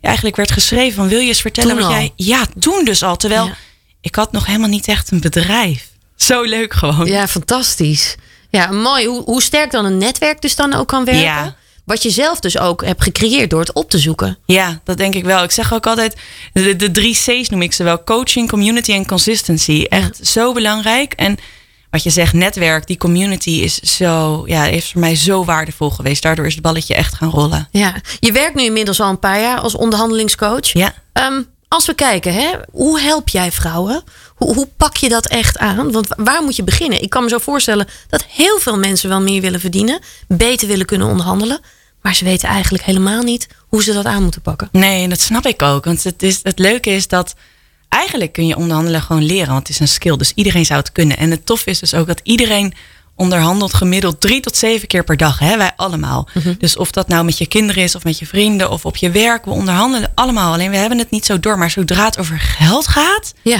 eigenlijk 0.05 0.35
werd 0.35 0.51
geschreven 0.51 0.95
van 0.95 1.07
wil 1.07 1.19
je 1.19 1.27
eens 1.27 1.41
vertellen 1.41 1.69
Toen 1.69 1.79
wat 1.79 1.87
al? 1.89 1.95
jij... 1.95 2.11
Ja, 2.15 2.45
toen 2.59 2.85
dus 2.85 3.03
al. 3.03 3.15
Terwijl 3.17 3.45
Ja. 3.45 3.55
ik 4.01 4.15
had 4.15 4.31
nog 4.31 4.45
helemaal 4.45 4.69
niet 4.69 4.87
echt 4.87 5.11
een 5.11 5.21
bedrijf. 5.21 5.87
Zo 6.15 6.41
leuk 6.43 6.73
gewoon. 6.73 7.05
Ja, 7.05 7.27
fantastisch. 7.27 8.15
Ja, 8.49 8.71
mooi. 8.71 9.05
Hoe, 9.07 9.23
hoe 9.23 9.41
sterk 9.41 9.71
dan 9.71 9.85
een 9.85 9.97
netwerk 9.97 10.41
dus 10.41 10.55
dan 10.55 10.73
ook 10.73 10.87
kan 10.87 11.05
werken. 11.05 11.23
Ja. 11.23 11.55
Wat 11.85 12.03
je 12.03 12.09
zelf 12.09 12.39
dus 12.39 12.57
ook 12.57 12.85
hebt 12.85 13.03
gecreëerd 13.03 13.49
door 13.49 13.59
het 13.59 13.73
op 13.73 13.89
te 13.89 13.99
zoeken. 13.99 14.37
Ja, 14.45 14.79
dat 14.83 14.97
denk 14.97 15.15
ik 15.15 15.23
wel. 15.23 15.43
Ik 15.43 15.51
zeg 15.51 15.73
ook 15.73 15.87
altijd, 15.87 16.15
de, 16.53 16.75
de 16.75 16.91
drie 16.91 17.13
C's 17.15 17.49
noem 17.49 17.61
ik 17.61 17.73
ze 17.73 17.83
wel. 17.83 18.03
Coaching, 18.03 18.49
community 18.49 18.91
en 18.91 19.05
consistency. 19.05 19.85
Echt 19.89 20.27
zo 20.27 20.53
belangrijk. 20.53 21.13
En 21.13 21.37
wat 21.95 22.03
je 22.03 22.09
zegt, 22.09 22.33
netwerk, 22.33 22.87
die 22.87 22.97
community 22.97 23.49
is 23.49 23.75
zo, 23.79 24.43
ja, 24.45 24.65
is 24.65 24.91
voor 24.91 25.01
mij 25.01 25.15
zo 25.15 25.45
waardevol 25.45 25.89
geweest. 25.89 26.21
Daardoor 26.21 26.45
is 26.45 26.53
het 26.53 26.61
balletje 26.63 26.95
echt 26.95 27.13
gaan 27.15 27.29
rollen. 27.29 27.67
Ja. 27.71 27.95
Je 28.19 28.31
werkt 28.31 28.55
nu 28.55 28.63
inmiddels 28.63 28.99
al 29.01 29.09
een 29.09 29.19
paar 29.19 29.41
jaar 29.41 29.59
als 29.59 29.75
onderhandelingscoach. 29.75 30.73
Ja. 30.73 30.93
Ehm, 31.13 31.41
als 31.67 31.85
we 31.85 31.93
kijken, 31.93 32.33
hè, 32.33 32.51
hoe 32.71 32.99
help 32.99 33.29
jij 33.29 33.51
vrouwen? 33.51 34.03
Hoe, 34.35 34.53
hoe 34.53 34.67
pak 34.77 34.97
je 34.97 35.09
dat 35.09 35.27
echt 35.27 35.57
aan? 35.57 35.91
Want 35.91 36.07
wa- 36.07 36.23
waar 36.23 36.43
moet 36.43 36.55
je 36.55 36.63
beginnen? 36.63 37.01
Ik 37.01 37.09
kan 37.09 37.23
me 37.23 37.29
zo 37.29 37.37
voorstellen 37.37 37.87
dat 38.09 38.25
heel 38.29 38.59
veel 38.59 38.77
mensen 38.77 39.09
wel 39.09 39.21
meer 39.21 39.41
willen 39.41 39.59
verdienen, 39.59 39.99
beter 40.27 40.67
willen 40.67 40.85
kunnen 40.85 41.07
onderhandelen, 41.07 41.59
maar 42.01 42.15
ze 42.15 42.23
weten 42.25 42.49
eigenlijk 42.49 42.83
helemaal 42.83 43.21
niet 43.23 43.47
hoe 43.67 43.83
ze 43.83 43.93
dat 43.93 44.05
aan 44.05 44.23
moeten 44.23 44.41
pakken. 44.41 44.69
Nee, 44.71 45.03
en 45.03 45.09
dat 45.09 45.19
snap 45.21 45.45
ik 45.45 45.61
ook. 45.61 45.85
Want 45.85 46.03
het, 46.03 46.23
is, 46.23 46.39
het 46.43 46.59
leuke 46.59 46.89
is 46.89 47.07
dat 47.07 47.35
eigenlijk 47.95 48.31
kun 48.31 48.47
je 48.47 48.55
onderhandelen 48.55 49.01
gewoon 49.01 49.23
leren. 49.23 49.47
Want 49.47 49.59
het 49.59 49.69
is 49.69 49.79
een 49.79 49.87
skill. 49.87 50.17
Dus 50.17 50.31
iedereen 50.35 50.65
zou 50.65 50.79
het 50.79 50.91
kunnen. 50.91 51.17
En 51.17 51.31
het 51.31 51.45
tof 51.45 51.65
is 51.65 51.79
dus 51.79 51.93
ook 51.93 52.07
dat 52.07 52.19
iedereen 52.23 52.73
onderhandelt 53.15 53.73
gemiddeld 53.73 54.21
drie 54.21 54.39
tot 54.39 54.57
zeven 54.57 54.87
keer 54.87 55.03
per 55.03 55.17
dag. 55.17 55.39
Hè? 55.39 55.57
Wij 55.57 55.71
allemaal. 55.75 56.27
Dus 56.57 56.77
of 56.77 56.91
dat 56.91 57.07
nou 57.07 57.25
met 57.25 57.37
je 57.37 57.47
kinderen 57.47 57.83
is 57.83 57.95
of 57.95 58.03
met 58.03 58.19
je 58.19 58.25
vrienden 58.25 58.69
of 58.69 58.85
op 58.85 58.95
je 58.95 59.11
werk. 59.11 59.45
We 59.45 59.51
onderhandelen 59.51 60.11
allemaal. 60.15 60.53
Alleen 60.53 60.69
we 60.69 60.77
hebben 60.77 60.97
het 60.97 61.11
niet 61.11 61.25
zo 61.25 61.39
door. 61.39 61.57
Maar 61.57 61.71
zodra 61.71 62.05
het 62.05 62.17
over 62.17 62.39
geld 62.39 62.87
gaat, 62.87 63.33
Ja, 63.41 63.59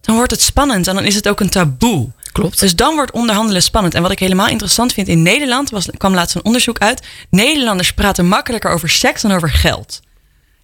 dan 0.00 0.14
wordt 0.14 0.30
het 0.30 0.42
spannend. 0.42 0.86
En 0.86 0.94
dan 0.94 1.04
is 1.04 1.14
het 1.14 1.28
ook 1.28 1.40
een 1.40 1.50
taboe. 1.50 2.10
Klopt. 2.32 2.60
Dus 2.60 2.76
dan 2.76 2.94
wordt 2.94 3.12
onderhandelen 3.12 3.62
spannend. 3.62 3.94
En 3.94 4.02
wat 4.02 4.10
ik 4.10 4.18
helemaal 4.18 4.48
interessant 4.48 4.92
vind 4.92 5.08
in 5.08 5.22
Nederland, 5.22 5.70
was, 5.70 5.88
kwam 5.96 6.14
laatst 6.14 6.34
een 6.34 6.44
onderzoek 6.44 6.78
uit. 6.78 7.06
Nederlanders 7.30 7.92
praten 7.92 8.26
makkelijker 8.26 8.70
over 8.70 8.88
seks 8.88 9.22
dan 9.22 9.32
over 9.32 9.50
geld. 9.50 10.00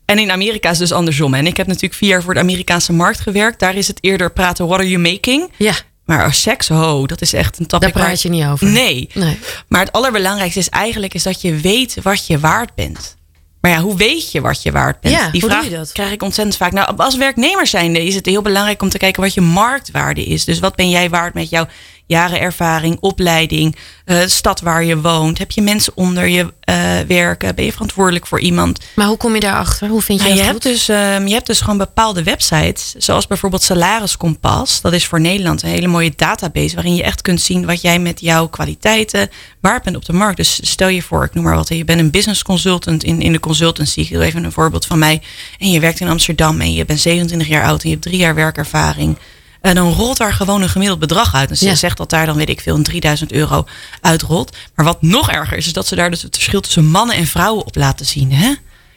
En 0.09 0.19
in 0.19 0.31
Amerika 0.31 0.71
is 0.71 0.79
het 0.79 0.89
dus 0.89 0.97
andersom. 0.97 1.35
En 1.35 1.47
ik 1.47 1.57
heb 1.57 1.67
natuurlijk 1.67 1.95
vier 1.95 2.09
jaar 2.09 2.23
voor 2.23 2.35
de 2.35 2.41
Amerikaanse 2.41 2.93
markt 2.93 3.21
gewerkt. 3.21 3.59
Daar 3.61 3.75
is 3.75 3.89
het 3.89 3.99
eerder 4.01 4.33
praten, 4.33 4.67
what 4.67 4.79
are 4.79 4.89
you 4.89 5.03
making? 5.03 5.51
ja 5.57 5.73
Maar 6.05 6.25
als 6.25 6.41
seks, 6.41 6.69
ho, 6.69 7.07
dat 7.07 7.21
is 7.21 7.33
echt 7.33 7.59
een 7.59 7.67
daar 7.69 7.81
topic. 7.81 7.95
waar- 7.97 8.05
praat 8.05 8.23
je 8.23 8.29
niet 8.29 8.45
over. 8.45 8.67
Nee. 8.67 9.09
Nee. 9.15 9.39
Maar 9.69 9.81
het 9.81 9.93
allerbelangrijkste 9.93 10.59
is 10.61 10.69
eigenlijk 10.69 11.15
is 11.15 11.23
dat 11.23 11.41
je 11.41 11.55
weet 11.57 11.97
wat 12.03 12.27
je 12.27 12.39
waard 12.39 12.75
bent. 12.75 13.17
Maar 13.61 13.71
ja, 13.71 13.81
hoe 13.81 13.97
weet 13.97 14.33
je 14.33 14.41
wat 14.41 14.63
je 14.63 14.73
waard 14.73 15.01
bent? 15.01 15.15
Ja, 15.15 15.31
Die 15.31 15.41
hoe 15.41 15.51
vraag 15.51 15.63
doe 15.63 15.71
je 15.71 15.77
dat? 15.77 15.93
krijg 15.93 16.13
ik 16.13 16.23
ontzettend 16.23 16.57
vaak. 16.57 16.73
Nou, 16.73 16.97
als 16.97 17.17
werknemer 17.17 17.67
zijnde 17.67 18.05
is 18.05 18.15
het 18.15 18.27
heel 18.27 18.43
belangrijk 18.43 18.83
om 18.83 18.89
te 18.89 18.99
kijken 18.99 19.23
wat 19.23 19.35
je 19.35 19.41
marktwaarde 19.41 20.25
is. 20.25 20.45
Dus 20.45 20.59
wat 20.59 20.75
ben 20.77 20.91
jij 20.91 21.11
waard 21.11 21.35
met 21.35 21.51
jouw 21.51 21.67
jaren 22.09 22.41
ervaring, 22.41 22.97
opleiding, 23.01 23.77
eh, 24.05 24.19
stad 24.27 24.61
waar 24.61 24.85
je 24.85 25.01
woont? 25.01 25.39
Heb 25.39 25.51
je 25.51 25.63
mensen 25.63 25.93
onder 25.95 26.27
je 26.27 26.53
eh, 26.61 26.77
werken? 27.07 27.55
Ben 27.55 27.65
je 27.65 27.73
verantwoordelijk 27.73 28.27
voor 28.27 28.41
iemand? 28.41 28.81
Maar 28.95 29.07
hoe 29.07 29.17
kom 29.17 29.35
je 29.35 29.41
daarachter? 29.41 29.89
Hoe 29.89 30.03
vind 30.03 30.21
je 30.21 30.29
Nou, 30.29 30.39
je, 30.39 30.45
dat 30.45 30.53
hebt 30.53 30.65
goed? 30.65 30.73
dus, 30.73 30.89
ehm, 30.89 31.27
je 31.27 31.35
hebt 31.35 31.47
dus 31.47 31.61
gewoon 31.61 31.79
bepaalde 31.79 32.23
websites, 32.23 32.95
zoals 32.99 33.27
bijvoorbeeld 33.27 33.63
Salariskompas. 33.63 34.81
Dat 34.81 34.93
is 34.93 35.07
voor 35.07 35.21
Nederland 35.21 35.63
een 35.63 35.69
hele 35.69 35.87
mooie 35.87 36.13
database 36.17 36.75
waarin 36.75 36.95
je 36.95 37.03
echt 37.03 37.23
kunt 37.23 37.41
zien 37.41 37.67
wat 37.67 37.81
jij 37.81 37.99
met 37.99 38.21
jouw 38.21 38.47
kwaliteiten 38.47 39.31
waard 39.61 39.83
bent 39.83 39.97
op 39.97 40.05
de 40.05 40.13
markt. 40.13 40.37
Dus 40.37 40.61
stel 40.63 40.89
je 40.89 41.03
voor, 41.03 41.25
ik 41.25 41.35
noem 41.35 41.45
maar 41.45 41.55
wat, 41.55 41.69
je 41.69 41.85
bent 41.85 42.01
een 42.01 42.11
business 42.11 42.43
consultant 42.43 43.05
in, 43.05 43.21
in 43.21 43.33
de 43.33 43.41
consultancy. 43.41 44.01
Ik 44.01 44.11
doe 44.13 44.25
even 44.25 44.45
een 44.45 44.53
voorbeeld 44.53 44.87
van 44.87 44.99
mij. 44.99 45.23
En 45.59 45.71
je 45.71 45.81
werkt 45.81 46.01
in 46.01 46.09
Amsterdam 46.09 46.61
en 46.61 46.73
je 46.73 46.85
bent 46.85 47.01
27 47.01 47.49
jaar 47.49 47.65
oud 47.65 47.83
en 47.83 47.89
je 47.89 47.95
hebt 47.95 48.07
drie 48.07 48.19
jaar 48.19 48.35
werkervaring. 48.35 49.17
En 49.61 49.75
dan 49.75 49.93
rolt 49.93 50.17
daar 50.17 50.33
gewoon 50.33 50.63
een 50.63 50.69
gemiddeld 50.69 50.99
bedrag 51.01 51.35
uit. 51.35 51.49
Dus 51.49 51.61
Ja. 51.61 51.71
ze 51.71 51.77
zegt 51.77 51.97
dat 51.97 52.11
daar 52.11 52.27
dan, 52.27 52.37
weet 52.37 52.49
ik 52.49 52.61
veel, 52.61 52.75
een 52.75 52.83
3000 52.83 53.33
euro 53.33 53.65
uitrolt. 54.01 54.57
Maar 54.75 54.85
wat 54.85 55.03
nog 55.03 55.31
erger 55.31 55.57
is, 55.57 55.67
is 55.67 55.73
dat 55.73 55.87
ze 55.87 55.95
daar 55.95 56.11
dus 56.11 56.23
het 56.23 56.35
verschil 56.35 56.61
tussen 56.61 56.87
mannen 56.87 57.17
en 57.17 57.27
vrouwen 57.27 57.67
op 57.67 57.77
laten 57.77 58.07
zien. 58.07 58.33
Hè? 58.33 58.51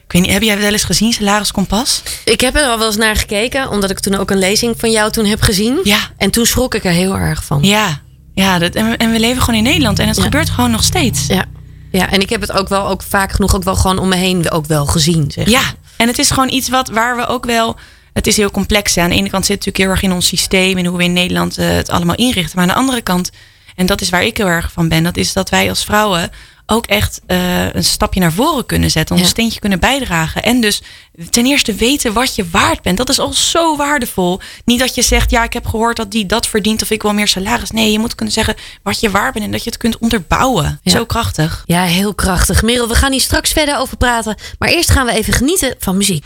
Ik 0.06 0.12
weet 0.18 0.22
niet, 0.22 0.30
heb 0.32 0.42
jij 0.42 0.58
wel 0.58 0.72
eens 0.72 0.84
gezien, 0.84 1.12
Salaris 1.12 1.52
Kompas? 1.52 2.02
Ik 2.24 2.40
heb 2.40 2.56
er 2.56 2.62
al 2.62 2.78
wel 2.78 2.86
eens 2.86 2.96
naar 2.96 3.16
gekeken, 3.16 3.70
omdat 3.70 3.90
ik 3.90 4.00
toen 4.00 4.14
ook 4.14 4.30
een 4.30 4.38
lezing 4.38 4.74
van 4.78 4.90
jou 4.90 5.10
toen 5.10 5.24
heb 5.24 5.40
gezien. 5.42 5.80
Ja. 5.84 5.98
En 6.16 6.30
toen 6.30 6.46
schrok 6.46 6.74
ik 6.74 6.84
er 6.84 6.90
heel 6.92 7.16
erg 7.16 7.44
van. 7.44 7.62
Ja, 7.62 8.00
ja 8.34 8.58
dat, 8.58 8.74
en, 8.74 8.90
we, 8.90 8.96
en 8.96 9.10
we 9.12 9.20
leven 9.20 9.42
gewoon 9.42 9.58
in 9.58 9.64
Nederland 9.66 9.98
en 9.98 10.06
het 10.08 10.16
Ja. 10.16 10.22
gebeurt 10.22 10.50
gewoon 10.50 10.70
nog 10.70 10.82
steeds. 10.84 11.26
Ja. 11.26 11.44
Ja, 11.92 12.10
en 12.10 12.20
ik 12.20 12.30
heb 12.30 12.40
het 12.40 12.52
ook 12.52 12.68
wel 12.68 12.86
ook 12.86 13.02
vaak 13.02 13.32
genoeg 13.32 13.54
ook 13.54 13.62
wel 13.64 13.76
gewoon 13.76 13.98
om 13.98 14.08
me 14.08 14.16
heen 14.16 14.50
ook 14.50 14.66
wel 14.66 14.86
gezien. 14.86 15.30
Zeg. 15.30 15.48
Ja, 15.48 15.60
en 15.96 16.06
het 16.08 16.18
is 16.18 16.30
gewoon 16.30 16.50
iets 16.50 16.68
wat, 16.68 16.88
waar 16.88 17.16
we 17.16 17.26
ook 17.26 17.44
wel. 17.44 17.76
Het 18.12 18.26
is 18.26 18.36
heel 18.36 18.50
complex. 18.50 18.94
hè. 18.94 19.02
Aan 19.02 19.08
de 19.10 19.14
ene 19.16 19.30
kant 19.30 19.46
zit 19.46 19.56
het 19.56 19.66
natuurlijk 19.66 19.78
heel 19.84 19.88
erg 19.88 20.02
in 20.02 20.12
ons 20.16 20.26
systeem 20.26 20.78
en 20.78 20.86
hoe 20.86 20.96
we 20.98 21.04
in 21.04 21.12
Nederland 21.12 21.58
eh, 21.58 21.68
het 21.68 21.90
allemaal 21.90 22.16
inrichten. 22.16 22.52
Maar 22.56 22.64
aan 22.68 22.74
de 22.74 22.80
andere 22.80 23.00
kant, 23.02 23.30
en 23.76 23.86
dat 23.86 24.00
is 24.00 24.08
waar 24.10 24.24
ik 24.24 24.36
heel 24.36 24.46
erg 24.46 24.72
van 24.72 24.88
ben, 24.88 25.02
dat 25.02 25.16
is 25.16 25.32
dat 25.32 25.50
wij 25.50 25.68
als 25.68 25.84
vrouwen 25.84 26.30
ook 26.66 26.86
echt 26.86 27.20
eh, 27.26 27.72
een 27.74 27.84
stapje 27.84 28.20
naar 28.20 28.32
voren 28.32 28.66
kunnen 28.66 28.90
zetten, 28.90 29.14
ons 29.16 29.24
Ja. 29.24 29.30
steentje 29.30 29.60
kunnen 29.60 29.80
bijdragen. 29.80 30.42
En 30.42 30.60
dus 30.60 30.82
ten 31.30 31.46
eerste 31.46 31.74
weten 31.74 32.12
wat 32.12 32.34
je 32.34 32.48
waard 32.50 32.82
bent. 32.82 32.96
Dat 32.96 33.08
is 33.08 33.18
al 33.18 33.32
zo 33.32 33.76
waardevol. 33.76 34.40
Niet 34.64 34.78
dat 34.78 34.94
je 34.94 35.02
zegt, 35.02 35.30
ja, 35.30 35.42
ik 35.44 35.52
heb 35.52 35.66
gehoord 35.66 35.96
dat 35.96 36.10
die 36.10 36.26
dat 36.26 36.46
verdient 36.46 36.82
of 36.82 36.90
ik 36.90 37.02
wil 37.02 37.12
meer 37.14 37.28
salaris. 37.28 37.70
Nee, 37.70 37.92
je 37.92 37.98
moet 37.98 38.14
kunnen 38.14 38.34
zeggen 38.34 38.54
wat 38.82 39.00
je 39.00 39.10
waard 39.10 39.32
bent 39.32 39.44
en 39.44 39.50
dat 39.50 39.64
je 39.64 39.70
het 39.70 39.78
kunt 39.78 39.98
onderbouwen. 39.98 40.80
Ja. 40.82 40.90
Zo 40.92 41.04
krachtig. 41.04 41.62
Ja, 41.66 41.82
heel 41.84 42.14
krachtig. 42.14 42.62
Merel, 42.62 42.88
we 42.88 42.94
gaan 42.94 43.12
hier 43.12 43.20
straks 43.20 43.52
verder 43.52 43.78
over 43.78 43.96
praten. 43.96 44.36
Maar 44.58 44.68
eerst 44.68 44.90
gaan 44.90 45.06
we 45.06 45.12
even 45.12 45.32
genieten 45.32 45.74
van 45.78 45.96
muziek. 45.96 46.24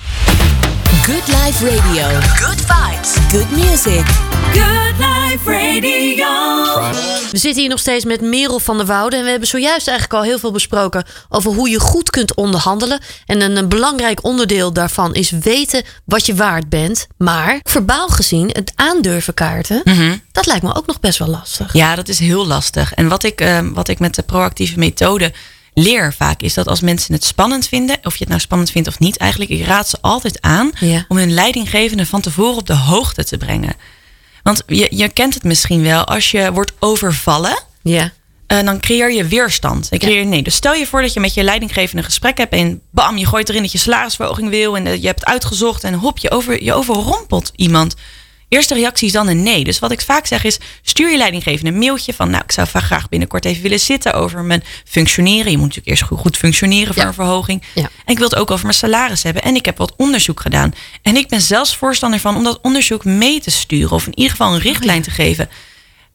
Good 1.06 1.26
Life 1.26 1.64
Radio. 1.64 2.20
Good 2.20 2.60
vibes. 2.60 3.14
Good 3.30 3.50
music. 3.50 4.06
Good 4.52 4.98
Life 4.98 5.50
Radio. 5.50 6.26
We 7.30 7.38
zitten 7.38 7.60
hier 7.60 7.68
nog 7.68 7.78
steeds 7.78 8.04
met 8.04 8.20
Merel 8.20 8.58
van 8.58 8.76
der 8.76 8.86
Woude. 8.86 9.16
En 9.16 9.22
we 9.24 9.30
hebben 9.30 9.48
zojuist 9.48 9.88
eigenlijk 9.88 10.18
al 10.18 10.22
heel 10.28 10.38
veel 10.38 10.50
besproken 10.50 11.04
over 11.28 11.52
hoe 11.52 11.68
je 11.68 11.80
goed 11.80 12.10
kunt 12.10 12.34
onderhandelen. 12.34 13.00
En 13.26 13.40
een, 13.40 13.56
een 13.56 13.68
belangrijk 13.68 14.24
onderdeel 14.24 14.72
daarvan 14.72 15.14
is 15.14 15.30
weten 15.30 15.82
wat 16.04 16.26
je 16.26 16.34
waard 16.34 16.68
bent. 16.68 17.06
Maar 17.16 17.60
verbaal 17.62 18.08
gezien, 18.08 18.50
het 18.52 18.72
aandurven 18.74 19.34
kaarten, 19.34 19.82
dat 20.32 20.46
lijkt 20.46 20.62
me 20.62 20.74
ook 20.74 20.86
nog 20.86 21.00
best 21.00 21.18
wel 21.18 21.28
lastig. 21.28 21.72
Ja, 21.72 21.94
dat 21.94 22.08
is 22.08 22.18
heel 22.18 22.46
lastig. 22.46 22.94
En 22.94 23.08
wat 23.08 23.22
ik, 23.22 23.40
eh, 23.40 23.58
wat 23.72 23.88
ik 23.88 23.98
met 23.98 24.14
de 24.14 24.22
proactieve 24.22 24.78
methode 24.78 25.32
leer 25.78 26.12
vaak 26.14 26.40
is 26.40 26.54
dat 26.54 26.68
als 26.68 26.80
mensen 26.80 27.14
het 27.14 27.24
spannend 27.24 27.68
vinden, 27.68 27.96
of 28.02 28.12
je 28.12 28.18
het 28.20 28.28
nou 28.28 28.40
spannend 28.40 28.70
vindt 28.70 28.88
of 28.88 28.98
niet, 28.98 29.16
eigenlijk, 29.16 29.50
ik 29.50 29.66
raad 29.66 29.88
ze 29.88 29.98
altijd 30.00 30.40
aan 30.40 30.70
Ja. 30.80 31.04
om 31.08 31.16
hun 31.16 31.32
leidinggevende 31.34 32.06
van 32.06 32.20
tevoren 32.20 32.56
op 32.56 32.66
de 32.66 32.74
hoogte 32.76 33.24
te 33.24 33.36
brengen. 33.38 33.74
Want 34.42 34.62
je, 34.66 34.86
je 34.90 35.08
kent 35.08 35.34
het 35.34 35.42
misschien 35.44 35.82
wel, 35.82 36.04
als 36.04 36.30
je 36.30 36.52
wordt 36.52 36.72
overvallen, 36.78 37.62
Ja. 37.82 38.12
eh, 38.46 38.64
dan 38.64 38.80
creëer 38.80 39.12
je 39.12 39.24
weerstand. 39.24 39.90
Dan 39.90 39.98
creëer 39.98 40.18
je, 40.18 40.24
nee, 40.24 40.42
dus 40.42 40.54
stel 40.54 40.74
je 40.74 40.86
voor 40.86 41.02
dat 41.02 41.12
je 41.12 41.20
met 41.20 41.34
je 41.34 41.42
leidinggevende 41.44 41.98
een 41.98 42.04
gesprek 42.08 42.38
hebt 42.38 42.52
en 42.52 42.80
bam, 42.90 43.16
je 43.16 43.26
gooit 43.26 43.48
erin 43.48 43.62
dat 43.62 43.72
je 43.72 43.78
salarisverhoging 43.78 44.48
wil 44.48 44.76
en 44.76 44.86
eh, 44.86 45.00
je 45.00 45.06
hebt 45.06 45.24
uitgezocht 45.24 45.84
en 45.84 45.94
hop, 45.94 46.18
je, 46.18 46.30
over, 46.30 46.62
je 46.62 46.72
overrompelt 46.74 47.52
iemand. 47.56 47.94
Eerste 48.48 48.74
reactie 48.74 49.06
is 49.06 49.12
dan 49.12 49.28
een 49.28 49.42
nee. 49.42 49.64
Dus 49.64 49.78
wat 49.78 49.90
ik 49.90 50.00
vaak 50.00 50.26
zeg 50.26 50.44
is, 50.44 50.58
stuur 50.82 51.10
je 51.10 51.16
leidinggevende 51.16 51.70
een 51.70 51.78
mailtje 51.78 52.14
van, 52.14 52.30
nou, 52.30 52.42
ik 52.44 52.52
zou 52.52 52.66
graag 52.66 53.08
binnenkort 53.08 53.44
even 53.44 53.62
willen 53.62 53.80
zitten 53.80 54.12
over 54.14 54.42
mijn 54.42 54.64
functioneren. 54.84 55.50
Je 55.50 55.56
moet 55.58 55.66
natuurlijk 55.66 55.86
eerst 55.88 56.02
goed, 56.02 56.18
goed 56.18 56.36
functioneren 56.36 56.94
voor 56.94 57.02
Ja. 57.02 57.08
een 57.08 57.14
verhoging. 57.14 57.62
Ja. 57.74 57.82
En 57.82 58.12
ik 58.12 58.18
wil 58.18 58.28
het 58.28 58.38
ook 58.38 58.50
over 58.50 58.64
mijn 58.64 58.76
salaris 58.78 59.22
hebben. 59.22 59.42
En 59.42 59.54
ik 59.54 59.64
heb 59.64 59.78
wat 59.78 59.94
onderzoek 59.96 60.40
gedaan. 60.40 60.74
En 61.02 61.16
ik 61.16 61.28
ben 61.28 61.40
zelfs 61.40 61.76
voorstander 61.76 62.20
van 62.20 62.36
om 62.36 62.44
dat 62.44 62.58
onderzoek 62.62 63.04
mee 63.04 63.40
te 63.40 63.50
sturen 63.50 63.90
of 63.96 64.06
in 64.06 64.16
ieder 64.16 64.30
geval 64.30 64.54
een 64.54 64.60
richtlijn 64.60 65.02
te 65.02 65.10
geven. 65.10 65.48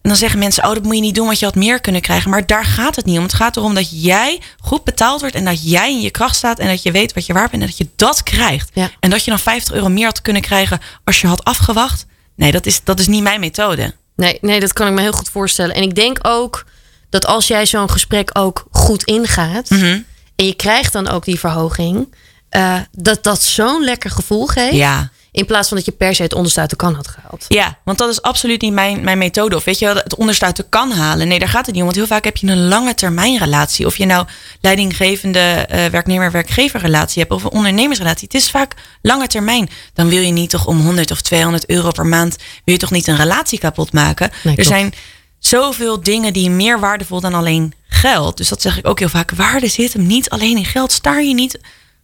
En 0.02 0.10
dan 0.10 0.20
zeggen 0.20 0.40
mensen, 0.40 0.64
oh, 0.68 0.74
dat 0.74 0.84
moet 0.84 0.96
je 0.96 1.02
niet 1.02 1.16
doen, 1.16 1.26
want 1.26 1.40
je 1.40 1.46
had 1.46 1.56
meer 1.56 1.82
kunnen 1.82 2.02
krijgen. 2.02 2.30
Maar 2.30 2.46
daar 2.46 2.66
gaat 2.66 2.96
het 2.96 3.06
niet 3.06 3.18
om. 3.18 3.24
Het 3.24 3.34
gaat 3.34 3.58
erom 3.58 3.74
dat 3.74 4.04
jij 4.04 4.40
goed 4.60 4.84
betaald 4.84 5.20
wordt 5.20 5.36
en 5.36 5.46
dat 5.46 5.70
jij 5.72 5.90
in 5.92 6.02
je 6.02 6.12
kracht 6.12 6.36
staat 6.36 6.60
en 6.60 6.68
dat 6.68 6.84
je 6.84 6.92
weet 6.92 7.14
wat 7.14 7.26
je 7.26 7.34
waard 7.34 7.52
bent 7.52 7.62
en 7.64 7.68
dat 7.70 7.78
je 7.78 7.88
dat 7.96 8.24
krijgt. 8.24 8.70
Ja. 8.74 8.92
En 9.00 9.10
dat 9.10 9.24
je 9.24 9.30
dan 9.30 9.40
50 9.40 9.74
euro 9.74 9.90
meer 9.90 10.06
had 10.06 10.22
kunnen 10.22 10.42
krijgen 10.42 10.80
als 11.04 11.22
je 11.22 11.28
had 11.28 11.44
afgewacht. 11.44 12.06
Nee, 12.42 12.52
dat 12.52 12.66
is, 12.66 12.84
dat 12.84 13.00
is 13.00 13.08
niet 13.08 13.24
mijn 13.24 13.40
methode. 13.40 13.94
Nee, 14.16 14.38
nee, 14.42 14.60
dat 14.60 14.74
kan 14.74 14.88
ik 14.88 14.94
me 14.94 15.02
heel 15.02 15.12
goed 15.12 15.30
voorstellen. 15.30 15.76
En 15.76 15.82
ik 15.82 15.96
denk 15.96 16.20
ook 16.22 16.66
dat 17.10 17.26
als 17.26 17.48
jij 17.48 17.66
zo'n 17.66 17.90
gesprek 17.90 18.30
ook 18.34 18.66
goed 18.72 19.04
ingaat 19.04 19.70
Mhm. 19.70 20.00
en 20.36 20.46
je 20.46 20.54
krijgt 20.56 20.94
dan 20.94 21.08
ook 21.08 21.26
die 21.26 21.40
verhoging, 21.40 22.16
eh, 22.50 22.76
dat 22.92 23.24
dat 23.24 23.42
zo'n 23.42 23.84
lekker 23.84 24.10
gevoel 24.12 24.46
geeft. 24.48 24.74
Ja. 24.76 25.10
In 25.32 25.46
plaats 25.46 25.68
van 25.68 25.78
dat 25.78 25.86
je 25.86 25.92
per 25.92 26.16
se 26.16 26.24
het 26.24 26.34
onderste 26.34 26.60
uit 26.60 26.70
de 26.70 26.76
kan 26.76 26.96
had 26.96 27.08
gehaald. 27.08 27.46
Ja, 27.48 27.78
want 27.84 27.98
dat 27.98 28.10
is 28.10 28.22
absoluut 28.22 28.62
niet 28.62 28.74
mijn, 28.74 29.04
mijn 29.04 29.18
methode. 29.18 29.56
Of 29.56 29.64
weet 29.64 29.80
je 29.80 29.86
wel, 29.86 29.96
het 29.96 30.16
onderste 30.16 30.46
uit 30.46 30.56
de 30.56 30.66
kan 30.70 30.92
halen. 30.92 31.28
Nee, 31.28 31.40
daar 31.40 31.48
gaat 31.48 31.66
het 31.66 31.76
niet 31.76 31.84
om. 31.84 31.84
Want 31.84 31.96
heel 31.96 32.08
vaak 32.08 32.24
heb 32.24 32.38
je 32.38 32.48
een 32.48 32.68
lange 32.68 32.94
termijn 32.94 33.38
relatie. 33.38 33.86
Of 33.86 33.98
je 33.98 34.06
nou 34.06 34.28
leidinggevende 34.62 35.40
eh, 35.40 35.86
werknemer-werkgever 35.86 36.80
relatie 36.80 37.22
hebt. 37.22 37.34
Of 37.34 37.44
een 37.44 37.52
ondernemersrelatie. 37.52 38.28
Het 38.32 38.42
is 38.42 38.50
vaak 38.50 38.76
lange 39.02 39.28
termijn. 39.28 39.70
Dan 39.94 40.10
wil 40.10 40.22
je 40.22 40.32
niet 40.32 40.50
toch 40.50 40.68
om 40.68 40.80
100 40.80 41.12
of 41.12 41.22
200 41.22 41.70
euro 41.70 41.92
per 41.92 42.06
maand. 42.06 42.38
Wil 42.38 42.74
je 42.74 42.80
toch 42.80 42.92
niet 42.92 43.08
een 43.08 43.16
relatie 43.16 43.60
kapot 43.60 43.94
maken. 43.94 44.30
Nee, 44.30 44.56
er 44.56 44.64
klopt. 44.64 44.80
zijn 44.80 44.94
zoveel 45.40 46.04
dingen 46.04 46.34
die 46.34 46.50
meer 46.50 46.80
waardevol 46.80 47.20
dan 47.22 47.34
alleen 47.34 47.74
geld. 47.88 48.38
Dus 48.38 48.50
dat 48.50 48.62
zeg 48.62 48.78
ik 48.78 48.88
ook 48.88 49.00
heel 49.00 49.10
vaak. 49.10 49.32
Waarde 49.32 49.68
zit 49.68 49.94
hem 49.94 50.08
niet 50.08 50.30
alleen 50.30 50.58
in 50.58 50.66
geld. 50.66 50.92
Staar 50.92 51.24
je 51.24 51.34
niet 51.34 51.60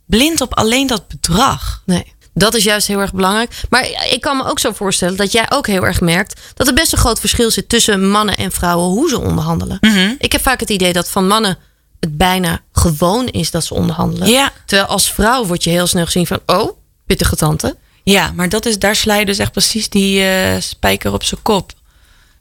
blind 0.06 0.42
op 0.42 0.56
alleen 0.56 0.88
dat 0.88 1.08
bedrag. 1.08 1.82
Nee. 1.86 2.16
Dat 2.38 2.56
is 2.56 2.64
juist 2.64 2.88
heel 2.88 3.00
erg 3.00 3.14
belangrijk. 3.14 3.62
Maar 3.70 3.88
ik 4.10 4.22
kan 4.22 4.38
me 4.38 4.46
ook 4.46 4.60
zo 4.60 4.72
voorstellen 4.72 5.18
dat 5.18 5.32
jij 5.32 5.46
ook 5.50 5.68
heel 5.68 5.86
erg 5.86 6.02
merkt 6.02 6.42
dat 6.54 6.68
er 6.68 6.74
best 6.74 6.92
een 6.92 6.98
groot 6.98 7.20
verschil 7.20 7.52
zit 7.52 7.70
tussen 7.70 8.10
mannen 8.10 8.36
en 8.36 8.52
vrouwen 8.52 8.88
hoe 8.88 9.10
ze 9.10 9.20
onderhandelen. 9.20 9.78
Mhm. 9.82 10.14
Ik 10.18 10.32
heb 10.32 10.42
vaak 10.42 10.60
het 10.60 10.70
idee 10.70 10.94
dat 10.94 11.10
van 11.10 11.28
mannen 11.28 11.58
het 12.00 12.18
bijna 12.18 12.60
gewoon 12.72 13.28
is 13.28 13.52
dat 13.52 13.66
ze 13.66 13.74
onderhandelen. 13.74 14.28
Ja. 14.28 14.52
Terwijl 14.66 14.90
als 14.90 15.12
vrouw 15.12 15.46
word 15.46 15.64
je 15.64 15.70
heel 15.70 15.88
snel 15.88 16.06
gezien 16.06 16.28
van, 16.28 16.40
oh, 16.46 16.72
pittige 17.06 17.36
tante. 17.36 17.78
Ja, 18.04 18.32
maar 18.36 18.50
dat 18.50 18.66
is, 18.66 18.80
daar 18.80 18.96
sla 18.96 19.16
je 19.16 19.26
dus 19.26 19.38
echt 19.38 19.52
precies 19.52 19.90
die 19.90 20.24
eh, 20.24 20.62
spijker 20.62 21.14
op 21.14 21.24
zijn 21.24 21.42
kop. 21.42 21.72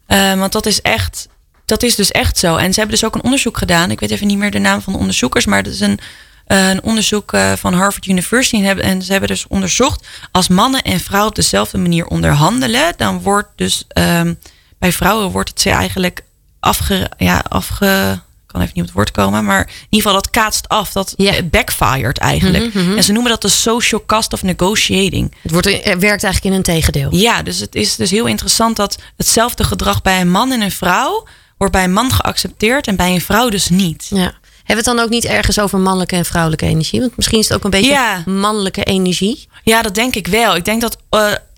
Eh, 0.06 0.34
want 0.34 0.52
dat 0.52 0.66
is 0.66 0.80
echt, 0.80 1.28
dat 1.64 1.82
is 1.82 1.94
dus 1.94 2.10
echt 2.10 2.38
zo. 2.38 2.56
En 2.56 2.72
ze 2.72 2.78
hebben 2.80 2.98
dus 2.98 3.04
ook 3.04 3.14
een 3.14 3.22
onderzoek 3.24 3.58
gedaan. 3.58 3.90
Ik 3.90 4.00
weet 4.00 4.10
even 4.10 4.26
niet 4.26 4.38
meer 4.38 4.50
de 4.50 4.58
naam 4.58 4.80
van 4.80 4.92
de 4.92 4.98
onderzoekers, 4.98 5.46
maar 5.46 5.62
dat 5.62 5.72
is 5.72 5.80
een, 5.80 5.98
een 6.46 6.82
onderzoek 6.82 7.32
eh, 7.32 7.52
van 7.52 7.74
Harvard 7.74 8.06
University. 8.06 8.56
En, 8.56 8.62
hebben, 8.62 8.84
en 8.84 9.02
ze 9.02 9.10
hebben 9.10 9.28
dus 9.28 9.46
onderzocht, 9.48 10.06
als 10.32 10.48
mannen 10.48 10.82
en 10.82 11.00
vrouwen 11.00 11.30
op 11.30 11.36
dezelfde 11.36 11.78
manier 11.78 12.06
onderhandelen, 12.06 12.92
dan 12.96 13.20
wordt 13.20 13.48
dus 13.56 13.84
ehm, 13.88 14.34
bij 14.78 14.92
vrouwen 14.92 15.30
wordt 15.30 15.48
het 15.48 15.60
ze 15.60 15.70
eigenlijk 15.70 16.22
afge, 16.60 17.10
ja, 17.18 17.44
afge, 17.48 18.20
ik 18.42 18.46
kan 18.46 18.60
even 18.60 18.72
niet 18.74 18.82
op 18.82 18.88
het 18.88 18.96
woord 18.96 19.10
komen, 19.10 19.44
maar 19.44 19.60
in 19.60 19.72
ieder 19.88 20.08
geval 20.08 20.12
dat 20.12 20.30
kaatst 20.30 20.68
af, 20.68 20.92
dat 20.92 21.14
het 21.16 21.50
backfired 21.50 22.18
eigenlijk. 22.18 22.74
En 22.74 23.02
ze 23.02 23.12
noemen 23.12 23.30
dat 23.30 23.42
de 23.42 23.48
social 23.48 24.02
cost 24.06 24.32
of 24.32 24.42
negotiating. 24.42 25.34
Het 25.42 25.52
wordt, 25.52 25.66
er 25.66 25.98
werkt 25.98 26.24
eigenlijk 26.24 26.44
in 26.44 26.52
een 26.52 26.62
tegendeel. 26.62 27.14
Ja, 27.14 27.42
dus 27.42 27.58
het 27.58 27.74
is 27.74 27.96
dus 27.96 28.10
heel 28.10 28.26
interessant 28.26 28.76
dat 28.76 28.98
hetzelfde 29.16 29.64
gedrag 29.64 30.02
bij 30.02 30.20
een 30.20 30.30
man 30.30 30.52
en 30.52 30.60
een 30.60 30.70
vrouw 30.70 31.26
wordt 31.56 31.72
bij 31.72 31.84
een 31.84 31.92
man 31.92 32.12
geaccepteerd 32.12 32.86
en 32.86 32.96
bij 32.96 33.14
een 33.14 33.20
vrouw 33.20 33.48
dus 33.48 33.68
niet. 33.68 34.06
Ja. 34.08 34.34
Hebben 34.66 34.84
we 34.84 34.90
het 34.90 34.98
dan 34.98 35.06
ook 35.06 35.10
niet 35.10 35.24
ergens 35.24 35.58
over 35.58 35.78
mannelijke 35.78 36.16
en 36.16 36.24
vrouwelijke 36.24 36.66
energie? 36.66 37.00
Want 37.00 37.16
misschien 37.16 37.38
is 37.38 37.48
het 37.48 37.56
ook 37.56 37.64
een 37.64 37.70
beetje 37.70 37.90
Ja. 37.90 38.22
mannelijke 38.26 38.82
energie. 38.84 39.48
Ja, 39.62 39.82
dat 39.82 39.94
denk 39.94 40.14
ik 40.14 40.26
wel. 40.26 40.56
Ik 40.56 40.64
denk 40.64 40.80
dat 40.80 40.96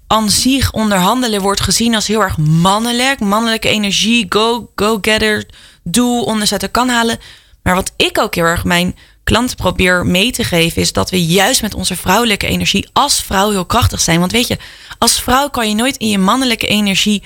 aan 0.07 0.31
zich 0.31 0.73
onderhandelen 0.73 1.41
wordt 1.41 1.61
gezien 1.61 1.95
als 1.95 2.07
heel 2.07 2.23
erg 2.23 2.37
mannelijk. 2.39 3.21
Mannelijke 3.21 3.69
energie, 3.69 4.27
go, 4.29 4.71
go 4.77 4.99
getter, 5.01 5.47
doe, 5.83 6.25
onderzetten 6.25 6.71
kan 6.71 6.89
halen. 6.89 7.19
Maar 7.63 7.75
wat 7.75 7.93
ik 7.97 8.19
ook 8.19 8.35
heel 8.35 8.45
erg 8.45 8.65
mijn 8.65 8.97
klanten 9.25 9.57
probeer 9.57 10.07
mee 10.07 10.31
te 10.33 10.45
geven... 10.45 10.83
is 10.83 10.93
dat 10.93 11.11
we 11.11 11.25
juist 11.27 11.63
met 11.63 11.75
onze 11.75 11.97
vrouwelijke 11.97 12.47
energie 12.47 12.89
als 12.93 13.23
vrouw 13.23 13.51
heel 13.51 13.65
krachtig 13.65 14.01
zijn. 14.01 14.21
Want 14.21 14.33
weet 14.33 14.47
je, 14.47 14.59
als 14.99 15.23
vrouw 15.23 15.49
kan 15.49 15.69
je 15.69 15.75
nooit 15.75 15.97
in 15.97 16.09
je 16.09 16.19
mannelijke 16.19 16.67
energie 16.67 17.23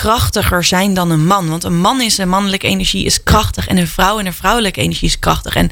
krachtiger 0.00 0.64
zijn 0.64 0.94
dan 0.94 1.10
een 1.10 1.26
man. 1.26 1.48
Want 1.48 1.64
een 1.64 1.80
man 1.80 2.00
is 2.00 2.18
een 2.18 2.28
mannelijke 2.28 2.66
energie 2.66 3.04
is 3.04 3.22
krachtig... 3.22 3.66
en 3.68 3.76
een 3.76 3.88
vrouw 3.88 4.18
en 4.18 4.26
een 4.26 4.32
vrouwelijke 4.32 4.80
energie 4.80 5.08
is 5.08 5.18
krachtig. 5.18 5.54
En 5.56 5.70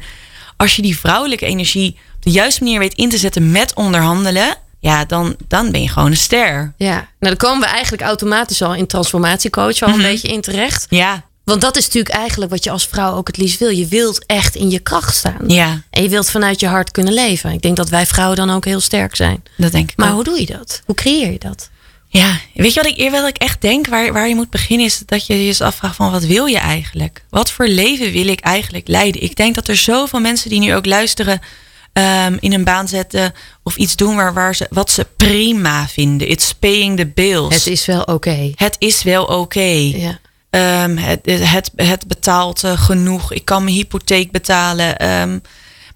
als 0.57 0.75
je 0.75 0.81
die 0.81 0.97
vrouwelijke 0.99 1.45
energie 1.45 1.97
op 2.15 2.23
de 2.23 2.31
juiste 2.31 2.63
manier 2.63 2.79
weet 2.79 2.93
in 2.93 3.09
te 3.09 3.17
zetten 3.17 3.51
met 3.51 3.73
onderhandelen, 3.73 4.55
ja, 4.79 5.05
dan, 5.05 5.35
dan 5.47 5.71
ben 5.71 5.81
je 5.81 5.89
gewoon 5.89 6.11
een 6.11 6.17
ster. 6.17 6.73
Ja. 6.77 6.93
Nou, 6.95 7.05
dan 7.19 7.37
komen 7.37 7.59
we 7.59 7.65
eigenlijk 7.65 8.03
automatisch 8.03 8.61
al 8.61 8.75
in 8.75 8.87
transformatiecoach 8.87 9.81
al 9.81 9.89
een 9.89 10.01
beetje 10.01 10.27
in 10.27 10.41
terecht. 10.41 10.85
Ja, 10.89 11.23
Want 11.43 11.61
dat 11.61 11.77
is 11.77 11.85
natuurlijk 11.85 12.15
eigenlijk 12.15 12.51
wat 12.51 12.63
je 12.63 12.71
als 12.71 12.87
vrouw 12.87 13.15
ook 13.15 13.27
het 13.27 13.37
liefst 13.37 13.59
wil. 13.59 13.69
Je 13.69 13.87
wilt 13.87 14.25
echt 14.25 14.55
in 14.55 14.69
je 14.69 14.79
kracht 14.79 15.15
staan. 15.15 15.41
ja, 15.47 15.81
En 15.89 16.03
je 16.03 16.09
wilt 16.09 16.29
vanuit 16.29 16.59
je 16.59 16.67
hart 16.67 16.91
kunnen 16.91 17.13
leven. 17.13 17.51
Ik 17.51 17.61
denk 17.61 17.77
dat 17.77 17.89
wij 17.89 18.05
vrouwen 18.05 18.37
dan 18.37 18.49
ook 18.49 18.65
heel 18.65 18.79
sterk 18.79 19.15
zijn. 19.15 19.43
dat 19.57 19.71
denk 19.71 19.91
ik 19.91 19.97
Maar 19.97 20.07
ook. 20.07 20.13
hoe 20.13 20.23
doe 20.23 20.39
je 20.39 20.45
dat? 20.45 20.81
Hoe 20.85 20.95
creëer 20.95 21.31
je 21.31 21.39
dat? 21.39 21.69
Ja, 22.17 22.39
weet 22.53 22.73
je 22.73 22.81
wat 22.81 22.97
ik, 22.97 23.11
wat 23.11 23.27
ik 23.27 23.37
echt 23.37 23.61
denk, 23.61 23.87
waar, 23.87 24.13
waar 24.13 24.27
je 24.27 24.35
moet 24.35 24.49
beginnen, 24.49 24.85
is 24.85 25.03
dat 25.05 25.25
je 25.25 25.45
je 25.45 25.63
afvraagt 25.63 25.95
van 25.95 26.11
wat 26.11 26.23
wil 26.23 26.45
je 26.45 26.57
eigenlijk? 26.57 27.23
Wat 27.29 27.51
voor 27.51 27.67
leven 27.67 28.11
wil 28.11 28.27
ik 28.27 28.39
eigenlijk 28.39 28.87
leiden? 28.87 29.23
Ik 29.23 29.35
denk 29.35 29.55
dat 29.55 29.67
er 29.67 29.75
zoveel 29.75 30.19
mensen 30.19 30.49
die 30.49 30.59
nu 30.59 30.75
ook 30.75 30.85
luisteren, 30.85 31.39
ehm, 31.93 32.37
in 32.39 32.53
een 32.53 32.63
baan 32.63 32.87
zetten 32.87 33.33
of 33.63 33.75
iets 33.75 33.95
doen 33.95 34.15
waar, 34.15 34.33
waar 34.33 34.55
ze, 34.55 34.67
wat 34.69 34.91
ze 34.91 35.07
prima 35.17 35.87
vinden. 35.87 36.29
It's 36.29 36.53
paying 36.53 36.97
the 36.97 37.05
bills. 37.05 37.53
Het 37.53 37.67
is 37.67 37.85
wel 37.85 38.01
oké. 38.01 38.51
Het 38.55 38.75
is 38.79 39.03
wel 39.03 39.23
oké. 39.23 39.91
Ja. 39.95 40.19
Ehm, 40.49 40.97
het, 40.97 41.19
het, 41.25 41.71
het 41.75 42.07
betaalt 42.07 42.63
eh, 42.63 42.81
genoeg. 42.81 43.33
Ik 43.33 43.45
kan 43.45 43.63
mijn 43.63 43.75
hypotheek 43.75 44.31
betalen. 44.31 44.97
Ehm, 44.97 45.39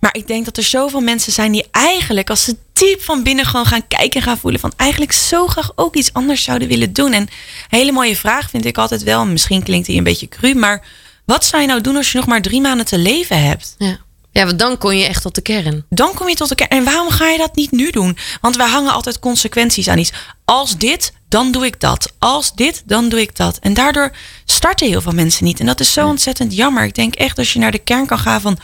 Maar 0.02 0.16
ik 0.16 0.28
denk 0.28 0.46
dat 0.46 0.58
er 0.58 0.64
zoveel 0.64 1.02
mensen 1.02 1.32
zijn 1.32 1.52
die 1.52 1.68
eigenlijk, 1.72 2.30
als 2.30 2.44
ze 2.44 2.58
diep 2.74 3.02
van 3.02 3.24
binnen 3.24 3.46
gewoon 3.46 3.66
gaan 3.66 3.88
kijken 3.88 4.20
en 4.20 4.28
gaan 4.28 4.38
voelen, 4.38 4.60
van 4.60 4.74
eigenlijk 4.76 5.12
zo 5.12 5.48
graag 5.48 5.72
ook 5.76 5.96
iets 5.96 6.14
anders 6.14 6.44
zouden 6.44 6.68
willen 6.68 6.94
doen. 6.94 7.14
En 7.14 7.22
een 7.22 7.30
hele 7.70 7.92
mooie 7.92 8.16
vraag 8.16 8.50
vind 8.50 8.66
ik 8.66 8.78
altijd 8.78 9.04
wel, 9.04 9.26
misschien 9.26 9.64
klinkt 9.64 9.88
die 9.88 9.98
een 9.98 10.04
beetje 10.04 10.28
cru, 10.28 10.54
maar 10.54 10.86
wat 11.26 11.46
zou 11.46 11.62
je 11.62 11.68
nou 11.68 11.82
doen 11.82 11.96
als 11.96 12.12
je 12.12 12.18
nog 12.18 12.28
maar 12.28 12.42
drie 12.42 12.62
maanden 12.62 12.86
te 12.86 12.98
leven 12.98 13.44
hebt? 13.44 13.76
Ja. 13.78 13.98
ja, 14.32 14.46
want 14.46 14.60
dan 14.60 14.78
kon 14.78 14.98
je 14.98 15.06
echt 15.06 15.22
tot 15.22 15.36
de 15.36 15.42
kern. 15.42 15.86
Dan 15.90 16.14
kom 16.14 16.30
je 16.30 16.36
tot 16.36 16.50
de 16.50 16.56
kern. 16.56 16.70
En 16.70 16.84
waarom 16.84 17.10
ga 17.10 17.28
je 17.28 17.38
dat 17.38 17.56
niet 17.56 17.72
nu 17.72 17.90
doen? 17.92 18.18
Want 18.42 18.56
wij 18.56 18.68
hangen 18.68 18.92
altijd 18.92 19.20
consequenties 19.20 19.88
aan 19.88 19.98
iets. 19.98 20.12
Als 20.46 20.78
dit, 20.78 21.14
dan 21.30 21.52
doe 21.52 21.66
ik 21.66 21.80
dat. 21.80 22.14
Als 22.20 22.54
dit, 22.54 22.84
dan 22.86 23.10
doe 23.10 23.22
ik 23.22 23.36
dat. 23.36 23.58
En 23.60 23.74
daardoor 23.74 24.12
starten 24.46 24.88
heel 24.88 25.02
veel 25.02 25.12
mensen 25.12 25.46
niet. 25.46 25.60
En 25.60 25.66
dat 25.66 25.80
is 25.80 25.94
zo 25.94 26.08
ontzettend 26.08 26.56
jammer. 26.56 26.84
Ik 26.84 26.96
denk 26.96 27.16
echt 27.16 27.38
als 27.38 27.54
je 27.54 27.60
naar 27.60 27.72
de 27.72 27.80
kern 27.80 28.06
kan 28.06 28.20
gaan 28.20 28.42
van... 28.42 28.60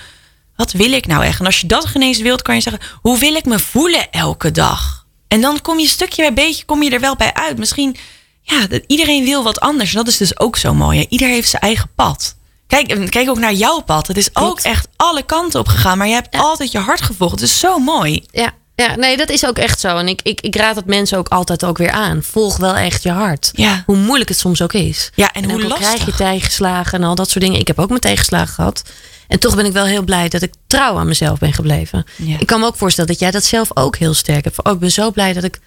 wat 0.58 0.72
wil 0.72 0.92
ik 0.92 1.08
nou 1.08 1.24
echt? 1.24 1.40
En 1.40 1.46
als 1.46 1.62
je 1.62 1.68
dat 1.68 1.90
ineens 1.94 2.20
wilt, 2.20 2.42
kan 2.42 2.56
je 2.56 2.62
zeggen... 2.62 2.82
hoe 3.02 3.18
wil 3.20 3.36
ik 3.36 3.46
me 3.46 3.60
voelen 3.60 4.12
elke 4.12 4.52
dag? 4.52 5.06
En 5.28 5.42
dan 5.42 5.62
kom 5.62 5.80
je 5.80 5.88
stukje 5.88 6.22
bij 6.22 6.34
beetje 6.34 6.66
kom 6.66 6.84
je 6.84 6.90
er 6.90 7.00
wel 7.00 7.16
bij 7.16 7.34
uit. 7.34 7.58
Misschien, 7.58 7.96
ja, 8.42 8.68
iedereen 8.88 9.24
wil 9.24 9.44
wat 9.44 9.60
anders. 9.60 9.90
En 9.90 9.96
dat 9.96 10.08
is 10.08 10.18
dus 10.18 10.40
ook 10.40 10.58
zo 10.58 10.74
mooi. 10.74 11.00
Hè? 11.00 11.06
Ieder 11.10 11.28
heeft 11.28 11.50
zijn 11.50 11.62
eigen 11.62 11.90
pad. 11.96 12.36
Kijk, 12.68 13.10
kijk 13.10 13.30
ook 13.30 13.40
naar 13.40 13.54
jouw 13.54 13.80
pad. 13.82 14.08
Het 14.08 14.18
is 14.18 14.30
ook 14.36 14.60
echt 14.60 14.88
alle 14.96 15.24
kanten 15.24 15.60
op 15.60 15.68
gegaan. 15.68 15.98
Maar 15.98 16.08
je 16.08 16.14
hebt 16.14 16.34
Ja. 16.36 16.40
altijd 16.40 16.72
je 16.72 16.78
hart 16.80 17.02
gevolgd. 17.02 17.34
Het 17.34 17.50
is 17.50 17.60
zo 17.60 17.80
mooi. 17.80 18.24
Ja, 18.32 18.52
ja, 18.86 18.96
nee, 18.96 19.18
dat 19.18 19.30
is 19.30 19.46
ook 19.46 19.58
echt 19.58 19.80
zo. 19.80 19.98
En 19.98 20.08
ik, 20.08 20.20
ik, 20.24 20.42
ik 20.42 20.56
raad 20.56 20.76
het 20.76 20.86
mensen 20.86 21.18
ook 21.18 21.28
altijd 21.28 21.66
ook 21.66 21.78
weer 21.78 21.92
aan. 21.92 22.24
Volg 22.24 22.58
wel 22.58 22.76
echt 22.76 23.04
je 23.04 23.12
hart. 23.12 23.50
Ja. 23.54 23.84
Hoe 23.86 23.96
moeilijk 23.96 24.30
het 24.30 24.40
soms 24.40 24.62
ook 24.62 24.74
is. 24.74 25.12
Ja, 25.16 25.32
en, 25.34 25.50
hoe 25.50 25.62
lastig. 25.62 25.78
krijg 25.78 26.06
je 26.06 26.14
tegenslagen 26.14 27.02
en 27.02 27.08
al 27.08 27.16
dat 27.16 27.30
soort 27.30 27.44
dingen. 27.44 27.60
Ik 27.60 27.68
heb 27.68 27.80
ook 27.80 27.90
mijn 27.90 28.02
tegenslagen 28.02 28.54
gehad. 28.54 28.82
En 29.28 29.40
toch 29.40 29.56
ben 29.56 29.66
ik 29.66 29.72
wel 29.72 29.86
heel 29.86 30.04
blij 30.04 30.30
dat 30.30 30.42
ik 30.42 30.54
trouw 30.68 30.98
aan 30.98 31.08
mezelf 31.08 31.40
ben 31.40 31.54
gebleven. 31.54 32.06
Ja. 32.16 32.40
Ik 32.40 32.48
kan 32.48 32.60
me 32.60 32.66
ook 32.66 32.78
voorstellen 32.78 33.10
dat 33.10 33.20
jij 33.20 33.32
dat 33.32 33.44
zelf 33.44 33.70
ook 33.74 33.98
heel 33.98 34.14
sterk 34.14 34.44
hebt. 34.44 34.64
Oh, 34.64 34.74
ik 34.74 34.80
ben 34.80 34.92
zo 34.92 35.12
blij 35.12 35.34
dat 35.34 35.44
ik 35.44 35.60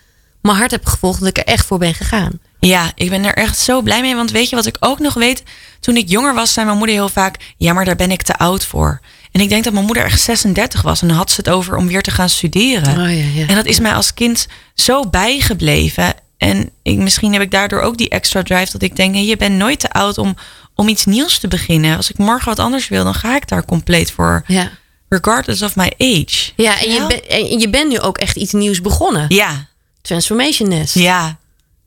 mijn 0.43 0.57
hart 0.57 0.71
heb 0.71 0.87
gevolgd. 0.87 1.19
Dat 1.19 1.29
ik 1.29 1.39
er 1.39 1.45
echt 1.45 1.67
voor 1.67 1.79
ben 1.79 1.95
gegaan. 1.95 2.41
Ja, 2.61 2.93
ik 2.95 3.11
ben 3.11 3.25
er 3.25 3.35
echt 3.35 3.59
zo 3.59 3.83
blij 3.83 4.01
mee. 4.01 4.15
Want 4.15 4.31
weet 4.31 4.49
je 4.49 4.57
wat 4.57 4.67
ik 4.67 4.77
ook 4.81 4.99
nog 4.99 5.15
weet? 5.15 5.43
Toen 5.81 5.97
ik 5.97 6.09
jonger 6.09 6.35
was, 6.35 6.53
zei 6.53 6.67
mijn 6.67 6.79
moeder 6.79 6.97
heel 6.97 7.09
vaak: 7.09 7.37
Ja, 7.57 7.73
maar 7.73 7.85
daar 7.85 7.97
ben 7.97 8.11
ik 8.11 8.23
te 8.23 8.37
oud 8.37 8.65
voor. 8.65 9.01
En 9.33 9.41
ik 9.41 9.49
denk 9.49 9.64
dat 9.64 9.72
mijn 9.72 9.85
moeder 9.85 10.05
echt 10.05 10.20
36 10.20 10.83
was. 10.83 11.03
En 11.03 11.09
dan 11.09 11.16
had 11.16 11.31
ze 11.31 11.37
het 11.37 11.49
over 11.51 11.76
om 11.76 11.87
weer 11.87 12.03
te 12.03 12.11
gaan 12.11 12.28
studeren. 12.28 12.93
Oh, 12.93 13.11
ja, 13.18 13.41
ja. 13.41 13.47
En 13.47 13.55
dat 13.55 13.66
is 13.66 13.81
mij 13.81 13.93
als 13.95 14.14
kind 14.14 14.47
zo 14.74 15.03
bijgebleven. 15.09 16.14
En 16.39 16.70
ik, 16.83 16.97
misschien 16.99 17.33
heb 17.33 17.43
ik 17.43 17.51
daardoor 17.51 17.81
ook 17.81 17.97
die 17.97 18.09
extra 18.09 18.43
drive 18.43 18.72
dat 18.72 18.83
ik 18.83 18.97
denk: 18.97 19.14
je 19.14 19.37
bent 19.37 19.57
nooit 19.57 19.81
te 19.81 19.91
oud 19.91 20.18
om, 20.18 20.37
om 20.74 20.89
iets 20.89 21.05
nieuws 21.05 21.39
te 21.39 21.49
beginnen. 21.49 21.97
Als 21.97 22.11
ik 22.11 22.18
morgen 22.18 22.49
wat 22.49 22.59
anders 22.59 22.89
wil, 22.89 23.05
dan 23.05 23.14
ga 23.14 23.37
ik 23.37 23.49
daar 23.49 23.64
compleet 23.64 24.11
voor. 24.11 24.45
Ja, 24.47 24.70
Regardless 25.09 25.62
of 25.62 25.76
my 25.76 25.93
age. 25.99 26.51
ja 26.57 26.81
en, 26.83 26.93
je 26.93 27.05
ben- 27.09 27.28
en 27.28 27.59
je 27.61 27.70
bent 27.70 27.89
nu 27.91 27.99
ook 28.01 28.18
echt 28.18 28.37
iets 28.37 28.53
nieuws 28.53 28.81
begonnen. 28.81 29.24
Ja, 29.28 29.66
Transformation 30.03 30.68
Nest. 30.68 30.95
ja. 30.95 31.39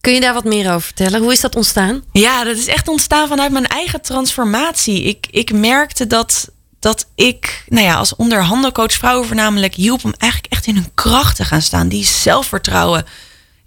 Kun 0.01 0.13
je 0.13 0.19
daar 0.19 0.33
wat 0.33 0.43
meer 0.43 0.67
over 0.69 0.81
vertellen? 0.81 1.21
Hoe 1.21 1.31
is 1.31 1.41
dat 1.41 1.55
ontstaan? 1.55 2.03
Ja, 2.11 2.43
dat 2.43 2.57
is 2.57 2.67
echt 2.67 2.87
ontstaan 2.87 3.27
vanuit 3.27 3.51
mijn 3.51 3.67
eigen 3.67 4.01
transformatie. 4.01 5.03
Ik, 5.03 5.27
ik 5.31 5.51
merkte 5.53 6.07
dat, 6.07 6.49
dat 6.83 7.07
ik, 7.15 7.63
nou 7.67 7.85
ja, 7.85 7.95
als 7.95 8.15
onderhandelcoach 8.15 8.91
vrouwen 8.91 9.27
voornamelijk 9.27 9.75
hielp 9.75 10.05
om 10.05 10.13
eigenlijk 10.17 10.53
echt 10.53 10.67
in 10.67 10.75
hun 10.75 10.91
kracht 10.93 11.35
te 11.35 11.45
gaan 11.45 11.61
staan. 11.61 11.87
Die 11.87 12.05
zelfvertrouwen. 12.05 13.05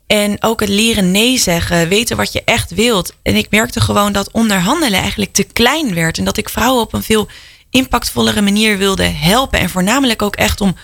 En 0.06 0.42
ook 0.42 0.60
het 0.60 0.68
leren 0.68 1.10
nee 1.10 1.38
zeggen, 1.38 1.88
weten 1.88 2.16
wat 2.16 2.32
je 2.32 2.42
echt 2.44 2.70
wilt. 2.70 3.12
En 3.22 3.36
ik 3.36 3.50
merkte 3.50 3.80
gewoon 3.80 4.12
dat 4.12 4.30
onderhandelen 4.30 5.00
eigenlijk 5.00 5.32
te 5.32 5.42
klein 5.42 5.94
werd. 5.94 6.18
En 6.18 6.24
dat 6.24 6.36
ik 6.36 6.48
vrouwen 6.48 6.82
op 6.82 6.92
een 6.92 7.02
veel 7.02 7.28
impactvollere 7.70 8.42
manier 8.42 8.78
wilde 8.78 9.02
helpen. 9.04 9.58
En 9.58 9.70
voornamelijk 9.70 10.22
ook 10.22 10.36
echt 10.36 10.60
om 10.60 10.76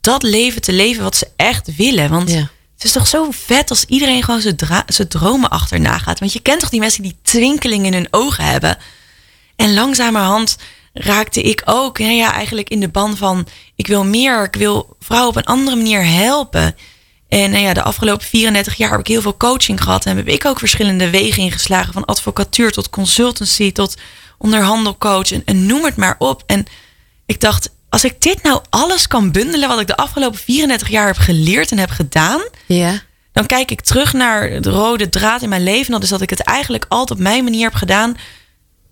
dat 0.00 0.22
leven 0.22 0.60
te 0.60 0.72
leven 0.72 1.02
wat 1.02 1.16
ze 1.16 1.28
echt 1.36 1.76
willen. 1.76 2.10
Want 2.10 2.30
Ja. 2.30 2.50
het 2.74 2.84
is 2.84 2.92
toch 2.92 3.06
zo 3.06 3.28
vet 3.30 3.70
als 3.70 3.84
iedereen 3.84 4.22
gewoon 4.22 4.40
zijn, 4.40 4.56
zijn 4.86 5.08
dromen 5.08 5.50
achterna 5.50 5.98
gaat. 5.98 6.18
Want 6.18 6.32
je 6.32 6.40
kent 6.40 6.60
toch 6.60 6.70
die 6.70 6.80
mensen 6.80 7.02
die 7.02 7.16
twinkeling 7.22 7.86
in 7.86 7.92
hun 7.92 8.08
ogen 8.10 8.44
hebben. 8.44 8.78
En 9.56 9.74
langzamerhand 9.74 10.56
raakte 10.94 11.42
ik 11.42 11.62
ook 11.64 11.98
nou 11.98 12.12
ja, 12.12 12.32
eigenlijk 12.32 12.68
in 12.68 12.80
de 12.80 12.88
ban 12.88 13.16
van... 13.16 13.46
ik 13.74 13.86
wil 13.86 14.04
meer, 14.04 14.44
ik 14.44 14.54
wil 14.54 14.96
vrouwen 15.00 15.30
op 15.30 15.36
een 15.36 15.44
andere 15.44 15.76
manier 15.76 16.06
helpen. 16.06 16.76
En 17.28 17.50
nou 17.50 17.62
ja, 17.62 17.74
de 17.74 17.82
afgelopen 17.82 18.26
34 18.26 18.74
jaar 18.74 18.90
heb 18.90 19.00
ik 19.00 19.06
heel 19.06 19.22
veel 19.22 19.36
coaching 19.36 19.82
gehad. 19.82 20.06
En 20.06 20.16
heb 20.16 20.28
ik 20.28 20.44
ook 20.44 20.58
verschillende 20.58 21.10
wegen 21.10 21.42
ingeslagen. 21.42 21.92
Van 21.92 22.04
advocatuur 22.04 22.72
tot 22.72 22.90
consultancy 22.90 23.72
tot 23.72 23.94
onderhandelcoach. 24.38 25.32
En, 25.32 25.42
en 25.44 25.66
noem 25.66 25.84
het 25.84 25.96
maar 25.96 26.14
op. 26.18 26.42
En 26.46 26.66
ik 27.26 27.40
dacht, 27.40 27.70
als 27.88 28.04
ik 28.04 28.20
dit 28.20 28.42
nou 28.42 28.60
alles 28.70 29.06
kan 29.06 29.32
bundelen... 29.32 29.68
wat 29.68 29.80
ik 29.80 29.86
de 29.86 29.96
afgelopen 29.96 30.38
34 30.38 30.88
jaar 30.88 31.06
heb 31.06 31.16
geleerd 31.16 31.70
en 31.70 31.78
heb 31.78 31.90
gedaan 31.90 32.40
Ja. 32.66 33.00
dan 33.32 33.46
kijk 33.46 33.70
ik 33.70 33.80
terug 33.80 34.12
naar 34.12 34.60
de 34.60 34.70
rode 34.70 35.08
draad 35.08 35.42
in 35.42 35.48
mijn 35.48 35.62
leven. 35.62 35.92
Dat 35.92 36.02
is 36.02 36.08
dat 36.08 36.20
ik 36.20 36.30
het 36.30 36.40
eigenlijk 36.40 36.84
altijd 36.88 37.18
op 37.18 37.24
mijn 37.24 37.44
manier 37.44 37.64
heb 37.64 37.74
gedaan. 37.74 38.16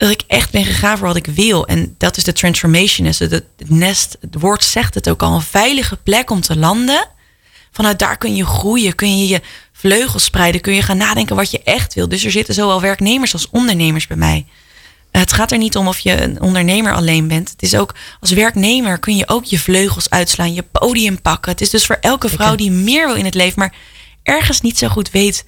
Dat 0.03 0.11
ik 0.11 0.23
echt 0.27 0.51
ben 0.51 0.65
gegaan 0.65 0.99
voor 0.99 1.07
wat 1.07 1.17
ik 1.17 1.27
wil. 1.27 1.67
En 1.67 1.95
dat 1.99 2.17
is 2.17 2.25
de 2.25 2.33
transformation. 2.33 3.07
Is 3.07 3.19
het, 3.19 3.31
het 3.31 3.45
nest, 3.67 4.17
het 4.21 4.35
woord 4.41 4.65
zegt 4.65 4.95
het 4.95 5.09
ook 5.09 5.23
al. 5.23 5.35
Een 5.35 5.43
veilige 5.43 5.97
plek 5.97 6.31
om 6.31 6.41
te 6.41 6.57
landen. 6.57 7.09
Vanuit 7.73 7.99
daar 7.99 8.17
kun 8.17 8.37
je 8.37 8.47
groeien. 8.47 8.95
Kun 8.95 9.19
je 9.19 9.29
je 9.29 9.41
vleugels 9.73 10.25
spreiden. 10.25 10.61
Kun 10.61 10.75
je 10.75 10.83
gaan 10.83 10.97
nadenken 10.97 11.37
wat 11.37 11.51
je 11.51 11.63
echt 11.63 11.95
wil. 11.95 12.09
Dus 12.09 12.25
er 12.25 12.31
zitten 12.31 12.55
zowel 12.55 12.81
werknemers 12.81 13.33
als 13.33 13.51
ondernemers 13.51 14.07
bij 14.07 14.17
mij. 14.17 14.47
Het 15.11 15.33
gaat 15.33 15.53
er 15.53 15.59
niet 15.59 15.77
om 15.77 15.89
of 15.89 15.99
je 15.99 16.23
een 16.23 16.41
ondernemer 16.41 16.95
alleen 16.95 17.29
bent. 17.29 17.51
Het 17.51 17.63
is 17.63 17.75
ook 17.75 17.95
als 18.21 18.31
werknemer 18.31 18.99
kun 18.99 19.17
je 19.17 19.29
ook 19.29 19.45
je 19.45 19.59
vleugels 19.59 20.11
uitslaan, 20.11 20.55
je 20.55 20.65
podium 20.73 21.21
pakken. 21.21 21.53
Het 21.53 21.61
is 21.61 21.71
dus 21.71 21.87
voor 21.87 21.99
elke 22.01 22.29
vrouw 22.29 22.55
die 22.55 22.71
meer 22.71 23.07
wil 23.07 23.17
in 23.17 23.25
het 23.25 23.35
leven, 23.35 23.59
maar 23.59 23.75
ergens 24.23 24.61
niet 24.61 24.79
zo 24.79 24.89
goed 24.89 25.11
weet 25.11 25.45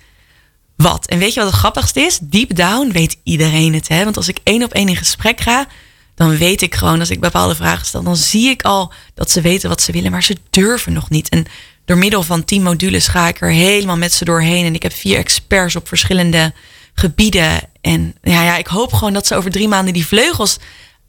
wat. 0.76 1.06
En 1.06 1.18
weet 1.18 1.34
je 1.34 1.40
wat 1.40 1.48
het 1.48 1.58
grappigste 1.58 2.00
is? 2.00 2.18
Deep 2.22 2.56
down 2.56 2.92
weet 2.92 3.16
iedereen 3.22 3.74
het. 3.74 3.88
Hè? 3.88 4.04
Want 4.04 4.16
als 4.16 4.28
ik 4.28 4.38
één 4.42 4.62
op 4.62 4.72
één 4.72 4.88
in 4.88 4.96
gesprek 4.96 5.40
ga, 5.40 5.66
dan 6.14 6.36
weet 6.36 6.62
ik 6.62 6.74
gewoon, 6.74 7.00
als 7.00 7.10
ik 7.10 7.20
bepaalde 7.20 7.54
vragen 7.54 7.86
stel, 7.86 8.02
dan 8.02 8.16
zie 8.16 8.48
ik 8.48 8.62
al 8.62 8.92
dat 9.14 9.30
ze 9.30 9.40
weten 9.40 9.68
wat 9.68 9.82
ze 9.82 9.92
willen, 9.92 10.10
maar 10.10 10.22
ze 10.22 10.36
durven 10.50 10.92
nog 10.92 11.10
niet. 11.10 11.28
En 11.28 11.46
door 11.84 11.98
middel 11.98 12.22
van 12.22 12.44
tien 12.44 12.62
modules 12.62 13.08
ga 13.08 13.28
ik 13.28 13.40
er 13.40 13.50
helemaal 13.50 13.96
met 13.96 14.12
ze 14.12 14.24
doorheen. 14.24 14.64
En 14.64 14.74
ik 14.74 14.82
heb 14.82 14.92
vier 14.92 15.18
experts 15.18 15.76
op 15.76 15.88
verschillende 15.88 16.52
gebieden. 16.94 17.60
En 17.80 18.14
ja, 18.22 18.42
ja, 18.44 18.56
ik 18.56 18.66
hoop 18.66 18.92
gewoon 18.92 19.12
dat 19.12 19.26
ze 19.26 19.34
over 19.34 19.50
drie 19.50 19.68
maanden 19.68 19.94
die 19.94 20.06
vleugels 20.06 20.58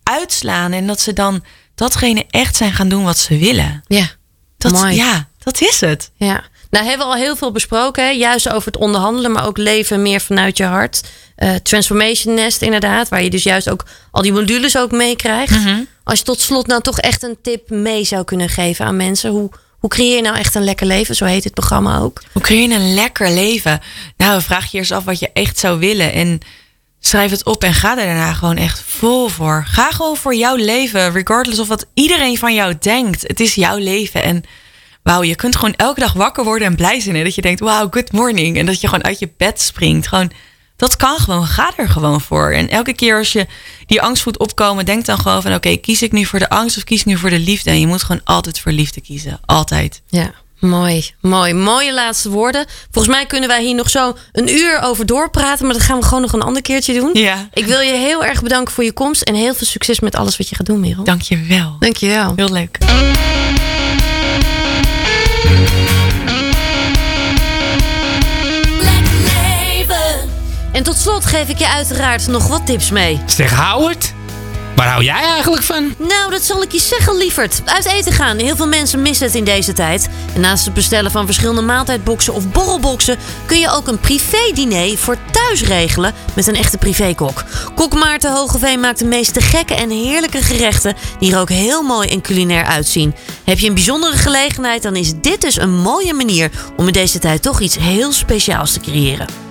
uitslaan. 0.04 0.72
En 0.72 0.88
dat 0.88 1.02
ze 1.02 1.14
dan 1.14 1.44
datgene 1.76 2.26
echt 2.30 2.56
zijn 2.56 2.74
gaan 2.74 2.90
doen 2.90 3.04
wat 3.04 3.18
ze 3.18 3.38
willen. 3.38 3.84
Ja. 3.88 4.12
Dat, 4.58 4.72
Mooi. 4.72 4.96
Ja, 4.96 5.28
dat 5.44 5.62
is 5.62 5.82
het. 5.82 6.12
Ja, 6.16 6.44
nou 6.70 6.86
hebben 6.86 7.08
we 7.08 7.14
al 7.14 7.20
heel 7.20 7.36
veel 7.36 7.52
besproken. 7.52 8.04
Hè? 8.04 8.10
Juist 8.10 8.50
over 8.50 8.72
het 8.72 8.82
onderhandelen, 8.82 9.32
maar 9.32 9.46
ook 9.48 9.58
leven 9.58 10.02
meer 10.02 10.22
vanuit 10.22 10.58
je 10.58 10.64
hart. 10.64 11.02
Eh, 11.36 11.56
Transformation 11.56 12.34
Nest 12.34 12.62
inderdaad, 12.62 13.10
waar 13.10 13.24
je 13.24 13.30
dus 13.30 13.44
juist 13.44 13.70
ook 13.70 13.86
al 14.12 14.22
die 14.22 14.34
modules 14.34 14.78
ook 14.78 14.92
meekrijgt. 14.92 15.56
Als 16.04 16.20
je 16.20 16.26
tot 16.26 16.42
slot 16.42 16.68
nou 16.68 16.82
toch 16.82 17.00
echt 17.00 17.24
een 17.24 17.38
tip 17.42 17.70
mee 17.70 18.04
zou 18.04 18.24
kunnen 18.24 18.50
geven 18.50 18.86
aan 18.86 18.96
mensen. 18.96 19.30
Hoe, 19.30 19.50
hoe 19.80 19.90
creëer 19.90 20.16
je 20.16 20.22
nou 20.22 20.38
echt 20.38 20.56
een 20.56 20.64
lekker 20.64 20.88
leven? 20.88 21.16
Zo 21.16 21.26
heet 21.26 21.44
het 21.44 21.54
programma 21.54 22.00
ook. 22.00 22.22
Hoe 22.32 22.42
creëer 22.42 22.70
je 22.70 22.76
een 22.76 22.94
lekker 22.94 23.32
leven? 23.32 23.82
Nou, 24.18 24.42
vraag 24.42 24.72
je 24.72 24.78
eerst 24.78 24.92
af 24.92 25.04
wat 25.04 25.20
je 25.20 25.30
echt 25.34 25.60
zou 25.60 25.80
willen. 25.80 26.14
En 26.14 26.40
schrijf 27.00 27.32
het 27.32 27.46
op 27.46 27.64
en 27.64 27.74
ga 27.74 27.90
er 27.98 28.06
daarna 28.06 28.34
gewoon 28.34 28.58
echt 28.58 28.84
vol 28.86 29.28
voor. 29.28 29.66
Ga 29.68 29.92
gewoon 29.92 30.18
voor 30.18 30.36
jouw 30.36 30.56
leven, 30.56 31.12
regardless 31.12 31.60
of 31.60 31.68
wat 31.68 31.86
iedereen 31.94 32.38
van 32.38 32.54
jou 32.54 32.76
denkt. 32.80 33.22
Het 33.22 33.40
is 33.40 33.56
jouw 33.56 33.78
leven. 33.78 34.24
En 34.24 34.44
wauw, 35.06 35.24
je 35.24 35.36
kunt 35.36 35.56
gewoon 35.56 35.74
elke 35.76 36.00
dag 36.00 36.14
wakker 36.14 36.44
worden 36.44 36.68
en 36.68 36.76
blij 36.76 37.00
zijn. 37.00 37.16
Hè? 37.16 37.24
Dat 37.24 37.36
je 37.36 37.42
denkt, 37.42 37.60
wauw, 37.60 37.88
good 37.92 38.12
morning. 38.12 38.58
En 38.58 38.66
dat 38.66 38.82
je 38.82 38.88
gewoon 38.88 39.04
uit 39.04 39.20
je 39.20 39.30
bed 39.38 39.62
springt. 39.62 40.08
Gewoon, 40.08 40.32
dat 40.76 40.96
kan 40.96 41.18
gewoon. 41.18 41.46
Ga 41.46 41.72
er 41.78 41.90
gewoon 41.90 42.22
voor. 42.22 42.52
En 42.52 42.70
elke 42.70 42.94
keer 42.94 43.18
als 43.18 43.32
je 43.32 43.46
die 43.86 44.02
angst 44.02 44.24
voelt 44.24 44.38
opkomen, 44.38 44.86
denk 44.86 45.06
dan 45.06 45.20
gewoon 45.20 45.42
van... 45.42 45.54
oké, 45.54 45.76
kies 45.76 46.02
ik 46.02 46.12
nu 46.12 46.26
voor 46.26 46.40
de 46.40 46.50
angst 46.50 46.78
of 46.78 46.84
kies 46.84 47.00
ik 47.00 47.06
nu 47.06 47.18
voor 47.18 47.30
de 47.30 47.40
liefde? 47.40 47.70
En 47.70 47.80
je 47.80 47.88
moet 47.88 48.04
gewoon 48.04 48.22
altijd 48.24 48.60
voor 48.60 48.72
liefde 48.72 49.02
kiezen. 49.02 49.40
Altijd. 49.46 50.02
Ja, 50.08 50.34
mooi, 50.60 51.12
mooi. 51.22 51.54
Mooie 51.54 51.94
laatste 51.94 52.30
woorden. 52.30 52.66
Volgens 52.92 53.16
mij 53.16 53.26
kunnen 53.26 53.50
wij 53.50 53.64
hier 53.64 53.76
nog 53.76 53.90
zo 53.90 54.18
een 54.32 54.50
uur 54.50 54.82
over 54.82 55.06
doorpraten. 55.06 55.66
Maar 55.66 55.76
dat 55.76 55.84
gaan 55.84 56.00
we 56.00 56.06
gewoon 56.06 56.22
nog 56.22 56.34
een 56.34 56.42
ander 56.42 56.62
keertje 56.62 56.94
doen. 56.94 57.10
Ja. 57.14 57.50
Ik 57.54 57.66
wil 57.66 57.80
je 57.80 57.94
heel 57.94 58.26
erg 58.26 58.42
bedanken 58.42 58.74
voor 58.74 58.84
je 58.84 58.94
komst. 58.94 59.22
En 59.22 59.36
heel 59.36 59.54
veel 59.54 59.68
succes 59.68 60.00
met 60.00 60.16
alles 60.16 60.38
wat 60.38 60.50
je 60.50 60.56
gaat 60.56 60.66
doen, 60.66 60.80
Merel. 60.80 61.04
Dank 61.04 61.22
je 61.22 61.42
wel. 61.42 61.76
Dankjewel. 61.80 62.34
Heel 62.36 62.52
leuk. 62.52 62.78
En 70.76 70.84
tot 70.84 70.98
slot 70.98 71.26
geef 71.26 71.50
ik 71.50 71.58
je 71.58 71.70
uiteraard 71.70 72.28
nog 72.28 72.48
wat 72.48 72.66
tips 72.66 72.90
mee. 72.90 73.22
Zeg 73.26 73.56
Howard, 73.56 74.14
Waar 74.76 74.88
hou 74.88 75.04
jij 75.04 75.24
eigenlijk 75.24 75.64
van? 75.64 75.96
Nou, 75.98 76.32
dat 76.32 76.44
zal 76.44 76.62
ik 76.62 76.72
je 76.72 76.80
zeggen, 76.80 77.18
lieverd. 77.18 77.62
Uit 77.66 77.86
eten 77.86 78.12
gaan. 78.12 78.38
Heel 78.38 78.56
veel 78.56 78.68
mensen 78.68 79.02
missen 79.02 79.26
het 79.26 79.36
in 79.36 79.44
deze 79.44 79.74
tijd. 79.74 80.10
En 80.34 80.42
naast 80.42 80.66
het 80.66 80.74
bestellen 80.74 81.12
van 81.12 81.26
verschillende 81.26 81.62
maaltijdboxen 81.62 82.34
of 82.34 82.52
borrelboxen... 82.52 83.18
kun 83.46 83.60
je 83.60 83.70
ook 83.70 83.88
een 83.88 84.00
privé-diner 84.00 84.98
voor 84.98 85.18
thuis 85.32 85.64
regelen 85.64 86.14
met 86.34 86.48
een 86.48 86.56
echte 86.56 86.78
privékok. 86.78 87.44
Kok 87.76 87.94
Maarten 87.94 88.34
Hogeveen 88.34 88.80
maakt 88.80 89.00
de 89.00 89.06
meest 89.06 89.34
te 89.34 89.42
gekke 89.42 89.76
en 89.76 89.90
heerlijke 89.90 90.42
gerechten... 90.42 90.96
die 91.20 91.34
er 91.34 91.40
ook 91.40 91.50
heel 91.50 91.82
mooi 91.82 92.10
en 92.10 92.22
culinair 92.22 92.66
uitzien. 92.66 93.16
Heb 93.44 93.60
je 93.60 93.68
een 93.68 93.74
bijzondere 93.74 94.18
gelegenheid, 94.18 94.84
dan 94.84 94.96
is 94.96 95.14
dit 95.22 95.42
dus 95.42 95.58
een 95.58 95.74
mooie 95.74 96.14
manier... 96.14 96.52
om 96.78 96.88
in 96.88 96.94
deze 96.94 97.20
tijd 97.20 97.42
toch 97.42 97.60
iets 97.60 97.78
heel 97.78 98.12
speciaals 98.12 98.74
te 98.74 98.80
creëren. 98.80 99.45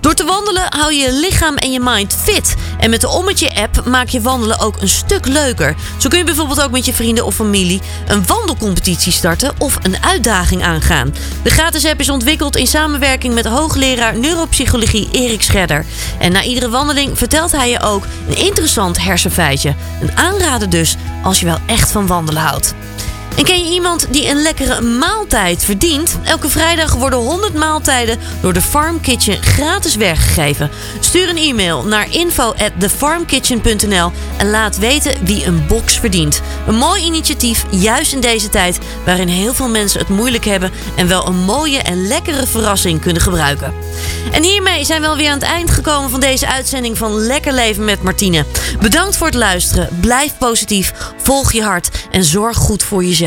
Door 0.00 0.14
te 0.14 0.24
wandelen 0.24 0.64
hou 0.68 0.92
je 0.92 0.98
je 0.98 1.12
lichaam 1.12 1.56
en 1.56 1.72
je 1.72 1.80
mind 1.80 2.16
fit. 2.22 2.54
En 2.80 2.90
met 2.90 3.00
de 3.00 3.08
Ommetje-app 3.08 3.84
maak 3.84 4.08
je 4.08 4.20
wandelen 4.20 4.58
ook 4.58 4.80
een 4.80 4.88
stuk 4.88 5.26
leuker. 5.26 5.74
Zo 5.98 6.08
kun 6.08 6.18
je 6.18 6.24
bijvoorbeeld 6.24 6.62
ook 6.62 6.70
met 6.70 6.84
je 6.84 6.92
vrienden 6.94 7.24
of 7.24 7.34
familie 7.34 7.80
een 8.06 8.26
wandelcompetitie 8.26 9.12
starten 9.12 9.54
of 9.58 9.78
een 9.82 10.02
uitdaging 10.02 10.62
aangaan. 10.62 11.14
De 11.42 11.50
gratis 11.50 11.84
app 11.84 12.00
is 12.00 12.10
ontwikkeld 12.10 12.56
in 12.56 12.66
samenwerking 12.66 13.34
met 13.34 13.44
hoogleraar 13.44 14.18
neuropsychologie 14.18 15.08
Erik 15.12 15.42
Scherder. 15.42 15.84
En 16.18 16.32
na 16.32 16.42
iedere 16.42 16.68
wandeling 16.68 17.18
vertelt 17.18 17.52
hij 17.52 17.70
je 17.70 17.80
ook 17.80 18.04
een 18.28 18.36
interessant 18.36 19.02
hersenfeitje. 19.02 19.74
Een 20.00 20.16
aanrader 20.16 20.70
dus 20.70 20.96
als 21.22 21.40
je 21.40 21.46
wel 21.46 21.58
echt 21.66 21.92
van 21.92 22.06
wandelen 22.06 22.42
houdt. 22.42 22.74
En 23.38 23.44
ken 23.44 23.64
je 23.64 23.70
iemand 23.70 24.06
die 24.10 24.28
een 24.28 24.42
lekkere 24.42 24.80
maaltijd 24.80 25.64
verdient? 25.64 26.18
Elke 26.24 26.48
vrijdag 26.48 26.94
worden 26.94 27.18
100 27.18 27.54
maaltijden 27.54 28.18
door 28.40 28.52
de 28.52 28.60
Farm 28.60 29.00
Kitchen 29.00 29.42
gratis 29.42 29.96
weggegeven. 29.96 30.70
Stuur 31.00 31.28
een 31.28 31.36
e-mail 31.36 31.84
naar 31.84 32.06
info@thefarmkitchen.nl 32.10 34.12
en 34.36 34.50
laat 34.50 34.78
weten 34.78 35.24
wie 35.24 35.44
een 35.44 35.66
box 35.66 35.98
verdient. 35.98 36.40
Een 36.66 36.76
mooi 36.76 37.02
initiatief, 37.02 37.64
juist 37.70 38.12
in 38.12 38.20
deze 38.20 38.48
tijd 38.48 38.78
waarin 39.04 39.28
heel 39.28 39.54
veel 39.54 39.68
mensen 39.68 40.00
het 40.00 40.08
moeilijk 40.08 40.44
hebben 40.44 40.70
en 40.96 41.08
wel 41.08 41.26
een 41.26 41.38
mooie 41.38 41.78
en 41.78 42.06
lekkere 42.06 42.46
verrassing 42.46 43.00
kunnen 43.00 43.22
gebruiken. 43.22 43.74
En 44.32 44.42
hiermee 44.42 44.84
zijn 44.84 45.00
we 45.00 45.06
alweer 45.06 45.30
aan 45.30 45.38
het 45.38 45.48
eind 45.48 45.70
gekomen 45.70 46.10
van 46.10 46.20
deze 46.20 46.48
uitzending 46.48 46.98
van 46.98 47.14
Lekker 47.14 47.52
Leven 47.52 47.84
met 47.84 48.02
Martine. 48.02 48.44
Bedankt 48.80 49.16
voor 49.16 49.26
het 49.26 49.36
luisteren. 49.36 49.88
Blijf 50.00 50.38
positief, 50.38 50.92
volg 51.22 51.52
je 51.52 51.62
hart 51.62 51.88
en 52.10 52.24
zorg 52.24 52.56
goed 52.56 52.82
voor 52.82 53.04
jezelf. 53.04 53.26